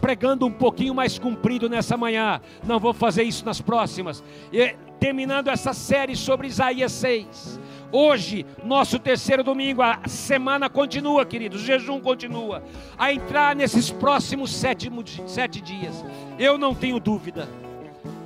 pregando 0.00 0.46
um 0.46 0.52
pouquinho 0.52 0.94
mais 0.94 1.18
comprido 1.18 1.68
nessa 1.68 1.96
manhã, 1.96 2.40
não 2.64 2.78
vou 2.78 2.94
fazer 2.94 3.24
isso 3.24 3.44
nas 3.44 3.60
próximas, 3.60 4.22
e, 4.52 4.76
terminando 5.00 5.48
essa 5.48 5.72
série 5.72 6.14
sobre 6.14 6.46
Isaías 6.46 6.92
6 6.92 7.60
Hoje, 7.92 8.44
nosso 8.64 8.98
terceiro 8.98 9.44
domingo, 9.44 9.80
a 9.80 10.00
semana 10.06 10.68
continua, 10.68 11.24
queridos, 11.24 11.62
o 11.62 11.64
jejum 11.64 12.00
continua. 12.00 12.62
A 12.98 13.12
entrar 13.12 13.54
nesses 13.54 13.90
próximos 13.90 14.52
sete, 14.52 14.90
sete 15.26 15.60
dias, 15.60 16.04
eu 16.38 16.58
não 16.58 16.74
tenho 16.74 16.98
dúvida, 16.98 17.48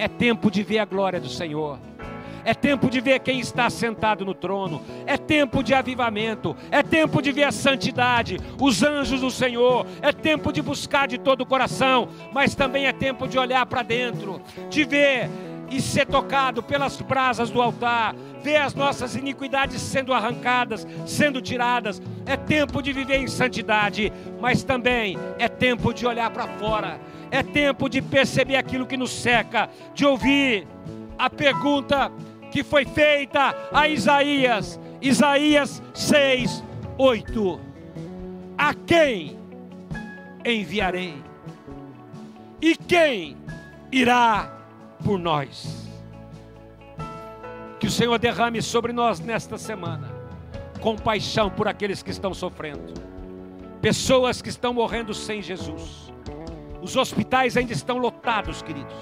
é 0.00 0.08
tempo 0.08 0.50
de 0.50 0.62
ver 0.62 0.78
a 0.78 0.84
glória 0.86 1.20
do 1.20 1.28
Senhor. 1.28 1.78
É 2.42 2.54
tempo 2.54 2.88
de 2.88 3.02
ver 3.02 3.20
quem 3.20 3.38
está 3.38 3.68
sentado 3.68 4.24
no 4.24 4.32
trono. 4.32 4.80
É 5.06 5.18
tempo 5.18 5.62
de 5.62 5.74
avivamento. 5.74 6.56
É 6.70 6.82
tempo 6.82 7.20
de 7.20 7.30
ver 7.32 7.44
a 7.44 7.52
santidade, 7.52 8.38
os 8.58 8.82
anjos 8.82 9.20
do 9.20 9.30
Senhor. 9.30 9.86
É 10.00 10.10
tempo 10.10 10.50
de 10.50 10.62
buscar 10.62 11.06
de 11.06 11.18
todo 11.18 11.42
o 11.42 11.46
coração. 11.46 12.08
Mas 12.32 12.54
também 12.54 12.86
é 12.86 12.94
tempo 12.94 13.28
de 13.28 13.38
olhar 13.38 13.66
para 13.66 13.82
dentro, 13.82 14.40
de 14.70 14.84
ver 14.84 15.28
e 15.70 15.82
ser 15.82 16.06
tocado 16.06 16.62
pelas 16.62 17.00
brasas 17.00 17.50
do 17.50 17.60
altar, 17.60 18.14
ver 18.42 18.56
as 18.56 18.74
nossas 18.74 19.14
iniquidades 19.14 19.80
sendo 19.82 20.14
arrancadas, 20.14 20.86
sendo 21.06 21.42
tiradas. 21.42 22.00
É 22.24 22.38
tempo 22.38 22.82
de 22.82 22.92
viver 22.92 23.18
em 23.18 23.28
santidade, 23.28 24.10
mas 24.40 24.64
também 24.64 25.18
é 25.38 25.46
tempo 25.46 25.92
de 25.92 26.06
olhar 26.06 26.30
para 26.30 26.48
fora, 26.58 26.98
é 27.30 27.42
tempo 27.42 27.88
de 27.88 28.02
perceber 28.02 28.56
aquilo 28.56 28.86
que 28.86 28.96
nos 28.96 29.10
seca, 29.10 29.68
de 29.94 30.04
ouvir 30.04 30.66
a 31.18 31.28
pergunta 31.28 32.10
que 32.50 32.62
foi 32.64 32.84
feita 32.84 33.54
a 33.72 33.88
Isaías, 33.88 34.80
Isaías 35.00 35.82
6, 35.94 36.64
8: 36.98 37.60
A 38.58 38.74
quem 38.74 39.38
enviarei? 40.44 41.22
E 42.60 42.76
quem 42.76 43.36
irá 43.90 44.52
por 45.04 45.18
nós. 45.18 45.88
Que 47.78 47.86
o 47.86 47.90
Senhor 47.90 48.18
derrame 48.18 48.60
sobre 48.60 48.92
nós 48.92 49.20
nesta 49.20 49.56
semana 49.56 50.20
compaixão 50.80 51.50
por 51.50 51.68
aqueles 51.68 52.02
que 52.02 52.10
estão 52.10 52.34
sofrendo, 52.34 52.94
pessoas 53.80 54.42
que 54.42 54.48
estão 54.48 54.72
morrendo 54.72 55.14
sem 55.14 55.40
Jesus. 55.42 56.09
Os 56.82 56.96
hospitais 56.96 57.56
ainda 57.56 57.72
estão 57.72 57.98
lotados, 57.98 58.62
queridos. 58.62 58.94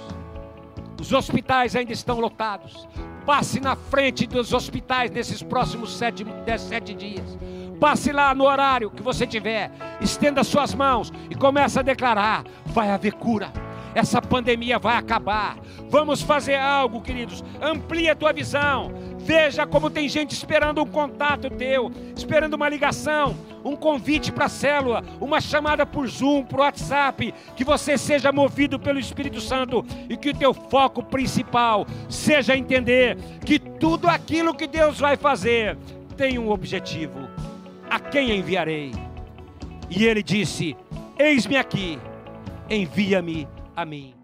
Os 1.01 1.13
hospitais 1.13 1.77
ainda 1.77 1.93
estão 1.93 2.19
lotados. 2.19 2.89
Passe 3.25 3.61
na 3.61 3.77
frente 3.77 4.27
dos 4.27 4.53
hospitais 4.53 5.11
nesses 5.11 5.43
próximos 5.43 5.97
sete, 5.97 6.25
dez, 6.25 6.63
sete 6.63 6.95
dias. 6.95 7.39
Passe 7.79 8.11
lá 8.13 8.35
no 8.35 8.45
horário 8.45 8.91
que 8.91 9.03
você 9.03 9.27
tiver. 9.27 9.71
Estenda 10.01 10.43
suas 10.43 10.75
mãos 10.75 11.13
e 11.31 11.35
comece 11.35 11.79
a 11.79 11.83
declarar: 11.83 12.45
vai 12.67 12.91
haver 12.91 13.13
cura 13.13 13.53
essa 13.99 14.23
pandemia 14.23 14.79
vai 14.79 14.97
acabar. 14.97 15.57
Vamos 15.89 16.23
fazer 16.23 16.57
algo, 16.57 17.01
queridos. 17.01 17.43
Amplie 17.61 18.09
a 18.09 18.15
tua 18.15 18.33
visão. 18.33 18.93
Veja 19.29 19.67
como 19.67 19.91
tem 19.91 20.09
gente 20.09 20.33
esperando 20.33 20.83
um 20.83 20.87
contato 20.87 21.51
teu, 21.51 21.93
esperando 22.17 22.55
uma 22.55 22.67
ligação, 22.67 23.37
um 23.63 23.77
convite 23.77 24.33
para 24.33 24.47
a 24.47 24.49
célula, 24.49 25.05
uma 25.21 25.39
chamada 25.39 25.85
por 25.85 26.09
Zoom, 26.09 26.45
por 26.45 26.61
WhatsApp. 26.61 27.35
Que 27.55 27.63
você 27.63 27.99
seja 27.99 28.33
movido 28.33 28.81
pelo 28.81 28.99
Espírito 28.99 29.39
Santo 29.39 29.85
e 30.09 30.17
que 30.17 30.31
o 30.31 30.35
teu 30.35 30.55
foco 30.55 31.03
principal 31.03 31.87
seja 32.09 32.57
entender 32.57 33.19
que 33.45 33.59
tudo 33.59 34.09
aquilo 34.09 34.55
que 34.55 34.67
Deus 34.67 34.99
vai 34.99 35.15
fazer 35.15 35.77
tem 36.17 36.39
um 36.39 36.51
objetivo. 36.51 37.29
A 37.91 38.01
quem 38.01 38.35
enviarei? 38.35 38.93
E 39.91 40.07
ele 40.07 40.23
disse: 40.23 40.75
Eis-me 41.19 41.59
aqui, 41.59 41.99
envia-me 42.71 43.47
a 43.77 43.85
mim. 43.85 44.18